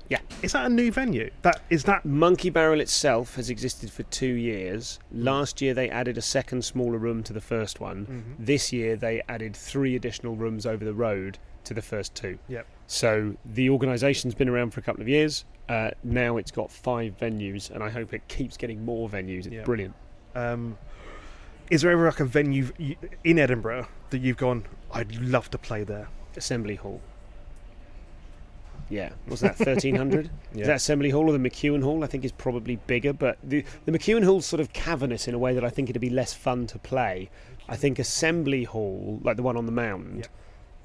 Yeah. 0.09 0.19
Is 0.43 0.51
that 0.51 0.65
a 0.65 0.69
new 0.69 0.91
venue? 0.91 1.31
That 1.41 1.61
is 1.69 1.83
that. 1.85 2.05
Monkey 2.05 2.49
Barrel 2.49 2.79
itself 2.79 3.35
has 3.35 3.49
existed 3.49 3.91
for 3.91 4.03
two 4.03 4.33
years. 4.33 4.99
Last 5.11 5.61
year 5.61 5.73
they 5.73 5.89
added 5.89 6.17
a 6.17 6.21
second 6.21 6.63
smaller 6.63 6.97
room 6.97 7.23
to 7.23 7.33
the 7.33 7.41
first 7.41 7.79
one. 7.79 8.05
Mm-hmm. 8.05 8.43
This 8.45 8.71
year 8.71 8.95
they 8.95 9.21
added 9.27 9.55
three 9.55 9.95
additional 9.95 10.35
rooms 10.35 10.65
over 10.65 10.85
the 10.85 10.93
road 10.93 11.39
to 11.63 11.73
the 11.73 11.81
first 11.81 12.13
two. 12.13 12.37
Yep. 12.47 12.67
So 12.87 13.35
the 13.45 13.69
organisation's 13.71 14.35
been 14.35 14.49
around 14.49 14.71
for 14.71 14.79
a 14.79 14.83
couple 14.83 15.01
of 15.01 15.07
years. 15.09 15.45
Uh, 15.67 15.89
now 16.03 16.37
it's 16.37 16.51
got 16.51 16.69
five 16.71 17.17
venues, 17.17 17.71
and 17.71 17.83
I 17.83 17.89
hope 17.89 18.13
it 18.13 18.27
keeps 18.27 18.55
getting 18.57 18.85
more 18.85 19.09
venues. 19.09 19.47
It's 19.47 19.55
Yeah. 19.55 19.63
brilliant. 19.63 19.95
Um, 20.35 20.77
is 21.71 21.81
there 21.81 21.89
ever 21.91 22.05
like 22.05 22.19
a 22.19 22.25
venue 22.25 22.69
in 23.23 23.39
Edinburgh 23.39 23.87
that 24.11 24.19
you've 24.19 24.37
gone? 24.37 24.65
I'd 24.91 25.15
love 25.15 25.49
to 25.49 25.57
play 25.57 25.83
there. 25.83 26.09
Assembly 26.37 26.75
Hall. 26.75 27.01
Yeah, 28.89 29.09
was 29.27 29.39
that 29.41 29.55
thirteen 29.55 29.95
hundred? 29.95 30.29
Yeah. 30.53 30.61
Is 30.61 30.67
that 30.67 30.75
Assembly 30.77 31.09
Hall 31.09 31.27
or 31.29 31.37
the 31.37 31.49
McEwan 31.49 31.83
Hall? 31.83 32.03
I 32.03 32.07
think 32.07 32.23
is 32.23 32.31
probably 32.31 32.75
bigger, 32.87 33.13
but 33.13 33.37
the 33.43 33.63
the 33.85 33.91
McEwan 33.91 34.23
Hall's 34.23 34.45
sort 34.45 34.59
of 34.59 34.71
cavernous 34.73 35.27
in 35.27 35.33
a 35.33 35.39
way 35.39 35.53
that 35.53 35.63
I 35.65 35.69
think 35.69 35.89
it'd 35.89 36.01
be 36.01 36.09
less 36.09 36.33
fun 36.33 36.67
to 36.67 36.77
play. 36.79 37.29
I 37.67 37.75
think 37.75 37.97
Assembly 37.99 38.63
Hall, 38.63 39.19
like 39.23 39.37
the 39.37 39.43
one 39.43 39.57
on 39.57 39.65
the 39.65 39.71
mound, 39.71 40.17
Yep. 40.17 40.27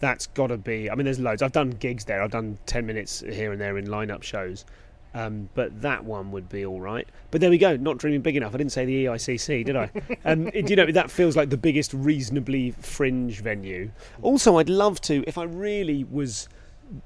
that's 0.00 0.26
got 0.28 0.46
to 0.46 0.56
be. 0.56 0.90
I 0.90 0.94
mean, 0.94 1.04
there's 1.04 1.20
loads. 1.20 1.42
I've 1.42 1.52
done 1.52 1.70
gigs 1.70 2.06
there. 2.06 2.22
I've 2.22 2.30
done 2.30 2.58
ten 2.66 2.86
minutes 2.86 3.20
here 3.20 3.52
and 3.52 3.60
there 3.60 3.76
in 3.76 3.90
line-up 3.90 4.22
shows. 4.22 4.64
Um, 5.12 5.50
but 5.54 5.82
that 5.82 6.04
one 6.04 6.30
would 6.30 6.48
be 6.48 6.64
all 6.64 6.80
right. 6.80 7.06
But 7.32 7.40
there 7.40 7.50
we 7.50 7.58
go. 7.58 7.76
Not 7.76 7.98
dreaming 7.98 8.22
big 8.22 8.36
enough. 8.36 8.54
I 8.54 8.58
didn't 8.58 8.70
say 8.72 8.84
the 8.84 9.06
EICC, 9.06 9.64
did 9.66 9.74
I? 9.76 9.90
um, 10.24 10.48
it- 10.54 10.70
you 10.70 10.76
know, 10.76 10.90
that 10.90 11.10
feels 11.10 11.36
like 11.36 11.50
the 11.50 11.56
biggest 11.58 11.92
reasonably 11.92 12.70
fringe 12.70 13.40
venue. 13.42 13.90
Also, 14.22 14.56
I'd 14.58 14.68
love 14.70 15.00
to 15.02 15.22
if 15.26 15.36
I 15.36 15.42
really 15.44 16.04
was 16.04 16.48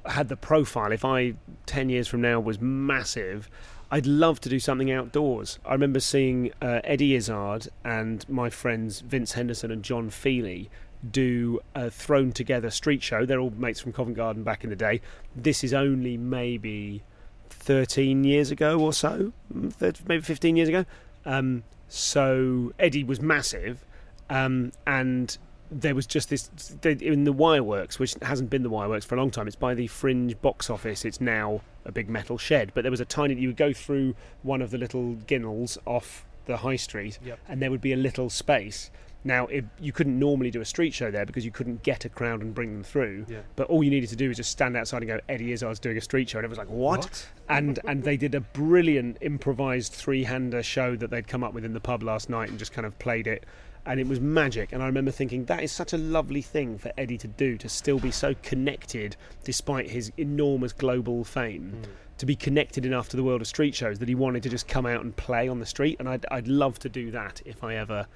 had 0.06 0.28
the 0.28 0.36
profile. 0.36 0.92
If 0.92 1.04
I 1.04 1.34
ten 1.66 1.88
years 1.88 2.08
from 2.08 2.20
now 2.20 2.40
was 2.40 2.60
massive, 2.60 3.50
I'd 3.90 4.06
love 4.06 4.40
to 4.40 4.48
do 4.48 4.58
something 4.58 4.90
outdoors. 4.90 5.58
I 5.64 5.72
remember 5.72 6.00
seeing 6.00 6.52
uh, 6.60 6.80
Eddie 6.84 7.14
Izzard 7.14 7.68
and 7.84 8.28
my 8.28 8.50
friends 8.50 9.00
Vince 9.00 9.32
Henderson 9.32 9.70
and 9.70 9.82
John 9.82 10.10
Feely 10.10 10.70
do 11.10 11.60
a 11.74 11.90
thrown 11.90 12.32
together 12.32 12.70
street 12.70 13.02
show. 13.02 13.26
They're 13.26 13.40
all 13.40 13.50
mates 13.50 13.80
from 13.80 13.92
Covent 13.92 14.16
Garden 14.16 14.42
back 14.42 14.64
in 14.64 14.70
the 14.70 14.76
day. 14.76 15.00
This 15.36 15.62
is 15.62 15.74
only 15.74 16.16
maybe 16.16 17.02
13 17.50 18.24
years 18.24 18.50
ago 18.50 18.80
or 18.80 18.92
so, 18.92 19.32
mm, 19.52 20.08
maybe 20.08 20.22
15 20.22 20.56
years 20.56 20.68
ago. 20.68 20.84
Um, 21.24 21.62
so 21.88 22.72
Eddie 22.78 23.04
was 23.04 23.20
massive, 23.20 23.84
um, 24.30 24.72
and 24.86 25.36
there 25.70 25.94
was 25.94 26.06
just 26.06 26.28
this 26.30 26.50
in 26.82 27.24
the 27.24 27.32
Wireworks, 27.32 27.98
which 27.98 28.14
hasn't 28.22 28.50
been 28.50 28.62
the 28.62 28.70
Wireworks 28.70 29.04
for 29.04 29.14
a 29.14 29.18
long 29.18 29.30
time. 29.30 29.46
It's 29.46 29.56
by 29.56 29.74
the 29.74 29.86
Fringe 29.86 30.40
box 30.40 30.70
office. 30.70 31.04
It's 31.04 31.20
now 31.20 31.62
a 31.84 31.92
big 31.92 32.08
metal 32.08 32.38
shed, 32.38 32.72
but 32.74 32.82
there 32.82 32.90
was 32.90 33.00
a 33.00 33.04
tiny. 33.04 33.34
You 33.34 33.48
would 33.48 33.56
go 33.56 33.72
through 33.72 34.14
one 34.42 34.62
of 34.62 34.70
the 34.70 34.78
little 34.78 35.16
ginnels 35.26 35.78
off 35.86 36.24
the 36.46 36.58
high 36.58 36.76
street, 36.76 37.18
Yep. 37.24 37.38
and 37.48 37.62
there 37.62 37.70
would 37.70 37.80
be 37.80 37.92
a 37.92 37.96
little 37.96 38.28
space. 38.30 38.90
Now, 39.26 39.46
it, 39.46 39.64
you 39.80 39.90
couldn't 39.90 40.18
normally 40.18 40.50
do 40.50 40.60
a 40.60 40.66
street 40.66 40.92
show 40.92 41.10
there 41.10 41.24
because 41.24 41.46
you 41.46 41.50
couldn't 41.50 41.82
get 41.82 42.04
a 42.04 42.10
crowd 42.10 42.42
and 42.42 42.54
bring 42.54 42.74
them 42.74 42.84
through. 42.84 43.24
Yeah. 43.26 43.38
But 43.56 43.68
all 43.68 43.82
you 43.82 43.88
needed 43.88 44.10
to 44.10 44.16
do 44.16 44.28
was 44.28 44.36
just 44.36 44.50
stand 44.50 44.76
outside 44.76 44.98
and 44.98 45.06
go, 45.06 45.18
Eddie 45.30 45.50
Izzard's 45.52 45.78
doing 45.78 45.96
a 45.96 46.00
street 46.02 46.28
show. 46.28 46.38
And 46.38 46.44
everyone's 46.44 46.68
like, 46.68 46.76
what? 46.76 47.26
And 47.48 47.78
and 47.86 48.04
they 48.04 48.18
did 48.18 48.34
a 48.34 48.40
brilliant 48.42 49.16
improvised 49.22 49.94
three-hander 49.94 50.62
show 50.62 50.94
that 50.96 51.08
they'd 51.08 51.26
come 51.26 51.42
up 51.42 51.54
with 51.54 51.64
in 51.64 51.72
the 51.72 51.80
pub 51.80 52.02
last 52.02 52.28
night 52.28 52.50
and 52.50 52.58
just 52.58 52.72
kind 52.74 52.84
of 52.86 52.98
played 52.98 53.26
it. 53.26 53.44
And 53.86 54.00
it 54.00 54.06
was 54.06 54.20
magic. 54.20 54.72
And 54.72 54.82
I 54.82 54.86
remember 54.86 55.10
thinking, 55.10 55.44
that 55.46 55.62
is 55.62 55.70
such 55.70 55.92
a 55.92 55.98
lovely 55.98 56.40
thing 56.40 56.78
for 56.78 56.92
Eddie 56.96 57.18
to 57.18 57.28
do, 57.28 57.58
to 57.58 57.68
still 57.68 57.98
be 57.98 58.10
so 58.10 58.34
connected 58.42 59.16
despite 59.42 59.90
his 59.90 60.10
enormous 60.16 60.72
global 60.72 61.24
fame. 61.24 61.82
To 62.18 62.26
be 62.26 62.36
connected 62.36 62.86
enough 62.86 63.08
to 63.10 63.16
the 63.16 63.24
world 63.24 63.40
of 63.40 63.46
street 63.46 63.74
shows 63.74 63.98
that 63.98 64.08
he 64.08 64.14
wanted 64.14 64.42
to 64.44 64.48
just 64.48 64.68
come 64.68 64.86
out 64.86 65.02
and 65.02 65.14
play 65.14 65.48
on 65.48 65.58
the 65.58 65.66
street. 65.66 65.96
And 65.98 66.08
I'd, 66.08 66.24
I'd 66.30 66.48
love 66.48 66.78
to 66.80 66.88
do 66.88 67.10
that 67.10 67.42
if 67.44 67.62
I 67.62 67.74
ever 67.74 68.06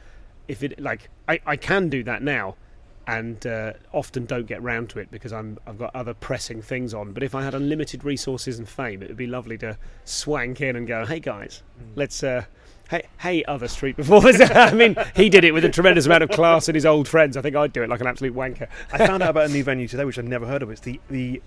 if 0.48 0.62
it 0.62 0.80
like 0.80 1.10
I, 1.28 1.38
I 1.46 1.56
can 1.56 1.88
do 1.88 2.02
that 2.04 2.22
now 2.22 2.56
and 3.06 3.46
uh, 3.46 3.72
often 3.92 4.26
don't 4.26 4.46
get 4.46 4.62
round 4.62 4.90
to 4.90 4.98
it 4.98 5.10
because 5.10 5.32
I'm 5.32 5.58
I've 5.66 5.78
got 5.78 5.94
other 5.94 6.14
pressing 6.14 6.62
things 6.62 6.94
on 6.94 7.12
but 7.12 7.22
if 7.22 7.34
I 7.34 7.44
had 7.44 7.54
unlimited 7.54 8.02
resources 8.02 8.58
and 8.58 8.68
fame 8.68 9.02
it 9.02 9.08
would 9.08 9.16
be 9.16 9.26
lovely 9.26 9.58
to 9.58 9.78
swank 10.04 10.60
in 10.60 10.74
and 10.74 10.86
go 10.86 11.04
hey 11.04 11.20
guys 11.20 11.62
let's 11.94 12.22
uh 12.22 12.44
Hey, 12.88 13.02
hey, 13.18 13.44
other 13.44 13.68
street 13.68 13.96
performers. 13.96 14.40
I 14.40 14.72
mean, 14.72 14.96
he 15.14 15.28
did 15.28 15.44
it 15.44 15.52
with 15.52 15.64
a 15.64 15.68
tremendous 15.68 16.06
amount 16.06 16.22
of 16.22 16.30
class 16.30 16.68
and 16.68 16.74
his 16.74 16.86
old 16.86 17.06
friends. 17.06 17.36
I 17.36 17.42
think 17.42 17.54
I'd 17.54 17.72
do 17.72 17.82
it 17.82 17.88
like 17.88 18.00
an 18.00 18.06
absolute 18.06 18.34
wanker. 18.34 18.66
I 18.92 18.98
found 19.06 19.22
out 19.22 19.30
about 19.30 19.50
a 19.50 19.52
new 19.52 19.62
venue 19.62 19.86
today, 19.88 20.04
which 20.04 20.18
I'd 20.18 20.24
never 20.24 20.46
heard 20.46 20.62
of. 20.62 20.70
It's 20.70 20.80
the 20.80 20.98
the 21.10 21.42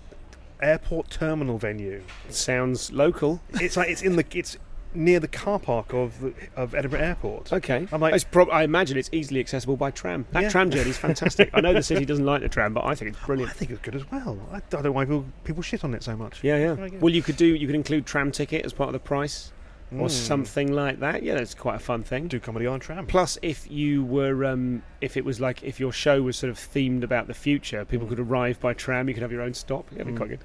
airport 0.60 1.10
terminal 1.10 1.58
venue. 1.58 2.02
Sounds 2.28 2.92
local. 2.92 3.40
It's 3.54 3.76
like 3.76 3.88
it's 3.88 4.02
in 4.02 4.14
the 4.16 4.24
it's 4.32 4.56
near 4.94 5.18
the 5.18 5.26
car 5.26 5.58
park 5.58 5.92
of 5.94 6.20
the, 6.20 6.34
of 6.54 6.74
Edinburgh 6.74 7.00
Airport. 7.00 7.50
Okay. 7.52 7.88
I'm 7.90 8.00
like- 8.00 8.30
prob- 8.30 8.50
I 8.50 8.62
imagine 8.62 8.96
it's 8.98 9.08
easily 9.10 9.40
accessible 9.40 9.76
by 9.76 9.90
tram. 9.90 10.26
That 10.32 10.42
Yeah. 10.42 10.48
tram 10.50 10.70
journey 10.70 10.90
is 10.90 10.98
fantastic. 10.98 11.48
I 11.54 11.60
know 11.62 11.72
the 11.72 11.82
city 11.82 12.04
doesn't 12.12 12.26
like 12.26 12.42
the 12.42 12.48
tram, 12.50 12.74
but 12.74 12.84
I 12.84 12.94
think 12.94 13.12
it's 13.12 13.24
brilliant. 13.26 13.50
I 13.50 13.54
think 13.54 13.70
it's 13.70 13.80
good 13.80 13.94
as 13.94 14.08
well. 14.10 14.38
I 14.52 14.60
don't 14.68 14.84
know 14.84 14.92
why 14.92 15.06
people, 15.06 15.24
people 15.44 15.62
shit 15.62 15.82
on 15.82 15.94
it 15.94 16.02
so 16.02 16.14
much. 16.14 16.44
Yeah, 16.44 16.58
yeah. 16.58 16.88
Well, 17.00 17.12
you 17.12 17.22
could 17.22 17.36
do. 17.38 17.46
You 17.46 17.66
could 17.66 17.74
include 17.74 18.04
tram 18.04 18.30
ticket 18.32 18.66
as 18.66 18.72
part 18.74 18.88
of 18.88 18.92
the 18.92 18.98
price. 19.00 19.50
Or 19.98 20.06
Mm. 20.06 20.10
something 20.10 20.72
like 20.72 21.00
that. 21.00 21.22
Yeah, 21.22 21.34
that's 21.34 21.54
quite 21.54 21.76
a 21.76 21.78
fun 21.80 22.02
thing. 22.02 22.28
Do 22.28 22.40
comedy 22.40 22.66
on 22.66 22.80
tram. 22.80 23.06
Plus, 23.06 23.38
if 23.42 23.70
you 23.70 24.04
were, 24.04 24.44
um, 24.44 24.82
if 25.00 25.16
it 25.16 25.24
was 25.24 25.40
like, 25.40 25.62
if 25.62 25.78
your 25.80 25.92
show 25.92 26.22
was 26.22 26.36
sort 26.36 26.50
of 26.50 26.56
themed 26.58 27.02
about 27.02 27.26
the 27.26 27.34
future, 27.34 27.84
people 27.84 28.06
Mm. 28.06 28.10
could 28.10 28.20
arrive 28.20 28.60
by 28.60 28.72
tram. 28.74 29.08
You 29.08 29.14
could 29.14 29.22
have 29.22 29.32
your 29.32 29.42
own 29.42 29.54
stop. 29.54 29.86
Yeah, 29.90 29.98
that'd 29.98 30.06
be 30.08 30.12
Mm. 30.14 30.16
quite 30.16 30.28
good. 30.30 30.40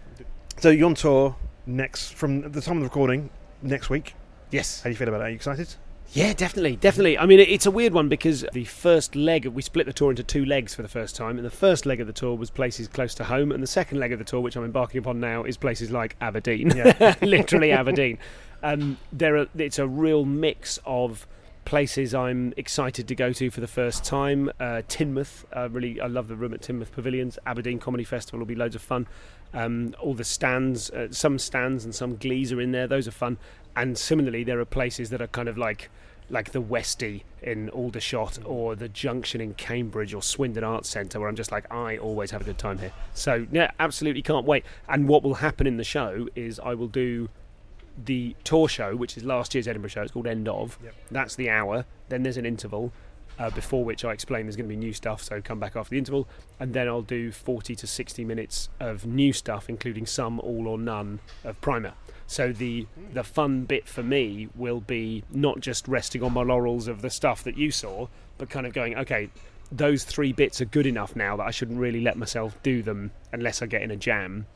So 0.60 0.70
you're 0.70 0.88
on 0.88 0.96
tour 0.96 1.36
next 1.66 2.14
from 2.14 2.42
the 2.52 2.62
time 2.62 2.78
of 2.78 2.82
the 2.84 2.90
recording 2.90 3.30
next 3.62 3.90
week. 3.90 4.16
Yes. 4.52 4.82
How 4.82 4.86
do 4.86 4.90
you 4.92 4.96
feel 4.96 5.08
about 5.10 5.22
it? 5.22 5.26
Are 5.26 5.30
you 5.30 5.36
excited? 5.36 5.76
Yeah, 6.14 6.32
definitely, 6.32 6.78
definitely. 6.78 7.18
I 7.18 7.26
mean, 7.26 7.42
it's 7.42 7.66
a 7.66 7.72
weird 7.72 7.92
one 7.94 8.08
because 8.08 8.46
the 8.54 8.64
first 8.64 9.14
leg, 9.14 9.46
we 9.46 9.62
split 9.62 9.86
the 9.88 9.92
tour 9.92 10.10
into 10.10 10.24
two 10.24 10.46
legs 10.46 10.74
for 10.74 10.82
the 10.82 10.88
first 10.88 11.18
time, 11.18 11.36
and 11.38 11.46
the 11.46 11.50
first 11.52 11.86
leg 11.86 12.00
of 12.00 12.08
the 12.08 12.14
tour 12.14 12.34
was 12.38 12.50
places 12.50 12.88
close 12.88 13.14
to 13.16 13.26
home, 13.26 13.52
and 13.52 13.62
the 13.62 13.68
second 13.68 14.00
leg 14.00 14.14
of 14.14 14.20
the 14.20 14.24
tour, 14.24 14.40
which 14.40 14.56
I'm 14.56 14.64
embarking 14.64 15.00
upon 15.00 15.20
now, 15.20 15.44
is 15.44 15.58
places 15.58 15.92
like 15.92 16.16
Aberdeen, 16.22 16.72
Yeah. 16.74 17.16
literally 17.22 17.74
Aberdeen. 17.74 18.18
Um, 18.64 18.98
there 19.12 19.38
are, 19.38 19.48
it's 19.58 19.80
a 19.80 19.88
real 19.88 20.26
mix 20.26 20.80
of 20.86 21.28
places 21.66 22.16
I'm 22.16 22.54
excited 22.56 23.10
to 23.10 23.16
go 23.16 23.34
to 23.34 23.52
for 23.52 23.60
the 23.60 23.68
first 23.68 24.06
time. 24.06 24.50
Uh, 24.58 24.84
Tynemouth, 24.88 25.44
uh, 25.54 25.70
really, 25.70 26.00
I 26.00 26.08
love 26.08 26.30
the 26.30 26.36
room 26.36 26.54
at 26.54 26.62
Tynemouth 26.62 26.92
Pavilions. 26.92 27.38
Aberdeen 27.46 27.78
Comedy 27.78 28.06
Festival 28.06 28.40
will 28.40 28.46
be 28.46 28.56
loads 28.56 28.76
of 28.76 28.82
fun. 28.82 29.06
Um, 29.54 29.94
all 30.00 30.14
the 30.14 30.24
stands, 30.24 30.90
uh, 30.92 31.10
some 31.12 31.38
stands 31.38 31.84
and 31.84 31.94
some 31.94 32.16
glees 32.16 32.54
are 32.54 32.62
in 32.62 32.72
there. 32.72 32.88
Those 32.88 33.08
are 33.08 33.12
fun. 33.12 33.38
And 33.76 33.98
similarly, 33.98 34.46
there 34.46 34.60
are 34.62 34.66
places 34.66 35.10
that 35.10 35.22
are 35.22 35.28
kind 35.28 35.50
of 35.50 35.58
like 35.58 35.90
like 36.30 36.52
the 36.52 36.62
Westie 36.62 37.24
in 37.42 37.70
Aldershot 37.70 38.40
or 38.44 38.76
the 38.76 38.90
Junction 38.90 39.40
in 39.40 39.54
Cambridge 39.54 40.14
or 40.14 40.22
Swindon 40.22 40.64
Arts 40.64 40.90
Centre, 40.90 41.20
where 41.20 41.30
I'm 41.30 41.36
just 41.36 41.52
like, 41.52 41.72
I 41.72 41.98
always 41.98 42.32
have 42.32 42.42
a 42.42 42.44
good 42.44 42.58
time 42.58 42.80
here. 42.80 42.92
So 43.14 43.48
yeah, 43.52 43.72
absolutely 43.80 44.22
can't 44.22 44.46
wait. 44.46 44.66
And 44.90 45.08
what 45.08 45.24
will 45.24 45.36
happen 45.36 45.68
in 45.68 45.78
the 45.78 45.84
show 45.84 46.28
is 46.36 46.60
I 46.60 46.74
will 46.74 46.88
do 46.88 47.30
the 47.98 48.36
tour 48.44 48.68
show, 48.68 48.96
which 48.96 49.18
is 49.18 49.24
last 49.24 49.56
year's 49.56 49.68
Edinburgh 49.68 49.90
show. 49.90 50.02
It's 50.02 50.12
called 50.12 50.28
End 50.28 50.48
of. 50.48 50.78
Yep. 50.84 50.96
That's 51.12 51.36
the 51.36 51.50
hour. 51.50 51.86
Then 52.10 52.24
there's 52.24 52.38
an 52.38 52.46
interval. 52.46 52.92
Uh, 53.40 53.52
before 53.52 53.86
which 53.86 54.04
I 54.04 54.14
explain 54.14 54.48
there's 54.48 54.56
going 54.56 54.68
to 54.68 54.74
be 54.74 54.76
new 54.76 54.94
stuff, 54.94 55.22
so 55.22 55.40
come 55.42 55.60
back 55.60 55.76
after 55.76 55.92
the 55.92 56.00
interval, 56.00 56.28
and 56.60 56.74
then 56.74 56.88
I'll 56.88 57.04
do 57.04 57.32
40 57.32 57.76
to 57.76 57.86
60 57.86 58.26
minutes 58.26 58.70
of 58.80 59.06
new 59.06 59.32
stuff, 59.32 59.70
including 59.70 60.08
some 60.08 60.40
all 60.40 60.68
or 60.68 60.80
none 60.80 61.20
of 61.44 61.62
Primer. 61.62 61.94
So 62.26 62.52
the 62.52 62.88
the 63.14 63.24
fun 63.24 63.66
bit 63.66 63.88
for 63.88 64.02
me 64.02 64.50
will 64.56 64.80
be 64.80 65.24
not 65.30 65.60
just 65.60 65.88
resting 65.88 66.24
on 66.24 66.34
my 66.34 66.42
laurels 66.42 66.88
of 66.88 67.04
the 67.04 67.12
stuff 67.12 67.44
that 67.44 67.58
you 67.58 67.70
saw, 67.70 68.08
but 68.40 68.50
kind 68.50 68.66
of 68.66 68.74
going, 68.74 68.98
okay, 68.98 69.30
those 69.72 70.04
three 70.04 70.34
bits 70.34 70.60
are 70.62 70.66
good 70.66 70.86
enough 70.86 71.16
now 71.16 71.38
that 71.38 71.46
I 71.46 71.52
shouldn't 71.52 71.80
really 71.80 72.02
let 72.02 72.18
myself 72.18 72.58
do 72.64 72.82
them 72.82 73.12
unless 73.32 73.62
I 73.62 73.68
get 73.68 73.82
in 73.82 73.92
a 73.92 73.96
jam. 73.96 74.48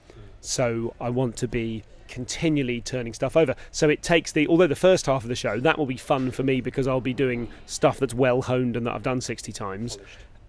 So 0.41 0.95
I 0.99 1.09
want 1.09 1.37
to 1.37 1.47
be 1.47 1.83
continually 2.11 2.81
turning 2.81 3.13
stuff 3.13 3.35
over. 3.35 3.55
So 3.71 3.89
it 3.89 4.03
takes 4.03 4.31
the 4.31 4.47
although 4.47 4.67
the 4.67 4.75
first 4.75 5.07
half 5.07 5.23
of 5.23 5.29
the 5.29 5.35
show 5.35 5.59
that 5.61 5.79
will 5.79 5.87
be 5.87 5.97
fun 5.97 6.29
for 6.29 6.43
me 6.43 6.61
because 6.61 6.87
I'll 6.87 7.01
be 7.01 7.13
doing 7.13 7.47
stuff 7.65 7.97
that's 7.97 8.13
well 8.13 8.43
honed 8.43 8.77
and 8.77 8.85
that 8.85 8.93
I've 8.93 9.03
done 9.03 9.21
sixty 9.21 9.51
times, 9.51 9.97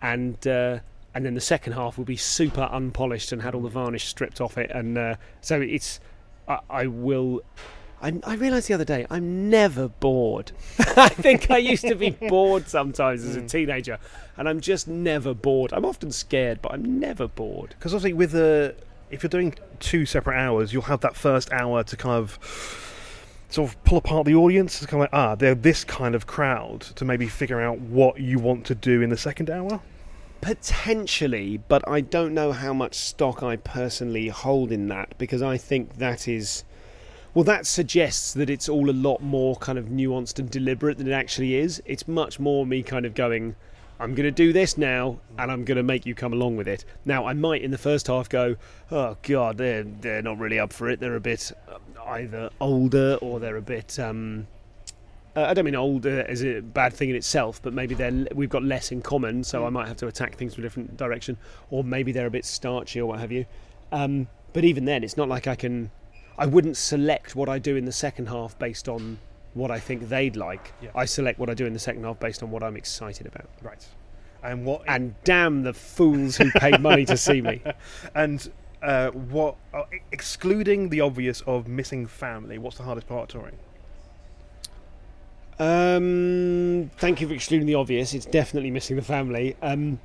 and 0.02 0.46
uh, 0.46 0.80
and 1.14 1.24
then 1.24 1.34
the 1.34 1.40
second 1.40 1.72
half 1.74 1.96
will 1.96 2.04
be 2.04 2.16
super 2.16 2.68
unpolished 2.70 3.32
and 3.32 3.40
had 3.40 3.54
all 3.54 3.62
the 3.62 3.70
varnish 3.70 4.06
stripped 4.06 4.40
off 4.40 4.58
it, 4.58 4.70
and 4.70 4.98
uh, 4.98 5.14
so 5.40 5.60
it's 5.60 6.00
I, 6.46 6.58
I 6.68 6.86
will. 6.86 7.42
I, 8.00 8.20
I 8.26 8.34
realised 8.34 8.66
the 8.66 8.74
other 8.74 8.84
day 8.84 9.06
I'm 9.08 9.48
never 9.48 9.88
bored. 9.88 10.50
I 10.80 11.08
think 11.08 11.52
I 11.52 11.58
used 11.58 11.86
to 11.86 11.94
be 11.94 12.10
bored 12.10 12.68
sometimes 12.68 13.24
as 13.24 13.36
a 13.36 13.42
teenager, 13.42 13.98
and 14.36 14.48
I'm 14.48 14.60
just 14.60 14.88
never 14.88 15.32
bored. 15.34 15.72
I'm 15.72 15.84
often 15.84 16.10
scared, 16.10 16.60
but 16.60 16.72
I'm 16.72 16.98
never 16.98 17.28
bored. 17.28 17.76
Because 17.78 17.94
obviously, 17.94 18.14
with 18.14 18.32
the 18.32 18.74
if 19.12 19.22
you're 19.22 19.28
doing 19.30 19.54
two 19.78 20.06
separate 20.06 20.38
hours, 20.38 20.72
you'll 20.72 20.82
have 20.82 21.00
that 21.00 21.14
first 21.14 21.52
hour 21.52 21.84
to 21.84 21.96
kind 21.96 22.16
of 22.16 22.88
sort 23.50 23.70
of 23.70 23.84
pull 23.84 23.98
apart 23.98 24.24
the 24.24 24.34
audience. 24.34 24.80
It's 24.80 24.90
kind 24.90 25.02
of 25.04 25.12
like 25.12 25.14
ah, 25.14 25.34
they're 25.34 25.54
this 25.54 25.84
kind 25.84 26.14
of 26.14 26.26
crowd 26.26 26.80
to 26.80 27.04
maybe 27.04 27.28
figure 27.28 27.60
out 27.60 27.78
what 27.78 28.18
you 28.18 28.38
want 28.38 28.64
to 28.66 28.74
do 28.74 29.02
in 29.02 29.10
the 29.10 29.16
second 29.16 29.50
hour. 29.50 29.80
Potentially, 30.40 31.58
but 31.68 31.86
I 31.86 32.00
don't 32.00 32.34
know 32.34 32.50
how 32.50 32.72
much 32.72 32.94
stock 32.94 33.42
I 33.42 33.56
personally 33.56 34.28
hold 34.28 34.72
in 34.72 34.88
that 34.88 35.16
because 35.18 35.42
I 35.42 35.56
think 35.56 35.98
that 35.98 36.26
is. 36.26 36.64
Well, 37.34 37.44
that 37.44 37.66
suggests 37.66 38.34
that 38.34 38.50
it's 38.50 38.68
all 38.68 38.90
a 38.90 38.92
lot 38.92 39.22
more 39.22 39.56
kind 39.56 39.78
of 39.78 39.86
nuanced 39.86 40.38
and 40.38 40.50
deliberate 40.50 40.98
than 40.98 41.08
it 41.08 41.12
actually 41.12 41.54
is. 41.54 41.82
It's 41.86 42.06
much 42.06 42.38
more 42.38 42.66
me 42.66 42.82
kind 42.82 43.06
of 43.06 43.14
going, 43.14 43.56
I'm 44.02 44.16
going 44.16 44.24
to 44.24 44.32
do 44.32 44.52
this 44.52 44.76
now, 44.76 45.20
and 45.38 45.52
I'm 45.52 45.64
going 45.64 45.76
to 45.76 45.84
make 45.84 46.04
you 46.06 46.12
come 46.16 46.32
along 46.32 46.56
with 46.56 46.66
it. 46.66 46.84
Now, 47.04 47.24
I 47.24 47.34
might 47.34 47.62
in 47.62 47.70
the 47.70 47.78
first 47.78 48.08
half 48.08 48.28
go, 48.28 48.56
oh 48.90 49.16
god, 49.22 49.58
they're 49.58 49.84
they're 49.84 50.22
not 50.22 50.40
really 50.40 50.58
up 50.58 50.72
for 50.72 50.90
it. 50.90 50.98
They're 50.98 51.14
a 51.14 51.20
bit 51.20 51.52
uh, 51.68 51.78
either 52.08 52.50
older 52.60 53.16
or 53.22 53.38
they're 53.38 53.56
a 53.56 53.62
bit. 53.62 54.00
Um, 54.00 54.48
uh, 55.36 55.42
I 55.42 55.54
don't 55.54 55.66
mean 55.66 55.76
older 55.76 56.22
as 56.22 56.44
a 56.44 56.58
bad 56.62 56.92
thing 56.92 57.10
in 57.10 57.16
itself, 57.16 57.62
but 57.62 57.74
maybe 57.74 57.94
they're 57.94 58.26
we've 58.34 58.50
got 58.50 58.64
less 58.64 58.90
in 58.90 59.02
common, 59.02 59.44
so 59.44 59.64
I 59.64 59.70
might 59.70 59.86
have 59.86 59.98
to 59.98 60.08
attack 60.08 60.34
things 60.34 60.56
from 60.56 60.64
a 60.64 60.66
different 60.66 60.96
direction, 60.96 61.36
or 61.70 61.84
maybe 61.84 62.10
they're 62.10 62.26
a 62.26 62.30
bit 62.30 62.44
starchy 62.44 63.00
or 63.00 63.06
what 63.06 63.20
have 63.20 63.30
you. 63.30 63.46
Um, 63.92 64.26
but 64.52 64.64
even 64.64 64.84
then, 64.84 65.04
it's 65.04 65.16
not 65.16 65.28
like 65.28 65.46
I 65.46 65.54
can. 65.54 65.92
I 66.36 66.46
wouldn't 66.46 66.76
select 66.76 67.36
what 67.36 67.48
I 67.48 67.60
do 67.60 67.76
in 67.76 67.84
the 67.84 67.92
second 67.92 68.26
half 68.26 68.58
based 68.58 68.88
on 68.88 69.18
what 69.54 69.70
I 69.70 69.78
think 69.78 70.08
they'd 70.08 70.36
like. 70.36 70.72
Yeah. 70.80 70.90
I 70.94 71.04
select 71.04 71.38
what 71.38 71.50
I 71.50 71.54
do 71.54 71.66
in 71.66 71.72
the 71.72 71.78
second 71.78 72.04
half 72.04 72.18
based 72.18 72.42
on 72.42 72.50
what 72.50 72.62
I'm 72.62 72.76
excited 72.76 73.26
about. 73.26 73.48
Right. 73.62 73.86
And 74.42 74.64
what 74.64 74.82
And 74.88 75.14
damn 75.24 75.62
the 75.62 75.72
fools 75.72 76.36
who 76.36 76.50
paid 76.52 76.80
money 76.80 77.04
to 77.04 77.16
see 77.16 77.40
me. 77.40 77.62
and 78.14 78.50
uh, 78.82 79.10
what 79.10 79.56
uh, 79.72 79.84
excluding 80.10 80.88
the 80.88 81.00
obvious 81.00 81.42
of 81.42 81.68
missing 81.68 82.06
family, 82.06 82.58
what's 82.58 82.76
the 82.76 82.82
hardest 82.82 83.06
part 83.06 83.22
of 83.22 83.40
touring? 83.40 83.58
Um, 85.58 86.90
thank 86.96 87.20
you 87.20 87.28
for 87.28 87.34
excluding 87.34 87.66
the 87.66 87.76
obvious. 87.76 88.14
It's 88.14 88.26
definitely 88.26 88.70
missing 88.70 88.96
the 88.96 89.02
family. 89.02 89.56
Um, 89.62 90.00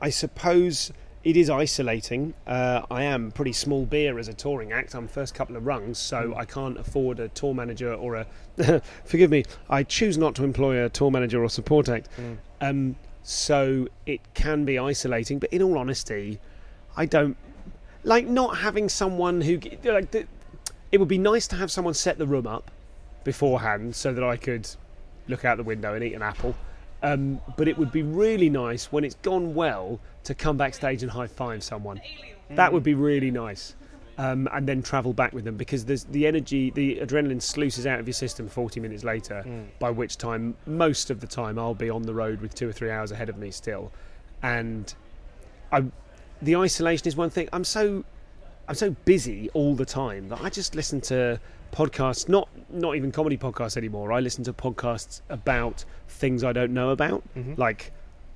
I 0.00 0.10
suppose 0.10 0.92
it 1.24 1.36
is 1.36 1.48
isolating. 1.48 2.34
Uh, 2.46 2.82
I 2.90 3.04
am 3.04 3.30
pretty 3.30 3.52
small 3.52 3.86
beer 3.86 4.18
as 4.18 4.28
a 4.28 4.34
touring 4.34 4.72
act. 4.72 4.94
I'm 4.94 5.06
first 5.06 5.34
couple 5.34 5.56
of 5.56 5.64
rungs, 5.64 5.98
so 5.98 6.34
I 6.36 6.44
can't 6.44 6.78
afford 6.78 7.20
a 7.20 7.28
tour 7.28 7.54
manager 7.54 7.94
or 7.94 8.16
a. 8.16 8.82
forgive 9.04 9.30
me. 9.30 9.44
I 9.70 9.84
choose 9.84 10.18
not 10.18 10.34
to 10.36 10.44
employ 10.44 10.84
a 10.84 10.88
tour 10.88 11.10
manager 11.10 11.42
or 11.42 11.48
support 11.48 11.88
act. 11.88 12.08
Um, 12.60 12.96
so 13.22 13.86
it 14.04 14.20
can 14.34 14.64
be 14.64 14.78
isolating. 14.78 15.38
But 15.38 15.52
in 15.52 15.62
all 15.62 15.78
honesty, 15.78 16.40
I 16.96 17.06
don't 17.06 17.36
like 18.02 18.26
not 18.26 18.58
having 18.58 18.88
someone 18.88 19.40
who 19.40 19.60
like. 19.84 20.26
It 20.90 20.98
would 20.98 21.08
be 21.08 21.18
nice 21.18 21.46
to 21.48 21.56
have 21.56 21.70
someone 21.70 21.94
set 21.94 22.18
the 22.18 22.26
room 22.26 22.46
up 22.46 22.70
beforehand 23.24 23.94
so 23.94 24.12
that 24.12 24.24
I 24.24 24.36
could 24.36 24.68
look 25.28 25.44
out 25.44 25.56
the 25.56 25.62
window 25.62 25.94
and 25.94 26.02
eat 26.02 26.14
an 26.14 26.22
apple. 26.22 26.54
Um, 27.02 27.40
but 27.56 27.66
it 27.66 27.78
would 27.78 27.90
be 27.90 28.02
really 28.02 28.50
nice 28.50 28.92
when 28.92 29.04
it's 29.04 29.16
gone 29.16 29.54
well 29.54 30.00
to 30.24 30.34
come 30.34 30.56
backstage 30.56 31.02
and 31.02 31.10
high 31.10 31.26
five 31.26 31.62
someone. 31.62 32.00
Mm. 32.50 32.56
That 32.56 32.72
would 32.72 32.82
be 32.82 32.94
really 32.94 33.30
nice. 33.30 33.74
Um, 34.18 34.46
and 34.52 34.68
then 34.68 34.82
travel 34.82 35.14
back 35.14 35.32
with 35.32 35.44
them 35.44 35.56
because 35.56 35.86
there's 35.86 36.04
the 36.04 36.26
energy, 36.26 36.70
the 36.70 36.96
adrenaline 36.96 37.40
sluices 37.40 37.86
out 37.86 37.98
of 37.98 38.06
your 38.06 38.12
system 38.12 38.46
40 38.46 38.78
minutes 38.78 39.04
later, 39.04 39.42
mm. 39.46 39.64
by 39.78 39.90
which 39.90 40.18
time, 40.18 40.54
most 40.66 41.10
of 41.10 41.20
the 41.20 41.26
time, 41.26 41.58
I'll 41.58 41.74
be 41.74 41.88
on 41.88 42.02
the 42.02 42.12
road 42.12 42.42
with 42.42 42.54
two 42.54 42.68
or 42.68 42.72
three 42.72 42.90
hours 42.90 43.10
ahead 43.10 43.30
of 43.30 43.38
me 43.38 43.50
still. 43.50 43.90
And 44.42 44.94
I, 45.72 45.84
the 46.42 46.56
isolation 46.56 47.08
is 47.08 47.16
one 47.16 47.30
thing. 47.30 47.48
I'm 47.54 47.64
so 47.64 48.04
I'm 48.68 48.74
so 48.74 48.90
busy 49.04 49.50
all 49.50 49.74
the 49.74 49.84
time 49.84 50.28
that 50.28 50.40
I 50.40 50.48
just 50.48 50.74
listen 50.74 51.00
to 51.02 51.40
podcasts, 51.72 52.28
not 52.28 52.48
not 52.70 52.96
even 52.96 53.10
comedy 53.10 53.36
podcasts 53.36 53.76
anymore. 53.76 54.12
I 54.12 54.20
listen 54.20 54.44
to 54.44 54.52
podcasts 54.52 55.20
about 55.28 55.84
things 56.08 56.44
I 56.44 56.52
don't 56.52 56.72
know 56.72 56.90
about, 56.90 57.22
mm-hmm. 57.34 57.54
like 57.56 57.92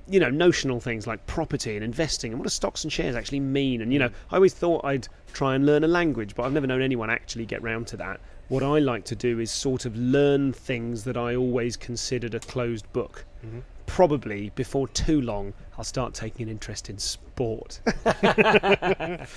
you 0.09 0.19
know 0.19 0.29
notional 0.29 0.79
things 0.79 1.05
like 1.07 1.25
property 1.27 1.75
and 1.75 1.83
investing 1.83 2.31
and 2.31 2.39
what 2.39 2.45
do 2.45 2.49
stocks 2.49 2.83
and 2.83 2.91
shares 2.93 3.15
actually 3.15 3.39
mean. 3.39 3.81
And 3.81 3.91
you 3.93 3.99
know, 3.99 4.09
I 4.31 4.35
always 4.35 4.53
thought 4.53 4.85
I'd 4.85 5.07
try 5.33 5.55
and 5.55 5.65
learn 5.65 5.83
a 5.83 5.87
language, 5.87 6.35
but 6.35 6.43
I've 6.43 6.53
never 6.53 6.67
known 6.67 6.81
anyone 6.81 7.09
actually 7.09 7.45
get 7.45 7.61
round 7.61 7.87
to 7.87 7.97
that. 7.97 8.19
What 8.49 8.63
I 8.63 8.79
like 8.79 9.03
to 9.05 9.15
do 9.15 9.39
is 9.39 9.51
sort 9.51 9.85
of 9.85 9.95
learn 9.97 10.53
things 10.53 11.03
that 11.03 11.17
I 11.17 11.35
always 11.35 11.75
considered 11.75 12.33
a 12.33 12.39
closed 12.39 12.91
book. 12.93 13.25
Probably 13.85 14.51
before 14.55 14.87
too 14.89 15.21
long, 15.21 15.53
I'll 15.77 15.83
start 15.83 16.13
taking 16.13 16.43
an 16.43 16.49
interest 16.49 16.89
in 16.89 16.97
sport. 16.97 17.79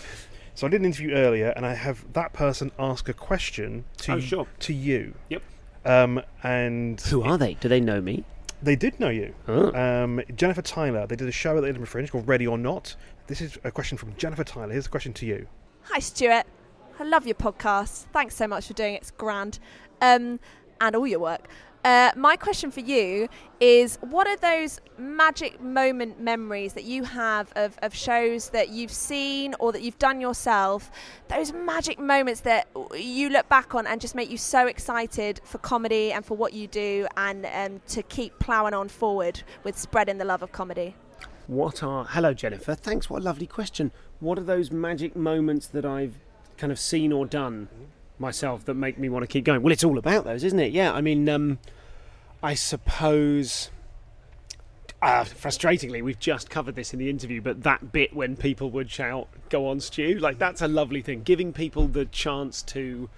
So 0.57 0.67
I 0.67 0.71
did 0.71 0.81
an 0.81 0.87
interview 0.87 1.13
earlier, 1.15 1.55
and 1.57 1.65
I 1.65 1.75
have 1.75 2.13
that 2.13 2.33
person 2.33 2.71
ask 2.79 3.09
a 3.09 3.15
question 3.15 3.85
to 3.99 4.15
Oh, 4.15 4.21
sure. 4.21 4.47
to 4.59 4.75
you. 4.75 5.15
Yep. 5.31 5.43
Um, 5.87 6.23
and 6.43 7.01
Who 7.03 7.23
are 7.23 7.39
they? 7.39 7.55
Do 7.55 7.69
they 7.69 7.81
know 7.81 8.01
me? 8.01 8.25
They 8.63 8.77
did 8.77 8.99
know 9.01 9.09
you. 9.09 9.35
Oh. 9.49 9.73
Um, 9.75 10.21
Jennifer 10.35 10.63
Tyler. 10.63 11.07
They 11.07 11.17
did 11.17 11.29
a 11.29 11.33
show 11.33 11.57
at 11.57 11.61
the 11.63 11.69
Edinburgh 11.69 11.87
Fringe 11.87 12.11
called 12.11 12.29
Ready 12.29 12.47
or 12.47 12.59
Not. 12.59 12.95
This 13.27 13.41
is 13.41 13.59
a 13.65 13.71
question 13.71 13.97
from 13.97 14.15
Jennifer 14.17 14.45
Tyler. 14.45 14.73
Here's 14.73 14.87
a 14.87 14.91
question 14.91 15.13
to 15.15 15.27
you. 15.27 15.47
Hi, 15.85 15.99
Stuart. 15.99 16.47
I 16.99 17.05
love 17.05 17.27
your 17.27 17.35
podcast. 17.35 18.07
Thanks 18.13 18.37
so 18.37 18.47
much 18.47 18.67
for 18.67 18.75
doing 18.75 18.95
it. 18.95 18.99
It's 19.03 19.11
grand. 19.11 19.59
Um, 20.03 20.41
and 20.81 20.97
all 20.97 21.07
your 21.07 21.21
work. 21.21 21.49
Uh, 21.83 22.11
my 22.15 22.37
question 22.37 22.71
for 22.71 22.81
you 22.81 23.27
is 23.59 23.99
what 24.03 24.27
are 24.27 24.37
those 24.37 24.81
magic 24.99 25.61
moment 25.63 26.21
memories 26.21 26.75
that 26.75 26.85
you 26.85 27.05
have 27.05 27.51
of, 27.57 27.79
of 27.81 27.95
shows 27.95 28.51
that 28.51 28.69
you've 28.69 28.91
seen 28.91 29.55
or 29.59 29.73
that 29.73 29.81
you've 29.81 29.99
done 29.99 30.21
yourself? 30.21 30.91
Those 31.29 31.53
magic 31.53 31.99
moments 31.99 32.43
that 32.43 32.69
you 32.95 33.31
look 33.31 33.49
back 33.49 33.75
on 33.75 33.87
and 33.87 33.99
just 33.99 34.15
make 34.15 34.31
you 34.31 34.37
so 34.37 34.67
excited 34.67 35.41
for 35.45 35.57
comedy 35.59 36.13
and 36.13 36.25
for 36.25 36.37
what 36.37 36.53
you 36.53 36.67
do 36.67 37.07
and 37.17 37.47
um, 37.47 37.81
to 37.89 38.03
keep 38.03 38.39
ploughing 38.39 38.75
on 38.75 38.89
forward 38.89 39.43
with 39.65 39.79
spreading 39.79 40.19
the 40.19 40.25
love 40.27 40.43
of 40.43 40.53
comedy. 40.53 40.95
What 41.47 41.83
are. 41.83 42.05
Hello, 42.05 42.35
Jennifer. 42.35 42.75
Thanks. 42.75 43.09
What 43.09 43.23
a 43.23 43.25
lovely 43.25 43.47
question. 43.47 43.91
What 44.21 44.39
are 44.39 44.45
those 44.45 44.71
magic 44.71 45.17
moments 45.17 45.67
that 45.69 45.87
I've 45.87 46.17
kind 46.59 46.71
of 46.71 46.79
seen 46.79 47.11
or 47.11 47.25
done 47.25 47.69
myself 48.21 48.65
that 48.67 48.75
make 48.75 48.99
me 48.99 49.09
want 49.09 49.23
to 49.23 49.27
keep 49.27 49.45
going? 49.45 49.63
Well, 49.63 49.73
it's 49.73 49.85
all 49.85 49.99
about 49.99 50.25
those, 50.25 50.45
isn't 50.45 50.59
it? 50.61 50.73
Yeah. 50.73 50.93
I 50.93 51.01
mean, 51.01 51.29
um, 51.29 51.59
I 52.43 52.55
suppose. 52.55 53.71
Uh, 55.03 55.25
frustratingly, 55.25 56.03
we've 56.03 56.19
just 56.19 56.51
covered 56.51 56.75
this 56.75 56.93
in 56.93 56.99
the 56.99 57.09
interview, 57.09 57.41
but 57.41 57.63
that 57.63 57.91
bit 57.91 58.15
when 58.15 58.37
people 58.37 58.71
would 58.71 58.91
shout, 58.91 59.29
go 59.49 59.67
on, 59.67 59.81
Stu, 59.81 60.19
like 60.19 60.39
that's 60.39 60.61
a 60.61 60.69
lovely 60.69 61.01
thing. 61.01 61.23
Giving 61.23 61.55
people 61.55 61.89
the 61.89 62.05
chance 62.05 62.61
to 62.65 63.09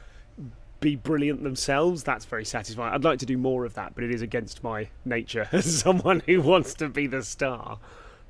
be 0.83 0.97
brilliant 0.97 1.43
themselves, 1.43 2.05
that's 2.05 2.25
very 2.27 2.45
satisfying. 2.45 2.93
I'd 2.93 3.05
like 3.05 3.21
to 3.21 3.27
do 3.27 3.39
more 3.39 3.65
of 3.65 3.75
that, 3.75 3.95
but 3.95 4.05
it 4.05 4.13
is 4.13 4.21
against 4.21 4.63
my 4.63 4.91
nature 5.05 5.49
as 5.53 5.81
someone 5.81 6.23
who 6.27 6.43
wants 6.43 6.75
to 6.75 6.89
be 6.89 7.07
the 7.07 7.23
star. 7.23 7.79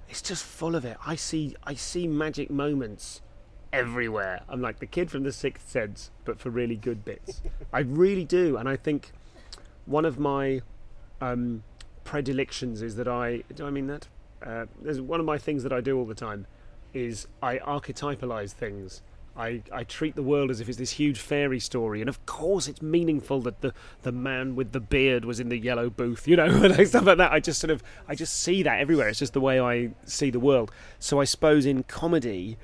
It's 0.09 0.23
just 0.23 0.45
full 0.45 0.77
of 0.77 0.85
it. 0.85 0.97
I 1.05 1.17
see 1.17 1.57
I 1.65 1.75
see 1.75 2.07
magic 2.07 2.51
moments 2.51 3.23
everywhere. 3.73 4.43
I'm 4.49 4.61
like 4.61 4.79
the 4.79 4.87
kid 4.87 5.11
from 5.11 5.23
the 5.23 5.33
sixth 5.33 5.69
sense, 5.69 6.11
but 6.25 6.39
for 6.39 6.51
really 6.51 6.77
good 6.77 7.05
bits. 7.05 7.43
I 7.73 7.81
really 7.81 8.25
do, 8.25 8.57
and 8.57 8.69
I 8.69 8.77
think 8.77 9.13
one 9.87 10.05
of 10.05 10.19
my 10.19 10.63
um, 11.21 11.63
predilections 12.05 12.83
is 12.83 12.97
that 12.97 13.09
I 13.09 13.43
do 13.55 13.67
I 13.67 13.71
mean 13.71 13.87
that? 13.87 14.09
Uh, 14.45 14.67
there's 14.81 15.01
one 15.01 15.21
of 15.21 15.27
my 15.27 15.39
things 15.39 15.63
that 15.63 15.73
I 15.73 15.81
do 15.81 15.97
all 15.97 16.05
the 16.05 16.15
time 16.15 16.47
is 16.93 17.27
I 17.43 17.59
archetypalize 17.59 18.51
things. 18.53 19.03
I, 19.35 19.63
I 19.73 19.85
treat 19.85 20.15
the 20.15 20.23
world 20.23 20.51
as 20.51 20.61
if 20.61 20.69
it's 20.69 20.77
this 20.77 20.91
huge 20.91 21.19
fairy 21.19 21.59
story, 21.59 22.01
and 22.01 22.09
of 22.11 22.25
course 22.27 22.69
it's 22.69 22.83
meaningful 22.83 23.41
that 23.43 23.63
the, 23.63 23.73
the 24.03 24.13
man 24.13 24.57
with 24.57 24.73
the 24.73 24.81
beard 24.81 25.25
was 25.25 25.41
in 25.41 25.49
the 25.49 25.57
yellow 25.57 25.89
booth, 25.89 26.29
you 26.29 26.37
know, 26.37 26.45
and 26.63 26.87
stuff 26.87 27.05
like 27.05 27.17
that. 27.17 27.33
I 27.33 27.41
just 27.41 27.59
sort 27.59 27.71
of 27.71 27.83
I 28.07 28.15
just 28.15 28.39
see 28.39 28.63
that 28.63 28.79
everywhere. 28.79 29.09
It's 29.09 29.21
just 29.21 29.33
the 29.33 29.41
way 29.41 29.59
I 29.59 29.93
see 30.05 30.29
the 30.29 30.41
world. 30.41 30.71
So 30.99 31.19
I 31.19 31.25
suppose 31.25 31.65
in 31.65 31.85
comedy, 31.85 32.59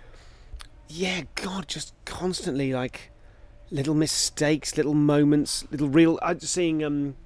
yeah, 0.88 1.22
God, 1.34 1.68
just 1.68 1.94
constantly 2.04 2.72
like 2.72 3.10
little 3.70 3.94
mistakes, 3.94 4.76
little 4.76 4.94
moments, 4.94 5.64
little 5.70 5.88
real. 5.88 6.18
I'm 6.22 6.40
seeing 6.40 6.82
um, 6.82 7.16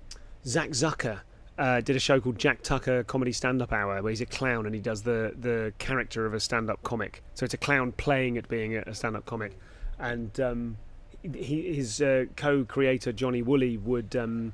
Zach 0.44 0.70
Zucker 0.70 1.20
uh, 1.58 1.80
did 1.80 1.94
a 1.96 2.00
show 2.00 2.20
called 2.20 2.38
Jack 2.38 2.62
Tucker 2.62 3.04
Comedy 3.04 3.32
Stand 3.32 3.62
Up 3.62 3.72
Hour, 3.72 4.02
where 4.02 4.10
he's 4.10 4.20
a 4.20 4.26
clown 4.26 4.66
and 4.66 4.74
he 4.74 4.80
does 4.80 5.02
the 5.02 5.34
the 5.38 5.72
character 5.78 6.26
of 6.26 6.34
a 6.34 6.40
stand 6.40 6.70
up 6.70 6.82
comic. 6.82 7.22
So 7.34 7.44
it's 7.44 7.54
a 7.54 7.58
clown 7.58 7.92
playing 7.92 8.36
at 8.38 8.48
being 8.48 8.76
a, 8.76 8.94
stand 8.94 9.16
up 9.16 9.26
comic, 9.26 9.56
and 9.98 10.38
um, 10.40 10.76
he, 11.22 11.74
his 11.74 12.02
uh, 12.02 12.24
co-creator 12.36 13.12
Johnny 13.12 13.42
Woolley 13.42 13.76
would. 13.76 14.16
Um, 14.16 14.52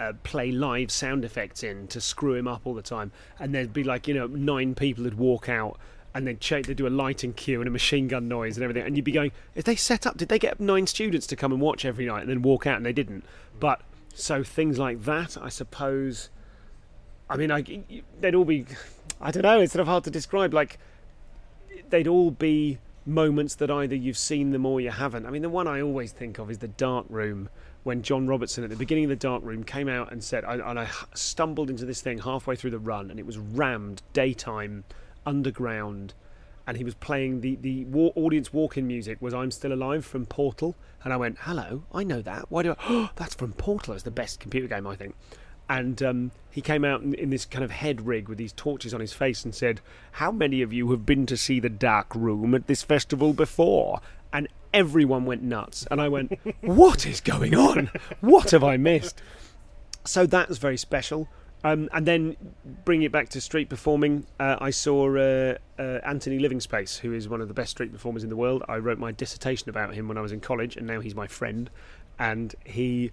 uh, 0.00 0.12
play 0.22 0.52
live 0.52 0.92
sound 0.92 1.24
effects 1.24 1.64
in 1.64 1.88
to 1.88 2.00
screw 2.00 2.34
him 2.34 2.46
up 2.46 2.60
all 2.64 2.72
the 2.72 2.80
time, 2.80 3.10
and 3.40 3.52
there'd 3.52 3.72
be 3.72 3.82
like 3.82 4.06
you 4.06 4.14
know 4.14 4.28
nine 4.28 4.72
people 4.72 5.02
would 5.02 5.18
walk 5.18 5.48
out 5.48 5.76
and 6.14 6.26
they'd, 6.26 6.40
check, 6.40 6.66
they'd 6.66 6.76
do 6.76 6.86
a 6.86 6.88
lighting 6.88 7.32
cue 7.32 7.60
and 7.60 7.68
a 7.68 7.70
machine 7.70 8.08
gun 8.08 8.28
noise 8.28 8.56
and 8.56 8.64
everything, 8.64 8.84
and 8.84 8.96
you'd 8.96 9.04
be 9.04 9.12
going, 9.12 9.32
if 9.54 9.64
they 9.64 9.76
set 9.76 10.06
up, 10.06 10.16
did 10.16 10.28
they 10.28 10.38
get 10.38 10.58
nine 10.58 10.86
students 10.86 11.26
to 11.28 11.36
come 11.36 11.52
and 11.52 11.60
watch 11.60 11.84
every 11.84 12.06
night 12.06 12.22
and 12.22 12.30
then 12.30 12.42
walk 12.42 12.66
out, 12.66 12.76
and 12.76 12.86
they 12.86 12.92
didn't? 12.92 13.24
But 13.60 13.82
so 14.14 14.42
things 14.42 14.78
like 14.78 15.04
that, 15.04 15.36
I 15.40 15.48
suppose. 15.48 16.30
I 17.30 17.36
mean, 17.36 17.50
I, 17.50 17.62
they'd 18.20 18.34
all 18.34 18.44
be, 18.44 18.66
I 19.20 19.30
don't 19.30 19.42
know, 19.42 19.60
it's 19.60 19.72
sort 19.72 19.82
of 19.82 19.86
hard 19.86 20.04
to 20.04 20.10
describe. 20.10 20.54
Like, 20.54 20.78
they'd 21.90 22.08
all 22.08 22.30
be 22.30 22.78
moments 23.06 23.54
that 23.56 23.70
either 23.70 23.94
you've 23.94 24.18
seen 24.18 24.50
them 24.50 24.66
or 24.66 24.80
you 24.80 24.90
haven't. 24.90 25.26
I 25.26 25.30
mean, 25.30 25.42
the 25.42 25.48
one 25.48 25.66
I 25.66 25.80
always 25.80 26.12
think 26.12 26.38
of 26.38 26.50
is 26.50 26.58
the 26.58 26.68
dark 26.68 27.06
room 27.08 27.48
when 27.84 28.02
John 28.02 28.26
Robertson 28.26 28.64
at 28.64 28.70
the 28.70 28.76
beginning 28.76 29.04
of 29.04 29.10
the 29.10 29.16
dark 29.16 29.42
room 29.42 29.64
came 29.64 29.88
out 29.88 30.12
and 30.12 30.22
said, 30.22 30.44
and 30.44 30.78
I 30.78 30.88
stumbled 31.14 31.70
into 31.70 31.86
this 31.86 32.00
thing 32.00 32.18
halfway 32.18 32.56
through 32.56 32.72
the 32.72 32.78
run, 32.78 33.10
and 33.10 33.18
it 33.18 33.24
was 33.24 33.38
rammed 33.38 34.02
daytime, 34.12 34.84
underground, 35.28 36.14
and 36.66 36.76
he 36.76 36.84
was 36.84 36.94
playing 36.94 37.42
the 37.42 37.56
the 37.56 37.84
war, 37.84 38.12
audience 38.16 38.52
walk-in 38.52 38.86
music 38.86 39.18
was 39.20 39.34
"I'm 39.34 39.50
Still 39.50 39.72
Alive" 39.72 40.04
from 40.04 40.26
Portal, 40.26 40.74
and 41.04 41.12
I 41.12 41.16
went, 41.16 41.38
"Hello, 41.40 41.84
I 41.92 42.02
know 42.02 42.22
that. 42.22 42.50
Why 42.50 42.62
do 42.62 42.72
I? 42.72 42.76
Oh, 42.88 43.10
that's 43.16 43.34
from 43.34 43.52
Portal. 43.52 43.94
It's 43.94 44.02
the 44.02 44.10
best 44.10 44.40
computer 44.40 44.68
game, 44.68 44.86
I 44.86 44.96
think." 44.96 45.14
And 45.70 46.02
um, 46.02 46.30
he 46.50 46.62
came 46.62 46.82
out 46.82 47.02
in, 47.02 47.12
in, 47.12 47.28
this 47.28 47.44
kind 47.44 47.62
of 47.62 47.70
head 47.70 48.06
rig 48.06 48.26
with 48.26 48.38
these 48.38 48.54
torches 48.54 48.94
on 48.94 49.00
his 49.00 49.12
face 49.12 49.44
and 49.44 49.54
said, 49.54 49.80
"How 50.12 50.32
many 50.32 50.62
of 50.62 50.72
you 50.72 50.90
have 50.90 51.04
been 51.04 51.26
to 51.26 51.36
see 51.36 51.60
the 51.60 51.68
Dark 51.68 52.14
Room 52.14 52.54
at 52.54 52.66
this 52.66 52.82
festival 52.82 53.32
before?" 53.34 54.00
And 54.32 54.48
everyone 54.72 55.24
went 55.24 55.42
nuts. 55.42 55.86
And 55.90 56.00
I 56.00 56.08
went, 56.08 56.38
What 56.60 57.06
is 57.06 57.20
going 57.20 57.54
on? 57.54 57.90
What 58.20 58.50
have 58.50 58.64
I 58.64 58.76
missed? 58.76 59.20
So 60.04 60.26
that 60.26 60.48
was 60.48 60.58
very 60.58 60.76
special. 60.76 61.28
Um, 61.64 61.88
and 61.92 62.06
then 62.06 62.36
bring 62.84 63.02
it 63.02 63.10
back 63.10 63.30
to 63.30 63.40
street 63.40 63.68
performing. 63.68 64.26
Uh, 64.38 64.56
I 64.60 64.70
saw 64.70 65.16
uh, 65.16 65.56
uh, 65.78 65.82
Anthony 66.04 66.38
Livingspace, 66.38 66.98
who 66.98 67.12
is 67.12 67.28
one 67.28 67.40
of 67.40 67.48
the 67.48 67.54
best 67.54 67.72
street 67.72 67.92
performers 67.92 68.22
in 68.22 68.30
the 68.30 68.36
world. 68.36 68.62
I 68.68 68.76
wrote 68.76 68.98
my 68.98 69.10
dissertation 69.10 69.68
about 69.68 69.94
him 69.94 70.06
when 70.06 70.16
I 70.16 70.20
was 70.20 70.30
in 70.30 70.40
college, 70.40 70.76
and 70.76 70.86
now 70.86 71.00
he's 71.00 71.16
my 71.16 71.26
friend. 71.26 71.68
And 72.18 72.54
he 72.64 73.10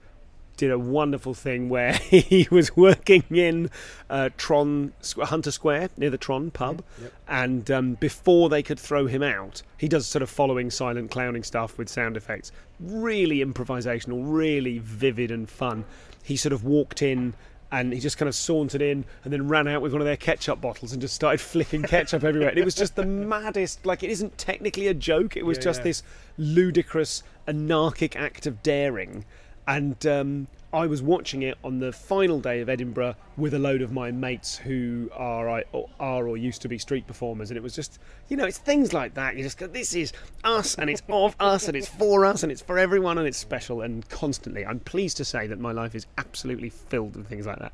did 0.58 0.72
a 0.72 0.80
wonderful 0.80 1.34
thing 1.34 1.70
where 1.70 1.94
he 2.10 2.48
was 2.52 2.76
working 2.76 3.24
in 3.32 3.70
uh, 4.10 4.30
Tron 4.38 4.94
Hunter 5.18 5.52
Square 5.52 5.90
near 5.98 6.10
the 6.10 6.18
Tron 6.18 6.52
pub, 6.52 6.84
yep. 7.02 7.14
and 7.28 7.70
um, 7.72 7.94
before 7.96 8.50
they 8.50 8.64
could 8.64 8.80
throw 8.80 9.08
him 9.08 9.24
out, 9.24 9.62
he 9.78 9.88
does 9.88 10.08
sort 10.08 10.22
of 10.22 10.30
following 10.30 10.70
silent 10.70 11.12
clowning 11.12 11.44
stuff 11.44 11.78
with 11.78 11.90
sound 11.90 12.18
effects, 12.18 12.52
really 12.80 13.44
improvisational, 13.44 14.22
really 14.24 14.80
vivid 14.80 15.32
and 15.32 15.50
fun. 15.50 15.86
He 16.24 16.36
sort 16.38 16.54
of 16.54 16.64
walked 16.64 17.02
in. 17.02 17.34
And 17.80 17.94
he 17.94 18.00
just 18.00 18.18
kind 18.18 18.30
of 18.30 18.36
sauntered 18.36 18.82
in 18.82 19.06
and 19.24 19.34
then 19.34 19.48
ran 19.48 19.68
out 19.68 19.82
with 19.82 19.92
one 19.92 20.02
of 20.02 20.06
their 20.06 20.18
ketchup 20.18 20.62
bottles 20.62 20.94
and 20.94 21.02
just 21.02 21.16
started 21.16 21.42
flicking 21.42 21.84
ketchup 21.84 22.24
everywhere. 22.24 22.50
And 22.50 22.58
it 22.58 22.66
was 22.66 22.76
just 22.76 22.96
the 22.96 23.06
maddest. 23.06 23.86
Like, 23.86 24.04
it 24.04 24.10
isn't 24.10 24.38
technically 24.38 24.88
a 24.88 24.94
joke, 24.94 25.36
it 25.36 25.46
was 25.46 25.58
yeah, 25.58 25.64
just 25.64 25.80
yeah. 25.80 25.84
this 25.86 26.04
ludicrous, 26.38 27.24
anarchic 27.48 28.16
act 28.16 28.48
of 28.48 28.64
daring 28.64 29.26
and 29.68 30.06
um, 30.06 30.48
I 30.76 30.88
was 30.88 31.02
watching 31.02 31.44
it 31.44 31.58
on 31.64 31.80
the 31.80 31.94
final 31.94 32.42
day 32.42 32.60
of 32.60 32.68
Edinburgh 32.68 33.16
with 33.38 33.54
a 33.54 33.60
load 33.60 33.82
of 33.82 33.94
my 33.94 34.12
mates 34.12 34.58
who 34.58 35.10
are 35.14 35.64
or, 35.72 35.90
are 36.02 36.28
or 36.28 36.36
used 36.36 36.62
to 36.64 36.68
be 36.68 36.78
street 36.78 37.08
performers, 37.08 37.50
and 37.50 37.56
it 37.56 37.64
was 37.64 37.74
just 37.74 37.98
you 38.28 38.36
know 38.36 38.44
it's 38.44 38.58
things 38.58 38.92
like 38.92 39.14
that. 39.14 39.38
You 39.38 39.44
just 39.44 39.58
go, 39.58 39.68
this 39.68 39.96
is 39.96 40.12
us, 40.44 40.76
and 40.76 40.90
it's 40.90 41.02
of 41.08 41.34
us, 41.40 41.70
and 41.70 41.78
it's 41.78 41.88
for 41.88 42.26
us, 42.26 42.44
and 42.44 42.52
it's 42.52 42.62
for 42.62 42.78
everyone, 42.78 43.18
and 43.18 43.26
it's 43.26 43.38
special, 43.38 43.80
and 43.84 44.08
constantly. 44.10 44.66
I'm 44.66 44.82
pleased 44.82 45.16
to 45.16 45.24
say 45.24 45.48
that 45.48 45.60
my 45.60 45.72
life 45.72 45.96
is 45.96 46.08
absolutely 46.18 46.70
filled 46.70 47.16
with 47.16 47.28
things 47.28 47.46
like 47.46 47.60
that. 47.60 47.72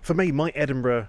For 0.00 0.14
me, 0.14 0.30
my 0.30 0.52
Edinburgh 0.54 1.08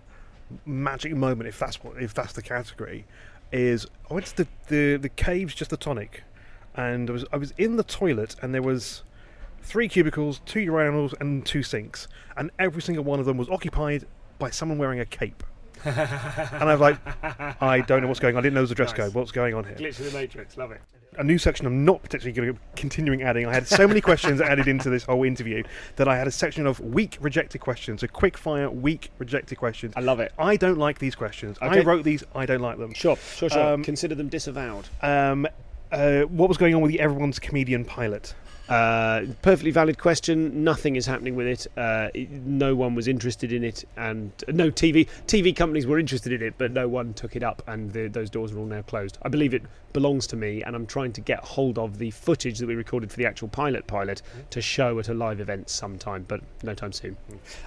magic 0.65 1.13
moment, 1.13 1.47
if 1.47 1.59
that's 1.59 1.83
what 1.83 2.01
if 2.01 2.15
that's 2.15 2.33
the 2.33 2.41
category, 2.41 3.05
is 3.51 3.85
I 4.09 4.15
went 4.15 4.25
to 4.25 4.37
the 4.37 4.47
the, 4.69 4.97
the 4.97 5.09
caves 5.09 5.53
just 5.53 5.69
the 5.69 5.77
tonic, 5.77 6.23
and 6.73 7.11
I 7.11 7.13
was 7.13 7.25
I 7.31 7.37
was 7.37 7.53
in 7.59 7.75
the 7.75 7.83
toilet, 7.83 8.35
and 8.41 8.55
there 8.55 8.63
was 8.63 9.03
three 9.65 9.89
cubicles, 9.89 10.41
two 10.45 10.59
urinals, 10.59 11.13
and 11.19 11.45
two 11.45 11.63
sinks, 11.63 12.07
and 12.37 12.51
every 12.59 12.81
single 12.81 13.03
one 13.03 13.19
of 13.19 13.25
them 13.25 13.37
was 13.37 13.49
occupied 13.49 14.05
by 14.39 14.49
someone 14.49 14.77
wearing 14.77 14.99
a 14.99 15.05
cape. 15.05 15.43
and 15.85 16.63
I 16.63 16.75
was 16.75 16.79
like, 16.79 16.97
I 17.61 17.81
don't 17.81 18.01
know 18.01 18.07
what's 18.07 18.19
going 18.19 18.35
on. 18.35 18.39
I 18.39 18.41
didn't 18.41 18.55
know 18.55 18.59
there 18.59 18.63
was 18.63 18.71
a 18.71 18.75
dress 18.75 18.91
Nice. 18.91 18.97
code. 18.97 19.13
What's 19.13 19.31
going 19.31 19.53
on 19.53 19.65
here? 19.65 19.75
Glitch 19.75 19.99
of 19.99 20.05
the 20.11 20.17
Matrix, 20.17 20.57
love 20.57 20.71
it. 20.71 20.81
A 21.17 21.23
new 21.23 21.37
section 21.37 21.65
I'm 21.65 21.85
not 21.85 22.01
particularly 22.01 22.33
going 22.33 22.53
to 22.53 22.59
continuing 22.75 23.21
adding. 23.21 23.45
I 23.45 23.53
had 23.53 23.67
so 23.67 23.87
many 23.87 24.01
questions 24.01 24.41
added 24.51 24.67
into 24.67 24.89
this 24.89 25.03
whole 25.03 25.23
interview 25.23 25.63
that 25.95 26.07
I 26.07 26.17
had 26.17 26.27
a 26.27 26.31
section 26.31 26.65
of 26.67 26.79
weak 26.79 27.17
rejected 27.21 27.59
questions, 27.61 28.03
a 28.03 28.07
quick 28.07 28.37
fire 28.37 28.69
weak 28.69 29.11
rejected 29.17 29.57
questions. 29.57 29.93
I 29.95 30.01
love 30.01 30.19
it. 30.19 30.33
I 30.37 30.57
don't 30.57 30.77
like 30.77 30.99
these 30.99 31.15
questions. 31.15 31.57
I 31.61 31.81
wrote 31.81 32.03
these. 32.03 32.23
I 32.33 32.45
don't 32.45 32.61
like 32.61 32.77
them. 32.77 32.93
Sure, 32.93 33.15
sure, 33.15 33.49
sure. 33.49 33.73
Um, 33.73 33.83
Consider 33.83 34.15
them 34.15 34.27
disavowed. 34.27 34.87
Um, 35.01 35.47
uh, 35.91 36.21
what 36.23 36.49
was 36.49 36.57
going 36.57 36.75
on 36.75 36.81
with 36.81 36.91
the 36.91 36.99
Everyone's 36.99 37.39
Comedian 37.39 37.85
pilot? 37.85 38.33
Uh, 38.67 39.25
perfectly 39.43 39.69
valid 39.69 39.99
question. 39.99 40.63
Nothing 40.63 40.95
is 40.95 41.05
happening 41.05 41.35
with 41.35 41.45
it. 41.45 41.67
Uh, 41.77 42.09
it- 42.15 42.31
no 42.31 42.75
one 42.75 42.95
was 42.95 43.07
interested 43.07 43.53
in 43.53 43.63
it, 43.63 43.83
and 43.95 44.31
no 44.47 44.71
TV 44.71 45.07
TV 45.27 45.55
companies 45.55 45.85
were 45.85 45.99
interested 45.99 46.33
in 46.33 46.41
it, 46.41 46.55
but 46.57 46.71
no 46.71 46.87
one 46.87 47.13
took 47.13 47.35
it 47.35 47.43
up, 47.43 47.61
and 47.67 47.91
the, 47.93 48.07
those 48.07 48.29
doors 48.31 48.51
are 48.53 48.57
all 48.57 48.65
now 48.65 48.81
closed. 48.81 49.19
I 49.21 49.29
believe 49.29 49.53
it 49.53 49.61
belongs 49.93 50.25
to 50.27 50.35
me, 50.35 50.63
and 50.63 50.75
I'm 50.75 50.87
trying 50.87 51.13
to 51.13 51.21
get 51.21 51.39
hold 51.43 51.77
of 51.77 51.99
the 51.99 52.09
footage 52.09 52.57
that 52.57 52.65
we 52.67 52.73
recorded 52.73 53.11
for 53.11 53.17
the 53.17 53.27
actual 53.27 53.49
pilot 53.49 53.85
pilot 53.85 54.23
to 54.49 54.61
show 54.61 54.97
at 54.97 55.09
a 55.09 55.13
live 55.13 55.39
event 55.39 55.69
sometime, 55.69 56.25
but 56.27 56.41
no 56.63 56.73
time 56.73 56.91
soon. 56.91 57.17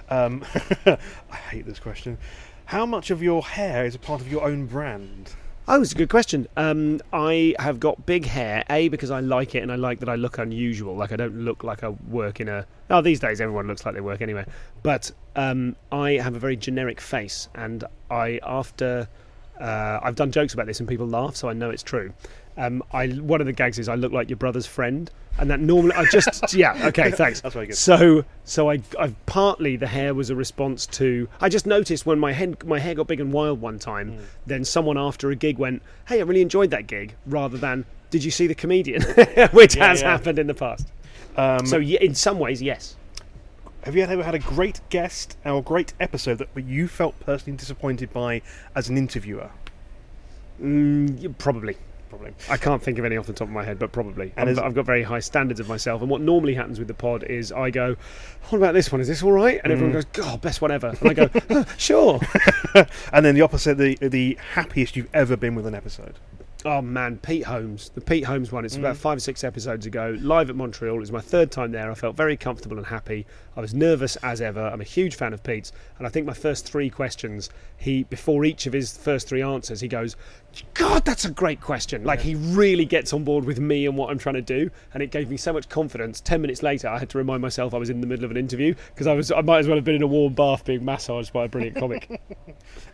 Um, 0.09 0.43
I 0.85 1.35
hate 1.49 1.65
this 1.65 1.79
question. 1.79 2.17
How 2.65 2.85
much 2.85 3.09
of 3.09 3.23
your 3.23 3.41
hair 3.43 3.85
is 3.85 3.95
a 3.95 3.99
part 3.99 4.19
of 4.19 4.29
your 4.29 4.43
own 4.43 4.65
brand? 4.65 5.31
Oh, 5.71 5.83
it's 5.83 5.91
a 5.91 5.95
good 5.95 6.09
question. 6.09 6.47
Um, 6.57 6.99
I 7.13 7.53
have 7.59 7.79
got 7.79 8.07
big 8.07 8.25
hair, 8.25 8.63
A, 8.71 8.87
because 8.87 9.11
I 9.11 9.19
like 9.19 9.53
it 9.53 9.61
and 9.61 9.71
I 9.71 9.75
like 9.75 9.99
that 9.99 10.09
I 10.09 10.15
look 10.15 10.39
unusual. 10.39 10.95
Like, 10.95 11.11
I 11.11 11.15
don't 11.15 11.45
look 11.45 11.63
like 11.63 11.83
I 11.83 11.89
work 11.89 12.39
in 12.39 12.49
a. 12.49 12.65
Oh, 12.89 13.01
these 13.01 13.19
days 13.19 13.39
everyone 13.39 13.67
looks 13.67 13.85
like 13.85 13.93
they 13.93 14.01
work 14.01 14.19
anyway. 14.21 14.45
But 14.81 15.11
um, 15.35 15.75
I 15.91 16.13
have 16.13 16.35
a 16.35 16.39
very 16.39 16.55
generic 16.55 16.99
face, 16.99 17.49
and 17.53 17.83
I, 18.09 18.39
after. 18.41 19.07
Uh, 19.59 19.99
I've 20.01 20.15
done 20.15 20.31
jokes 20.31 20.53
about 20.53 20.67
this 20.67 20.79
and 20.79 20.87
people 20.87 21.07
laugh, 21.07 21.35
so 21.35 21.49
I 21.49 21.53
know 21.53 21.69
it's 21.69 21.83
true. 21.83 22.13
Um, 22.57 22.83
I 22.91 23.07
one 23.07 23.39
of 23.41 23.47
the 23.47 23.53
gags 23.53 23.79
is 23.79 23.87
I 23.89 23.95
look 23.95 24.11
like 24.11 24.29
your 24.29 24.37
brother's 24.37 24.65
friend, 24.65 25.09
and 25.37 25.49
that 25.49 25.59
normally 25.59 25.93
I 25.95 26.05
just 26.05 26.53
yeah 26.63 26.87
okay 26.87 27.11
thanks. 27.11 27.41
That's 27.41 27.53
very 27.53 27.67
good. 27.67 27.77
So 27.77 28.25
so 28.43 28.69
I 28.69 28.81
I 28.99 29.13
partly 29.25 29.75
the 29.77 29.87
hair 29.87 30.13
was 30.13 30.29
a 30.29 30.35
response 30.35 30.85
to 30.87 31.29
I 31.39 31.47
just 31.49 31.65
noticed 31.65 32.05
when 32.05 32.19
my 32.19 32.33
head 32.33 32.65
my 32.65 32.79
hair 32.79 32.95
got 32.95 33.07
big 33.07 33.19
and 33.21 33.31
wild 33.31 33.61
one 33.61 33.79
time, 33.79 34.11
Hmm. 34.13 34.23
then 34.47 34.65
someone 34.65 34.97
after 34.97 35.29
a 35.31 35.35
gig 35.35 35.57
went, 35.57 35.81
"Hey, 36.07 36.19
I 36.19 36.23
really 36.23 36.41
enjoyed 36.41 36.71
that 36.71 36.87
gig," 36.87 37.15
rather 37.25 37.57
than 37.57 37.85
"Did 38.09 38.23
you 38.23 38.31
see 38.31 38.47
the 38.47 38.55
comedian?" 38.55 39.01
which 39.51 39.75
Yeah, 39.75 39.87
has 39.87 40.01
yeah. 40.01 40.11
happened 40.11 40.39
in 40.39 40.47
the 40.47 40.53
past. 40.53 40.87
Um, 41.37 41.65
So 41.65 41.77
yeah, 41.77 41.99
in 42.01 42.15
some 42.15 42.39
ways, 42.39 42.61
yes. 42.61 42.95
Have 43.83 43.95
you 43.95 44.03
ever 44.03 44.23
had 44.23 44.35
a 44.35 44.39
great 44.39 44.81
guest 44.89 45.37
or 45.45 45.63
great 45.63 45.93
episode 45.99 46.37
that 46.39 46.49
you 46.63 46.87
felt 46.87 47.19
personally 47.19 47.57
disappointed 47.57 48.11
by 48.13 48.41
as 48.75 48.89
an 48.89 48.97
interviewer? 48.97 49.49
Mm, 50.61 51.37
probably. 51.37 51.77
Probably. 52.09 52.33
I 52.49 52.57
can't 52.57 52.81
think 52.81 52.97
of 52.97 53.05
any 53.05 53.17
off 53.17 53.27
the 53.27 53.33
top 53.33 53.47
of 53.47 53.53
my 53.53 53.63
head, 53.63 53.77
but 53.77 53.91
probably. 53.91 54.33
And 54.35 54.49
I've, 54.49 54.57
I've 54.57 54.73
got 54.73 54.83
very 54.87 55.03
high 55.03 55.19
standards 55.19 55.59
of 55.59 55.69
myself. 55.69 56.01
And 56.01 56.09
what 56.09 56.21
normally 56.21 56.55
happens 56.55 56.79
with 56.79 56.87
the 56.87 56.93
pod 56.95 57.23
is 57.23 57.51
I 57.51 57.69
go, 57.69 57.95
"What 58.49 58.57
about 58.57 58.73
this 58.73 58.91
one? 58.91 58.99
Is 58.99 59.07
this 59.07 59.21
all 59.21 59.31
right?" 59.31 59.61
And 59.63 59.69
Mm. 59.69 59.73
everyone 59.73 59.93
goes, 59.93 60.05
"God, 60.05 60.41
best 60.41 60.59
one 60.59 60.71
ever." 60.71 60.95
And 60.99 61.09
I 61.11 61.13
go, 61.13 61.29
"Huh, 61.49 61.65
"Sure." 61.77 62.19
And 63.13 63.23
then 63.23 63.35
the 63.35 63.41
opposite, 63.41 63.77
the 63.77 63.95
the 64.01 64.39
happiest 64.53 64.95
you've 64.95 65.09
ever 65.13 65.37
been 65.37 65.53
with 65.53 65.67
an 65.67 65.75
episode. 65.75 66.15
Oh 66.65 66.81
man, 66.81 67.19
Pete 67.19 67.45
Holmes, 67.45 67.89
the 67.95 68.01
Pete 68.01 68.25
Holmes 68.25 68.51
one. 68.51 68.65
It's 68.65 68.75
Mm. 68.75 68.79
about 68.79 68.97
five 68.97 69.15
or 69.15 69.21
six 69.21 69.45
episodes 69.45 69.85
ago, 69.85 70.17
live 70.19 70.49
at 70.49 70.57
Montreal. 70.57 70.97
It 70.97 70.99
was 70.99 71.11
my 71.11 71.21
third 71.21 71.51
time 71.51 71.71
there. 71.71 71.89
I 71.89 71.93
felt 71.93 72.17
very 72.17 72.35
comfortable 72.35 72.75
and 72.77 72.87
happy. 72.87 73.25
I 73.55 73.61
was 73.61 73.73
nervous 73.73 74.17
as 74.17 74.41
ever. 74.41 74.63
I'm 74.67 74.81
a 74.81 74.85
huge 74.85 75.15
fan 75.15 75.31
of 75.31 75.41
Pete's, 75.41 75.71
and 75.97 76.05
I 76.05 76.09
think 76.09 76.27
my 76.27 76.33
first 76.33 76.65
three 76.69 76.89
questions, 76.89 77.49
he 77.77 78.03
before 78.03 78.43
each 78.43 78.67
of 78.67 78.73
his 78.73 78.97
first 78.97 79.29
three 79.29 79.41
answers, 79.41 79.79
he 79.79 79.87
goes, 79.87 80.17
God, 80.73 81.05
that's 81.05 81.25
a 81.25 81.31
great 81.31 81.61
question. 81.61 82.03
Like, 82.03 82.21
he 82.21 82.35
really 82.35 82.85
gets 82.85 83.13
on 83.13 83.23
board 83.23 83.45
with 83.45 83.59
me 83.59 83.85
and 83.85 83.97
what 83.97 84.09
I'm 84.09 84.17
trying 84.17 84.35
to 84.35 84.41
do, 84.41 84.69
and 84.93 85.03
it 85.03 85.11
gave 85.11 85.29
me 85.29 85.37
so 85.37 85.53
much 85.53 85.69
confidence. 85.69 86.21
Ten 86.21 86.41
minutes 86.41 86.63
later, 86.63 86.87
I 86.87 86.97
had 86.99 87.09
to 87.11 87.17
remind 87.17 87.41
myself 87.41 87.73
I 87.73 87.77
was 87.77 87.89
in 87.89 88.01
the 88.01 88.07
middle 88.07 88.25
of 88.25 88.31
an 88.31 88.37
interview 88.37 88.73
because 88.93 89.07
I 89.07 89.13
was 89.13 89.31
I 89.31 89.41
might 89.41 89.59
as 89.59 89.67
well 89.67 89.77
have 89.77 89.85
been 89.85 89.95
in 89.95 90.03
a 90.03 90.07
warm 90.07 90.33
bath 90.33 90.65
being 90.65 90.83
massaged 90.83 91.33
by 91.33 91.45
a 91.45 91.47
brilliant 91.47 91.77
comic. 91.77 92.21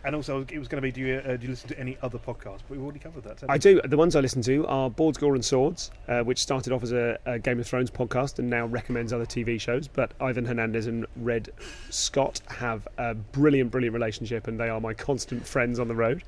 And 0.04 0.14
also, 0.14 0.46
it 0.48 0.58
was 0.58 0.68
going 0.68 0.80
to 0.80 0.82
be 0.82 0.92
do 0.92 1.00
you, 1.00 1.16
uh, 1.16 1.36
do 1.36 1.42
you 1.42 1.50
listen 1.50 1.68
to 1.68 1.78
any 1.80 1.98
other 2.00 2.18
podcasts? 2.18 2.60
But 2.60 2.70
we've 2.70 2.82
already 2.82 3.00
covered 3.00 3.24
that. 3.24 3.42
I 3.48 3.58
do. 3.58 3.80
The 3.82 3.96
ones 3.96 4.14
I 4.14 4.20
listen 4.20 4.40
to 4.42 4.64
are 4.68 4.88
Boars, 4.88 5.16
Gore 5.16 5.34
and 5.34 5.44
Swords, 5.44 5.90
uh, 6.06 6.20
which 6.20 6.38
started 6.38 6.72
off 6.72 6.84
as 6.84 6.92
a, 6.92 7.18
a 7.26 7.40
Game 7.40 7.58
of 7.58 7.66
Thrones 7.66 7.90
podcast 7.90 8.38
and 8.38 8.48
now 8.48 8.66
recommends 8.66 9.12
other 9.12 9.26
TV 9.26 9.60
shows. 9.60 9.88
But 9.88 10.12
Ivan 10.20 10.46
Hernandez 10.46 10.86
and 10.86 11.06
Red 11.16 11.50
Scott 11.90 12.40
have 12.48 12.86
a 12.98 13.14
brilliant, 13.14 13.72
brilliant 13.72 13.94
relationship, 13.94 14.46
and 14.46 14.60
they 14.60 14.68
are 14.68 14.80
my 14.80 14.94
constant 14.94 15.44
friends 15.44 15.80
on 15.80 15.88
the 15.88 15.96
road. 15.96 16.22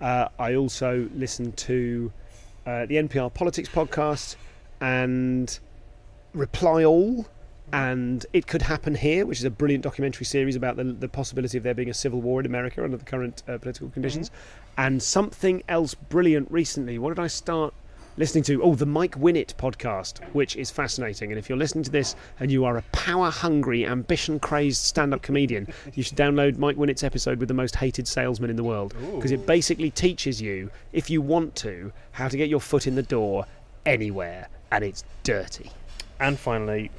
Uh, 0.00 0.28
I 0.38 0.54
also 0.54 1.08
listen 1.14 1.52
to 1.52 2.12
uh, 2.66 2.86
the 2.86 2.96
NPR 2.96 3.32
Politics 3.32 3.68
podcast 3.68 4.36
and 4.80 5.58
Reply 6.34 6.84
All. 6.84 7.26
And 7.70 8.24
It 8.32 8.46
Could 8.46 8.62
Happen 8.62 8.94
Here, 8.94 9.26
which 9.26 9.40
is 9.40 9.44
a 9.44 9.50
brilliant 9.50 9.84
documentary 9.84 10.24
series 10.24 10.56
about 10.56 10.76
the, 10.76 10.84
the 10.84 11.08
possibility 11.08 11.58
of 11.58 11.64
there 11.64 11.74
being 11.74 11.90
a 11.90 11.94
civil 11.94 12.22
war 12.22 12.40
in 12.40 12.46
America 12.46 12.82
under 12.82 12.96
the 12.96 13.04
current 13.04 13.42
uh, 13.46 13.58
political 13.58 13.90
conditions. 13.90 14.30
And 14.78 15.02
something 15.02 15.62
else 15.68 15.92
brilliant 15.92 16.50
recently. 16.50 16.98
What 16.98 17.10
did 17.10 17.22
I 17.22 17.26
start 17.26 17.74
listening 18.18 18.42
to? 18.44 18.62
Oh, 18.62 18.74
the 18.74 18.84
Mike 18.84 19.14
Winnett 19.16 19.54
podcast, 19.54 20.22
which 20.34 20.56
is 20.56 20.70
fascinating. 20.70 21.30
And 21.30 21.38
if 21.38 21.48
you're 21.48 21.56
listening 21.56 21.84
to 21.84 21.90
this 21.90 22.16
and 22.40 22.50
you 22.50 22.64
are 22.64 22.76
a 22.76 22.82
power 22.92 23.30
hungry, 23.30 23.86
ambition 23.86 24.40
crazed 24.40 24.82
stand 24.82 25.14
up 25.14 25.22
comedian, 25.22 25.68
you 25.94 26.02
should 26.02 26.18
download 26.18 26.58
Mike 26.58 26.76
Winnett's 26.76 27.04
episode 27.04 27.38
with 27.38 27.48
the 27.48 27.54
most 27.54 27.76
hated 27.76 28.08
salesman 28.08 28.50
in 28.50 28.56
the 28.56 28.64
world. 28.64 28.94
Because 29.14 29.30
it 29.30 29.46
basically 29.46 29.90
teaches 29.90 30.42
you, 30.42 30.70
if 30.92 31.08
you 31.08 31.22
want 31.22 31.54
to, 31.56 31.92
how 32.10 32.28
to 32.28 32.36
get 32.36 32.48
your 32.48 32.60
foot 32.60 32.86
in 32.86 32.96
the 32.96 33.02
door 33.02 33.46
anywhere. 33.86 34.48
And 34.72 34.84
it's 34.84 35.04
dirty. 35.22 35.70
And 36.20 36.38
finally, 36.38 36.90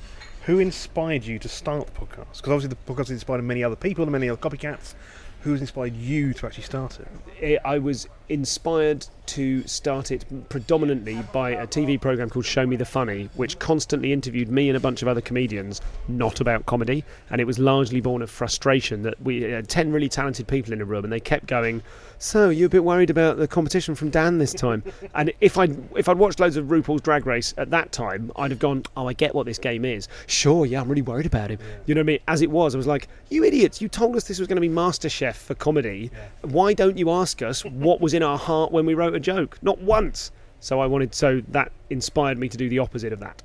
who 0.46 0.60
inspired 0.60 1.26
you 1.26 1.38
to 1.40 1.50
start 1.50 1.86
the 1.88 1.92
podcast? 1.92 2.38
Because 2.38 2.54
obviously 2.54 2.70
the 2.70 2.94
podcast 2.94 2.98
has 2.98 3.12
inspired 3.12 3.44
many 3.44 3.64
other 3.64 3.76
people 3.76 4.04
and 4.04 4.12
many 4.12 4.30
other 4.30 4.40
copycats. 4.40 4.96
Who's 5.42 5.62
inspired 5.62 5.96
you 5.96 6.34
to 6.34 6.46
actually 6.46 6.64
start 6.64 7.00
it? 7.00 7.08
it, 7.40 7.62
I 7.64 7.78
was 7.78 8.08
inspired 8.30 9.08
to 9.30 9.62
start 9.68 10.10
it 10.10 10.26
predominantly 10.50 11.22
by 11.32 11.52
a 11.52 11.68
TV 11.68 12.02
program 12.02 12.32
called 12.32 12.46
Show 12.46 12.66
Me 12.66 12.76
the 12.76 12.86
Funny, 12.86 13.30
which 13.36 13.60
constantly 13.60 14.12
interviewed 14.12 14.50
me 14.50 14.70
and 14.70 14.76
a 14.76 14.80
bunch 14.80 15.04
of 15.04 15.08
other 15.08 15.22
comedians, 15.22 15.82
not 16.08 16.42
about 16.42 16.66
comedy. 16.66 17.04
And 17.30 17.40
it 17.40 17.44
was 17.46 17.60
largely 17.60 18.02
born 18.02 18.24
of 18.24 18.32
frustration 18.32 19.04
that 19.04 19.22
we 19.22 19.44
had 19.44 19.70
10 19.70 19.92
really 19.92 20.10
talented 20.10 20.48
people 20.48 20.74
in 20.74 20.82
a 20.82 20.86
room 20.86 21.04
and 21.04 21.14
they 21.14 21.20
kept 21.20 21.46
going, 21.46 21.84
So, 22.18 22.50
you're 22.50 22.66
a 22.66 22.70
bit 22.70 22.84
worried 22.84 23.12
about 23.12 23.38
the 23.38 23.48
competition 23.48 23.94
from 23.94 24.10
Dan 24.10 24.40
this 24.40 24.52
time? 24.52 24.84
and 25.14 25.32
if 25.42 25.60
I'd, 25.60 25.78
if 25.96 26.10
I'd 26.10 26.18
watched 26.18 26.40
loads 26.40 26.58
of 26.58 26.66
RuPaul's 26.66 27.02
Drag 27.02 27.28
Race 27.28 27.54
at 27.56 27.70
that 27.70 27.92
time, 27.92 28.32
I'd 28.36 28.50
have 28.50 28.60
gone, 28.60 28.84
Oh, 28.98 29.06
I 29.06 29.14
get 29.14 29.36
what 29.36 29.46
this 29.46 29.60
game 29.60 29.86
is. 29.86 30.08
Sure, 30.26 30.66
yeah, 30.66 30.82
I'm 30.82 30.90
really 30.90 31.04
worried 31.04 31.28
about 31.28 31.52
him. 31.52 31.60
You 31.86 31.94
know 31.94 32.00
what 32.00 32.06
I 32.06 32.14
mean? 32.14 32.20
As 32.28 32.42
it 32.42 32.50
was, 32.50 32.74
I 32.74 32.78
was 32.78 32.88
like, 32.88 33.08
You 33.30 33.44
idiots, 33.44 33.80
you 33.80 33.90
told 33.90 34.16
us 34.16 34.24
this 34.24 34.40
was 34.40 34.48
going 34.48 34.60
to 34.60 34.68
be 34.68 34.70
MasterChef 34.70 35.36
for 35.36 35.54
comedy. 35.54 36.10
Why 36.42 36.74
don't 36.74 36.98
you 36.98 37.12
ask 37.12 37.44
us 37.44 37.64
what 37.64 38.02
was 38.02 38.16
in 38.16 38.19
our 38.24 38.38
heart 38.38 38.72
when 38.72 38.86
we 38.86 38.94
wrote 38.94 39.16
a 39.16 39.20
joke? 39.20 39.58
Not 39.62 39.80
once. 39.80 40.32
So 40.60 40.80
I 40.80 40.86
wanted, 40.86 41.16
so 41.16 41.42
that 41.50 41.72
inspired 41.90 42.38
me 42.38 42.50
to 42.50 42.58
do 42.58 42.70
the 42.70 42.80
opposite 42.80 43.14
of 43.14 43.20
that. 43.20 43.42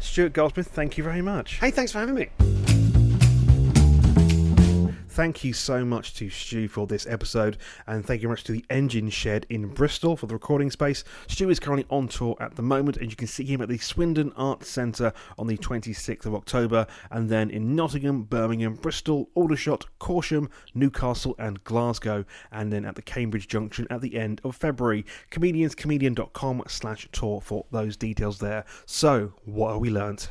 Stuart 0.00 0.32
Goldsmith, 0.32 0.68
thank 0.68 0.96
you 0.96 1.04
very 1.04 1.22
much. 1.22 1.58
Hey, 1.58 1.70
thanks 1.70 1.90
for 1.92 1.98
having 1.98 2.14
me. 2.14 2.75
Thank 5.16 5.44
you 5.44 5.54
so 5.54 5.82
much 5.82 6.12
to 6.16 6.28
Stu 6.28 6.68
for 6.68 6.86
this 6.86 7.06
episode, 7.06 7.56
and 7.86 8.04
thank 8.04 8.20
you 8.20 8.28
very 8.28 8.32
much 8.32 8.44
to 8.44 8.52
the 8.52 8.66
Engine 8.68 9.08
Shed 9.08 9.46
in 9.48 9.68
Bristol 9.68 10.14
for 10.14 10.26
the 10.26 10.34
recording 10.34 10.70
space. 10.70 11.04
Stu 11.26 11.48
is 11.48 11.58
currently 11.58 11.86
on 11.88 12.06
tour 12.06 12.36
at 12.38 12.54
the 12.54 12.60
moment, 12.60 12.98
and 12.98 13.08
you 13.08 13.16
can 13.16 13.26
see 13.26 13.46
him 13.46 13.62
at 13.62 13.70
the 13.70 13.78
Swindon 13.78 14.30
Arts 14.36 14.68
Centre 14.68 15.14
on 15.38 15.46
the 15.46 15.56
26th 15.56 16.26
of 16.26 16.34
October, 16.34 16.86
and 17.10 17.30
then 17.30 17.48
in 17.48 17.74
Nottingham, 17.74 18.24
Birmingham, 18.24 18.74
Bristol, 18.74 19.30
Aldershot, 19.34 19.86
Corsham, 19.98 20.50
Newcastle, 20.74 21.34
and 21.38 21.64
Glasgow, 21.64 22.26
and 22.52 22.70
then 22.70 22.84
at 22.84 22.94
the 22.94 23.00
Cambridge 23.00 23.48
Junction 23.48 23.86
at 23.88 24.02
the 24.02 24.18
end 24.18 24.42
of 24.44 24.54
February. 24.54 25.06
Comedianscomedian.com 25.30 26.64
slash 26.68 27.08
tour 27.12 27.40
for 27.40 27.64
those 27.70 27.96
details 27.96 28.38
there. 28.38 28.66
So, 28.84 29.32
what 29.46 29.72
have 29.72 29.80
we 29.80 29.88
learnt? 29.88 30.28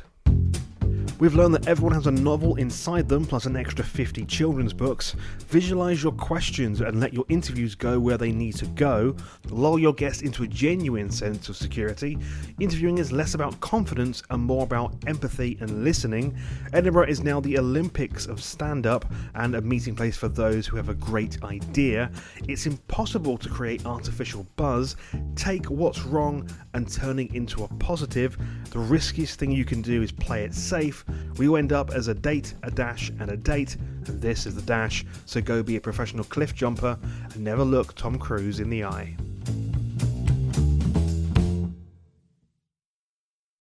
We've 1.18 1.34
learned 1.34 1.54
that 1.54 1.66
everyone 1.66 1.94
has 1.94 2.06
a 2.06 2.10
novel 2.10 2.56
inside 2.56 3.08
them, 3.08 3.24
plus 3.24 3.46
an 3.46 3.56
extra 3.56 3.82
50 3.82 4.26
children's 4.26 4.74
books. 4.74 5.16
Visualize 5.48 6.02
your 6.02 6.12
questions 6.12 6.82
and 6.82 7.00
let 7.00 7.14
your 7.14 7.24
interviews 7.30 7.74
go 7.74 7.98
where 7.98 8.18
they 8.18 8.30
need 8.30 8.56
to 8.56 8.66
go. 8.66 9.16
Lull 9.48 9.78
your 9.78 9.94
guests 9.94 10.20
into 10.20 10.42
a 10.42 10.46
genuine 10.46 11.10
sense 11.10 11.48
of 11.48 11.56
security. 11.56 12.18
Interviewing 12.60 12.98
is 12.98 13.12
less 13.12 13.32
about 13.32 13.58
confidence 13.60 14.22
and 14.28 14.42
more 14.42 14.62
about 14.62 14.94
empathy 15.06 15.56
and 15.62 15.84
listening. 15.84 16.36
Edinburgh 16.74 17.08
is 17.08 17.22
now 17.22 17.40
the 17.40 17.58
Olympics 17.58 18.26
of 18.26 18.42
stand 18.42 18.86
up 18.86 19.06
and 19.36 19.54
a 19.54 19.62
meeting 19.62 19.96
place 19.96 20.18
for 20.18 20.28
those 20.28 20.66
who 20.66 20.76
have 20.76 20.90
a 20.90 20.94
great 20.94 21.42
idea. 21.42 22.10
It's 22.46 22.66
impossible 22.66 23.38
to 23.38 23.48
create 23.48 23.86
artificial 23.86 24.46
buzz. 24.56 24.96
Take 25.34 25.64
what's 25.70 26.02
wrong 26.02 26.46
and 26.74 26.86
turn 26.86 27.18
it 27.20 27.34
into 27.34 27.64
a 27.64 27.68
positive. 27.78 28.36
The 28.68 28.80
riskiest 28.80 29.38
thing 29.38 29.50
you 29.50 29.64
can 29.64 29.80
do 29.80 30.02
is 30.02 30.12
play 30.12 30.44
it 30.44 30.52
safe. 30.52 31.05
We 31.36 31.54
end 31.58 31.72
up 31.72 31.90
as 31.90 32.08
a 32.08 32.14
date, 32.14 32.54
a 32.62 32.70
dash, 32.70 33.10
and 33.20 33.30
a 33.30 33.36
date, 33.36 33.76
and 34.06 34.20
this 34.20 34.46
is 34.46 34.54
the 34.54 34.62
dash, 34.62 35.04
so 35.26 35.40
go 35.40 35.62
be 35.62 35.76
a 35.76 35.80
professional 35.80 36.24
cliff 36.24 36.54
jumper 36.54 36.98
and 37.34 37.44
never 37.44 37.64
look 37.64 37.94
Tom 37.94 38.18
Cruise 38.18 38.60
in 38.60 38.70
the 38.70 38.84
eye. 38.84 39.16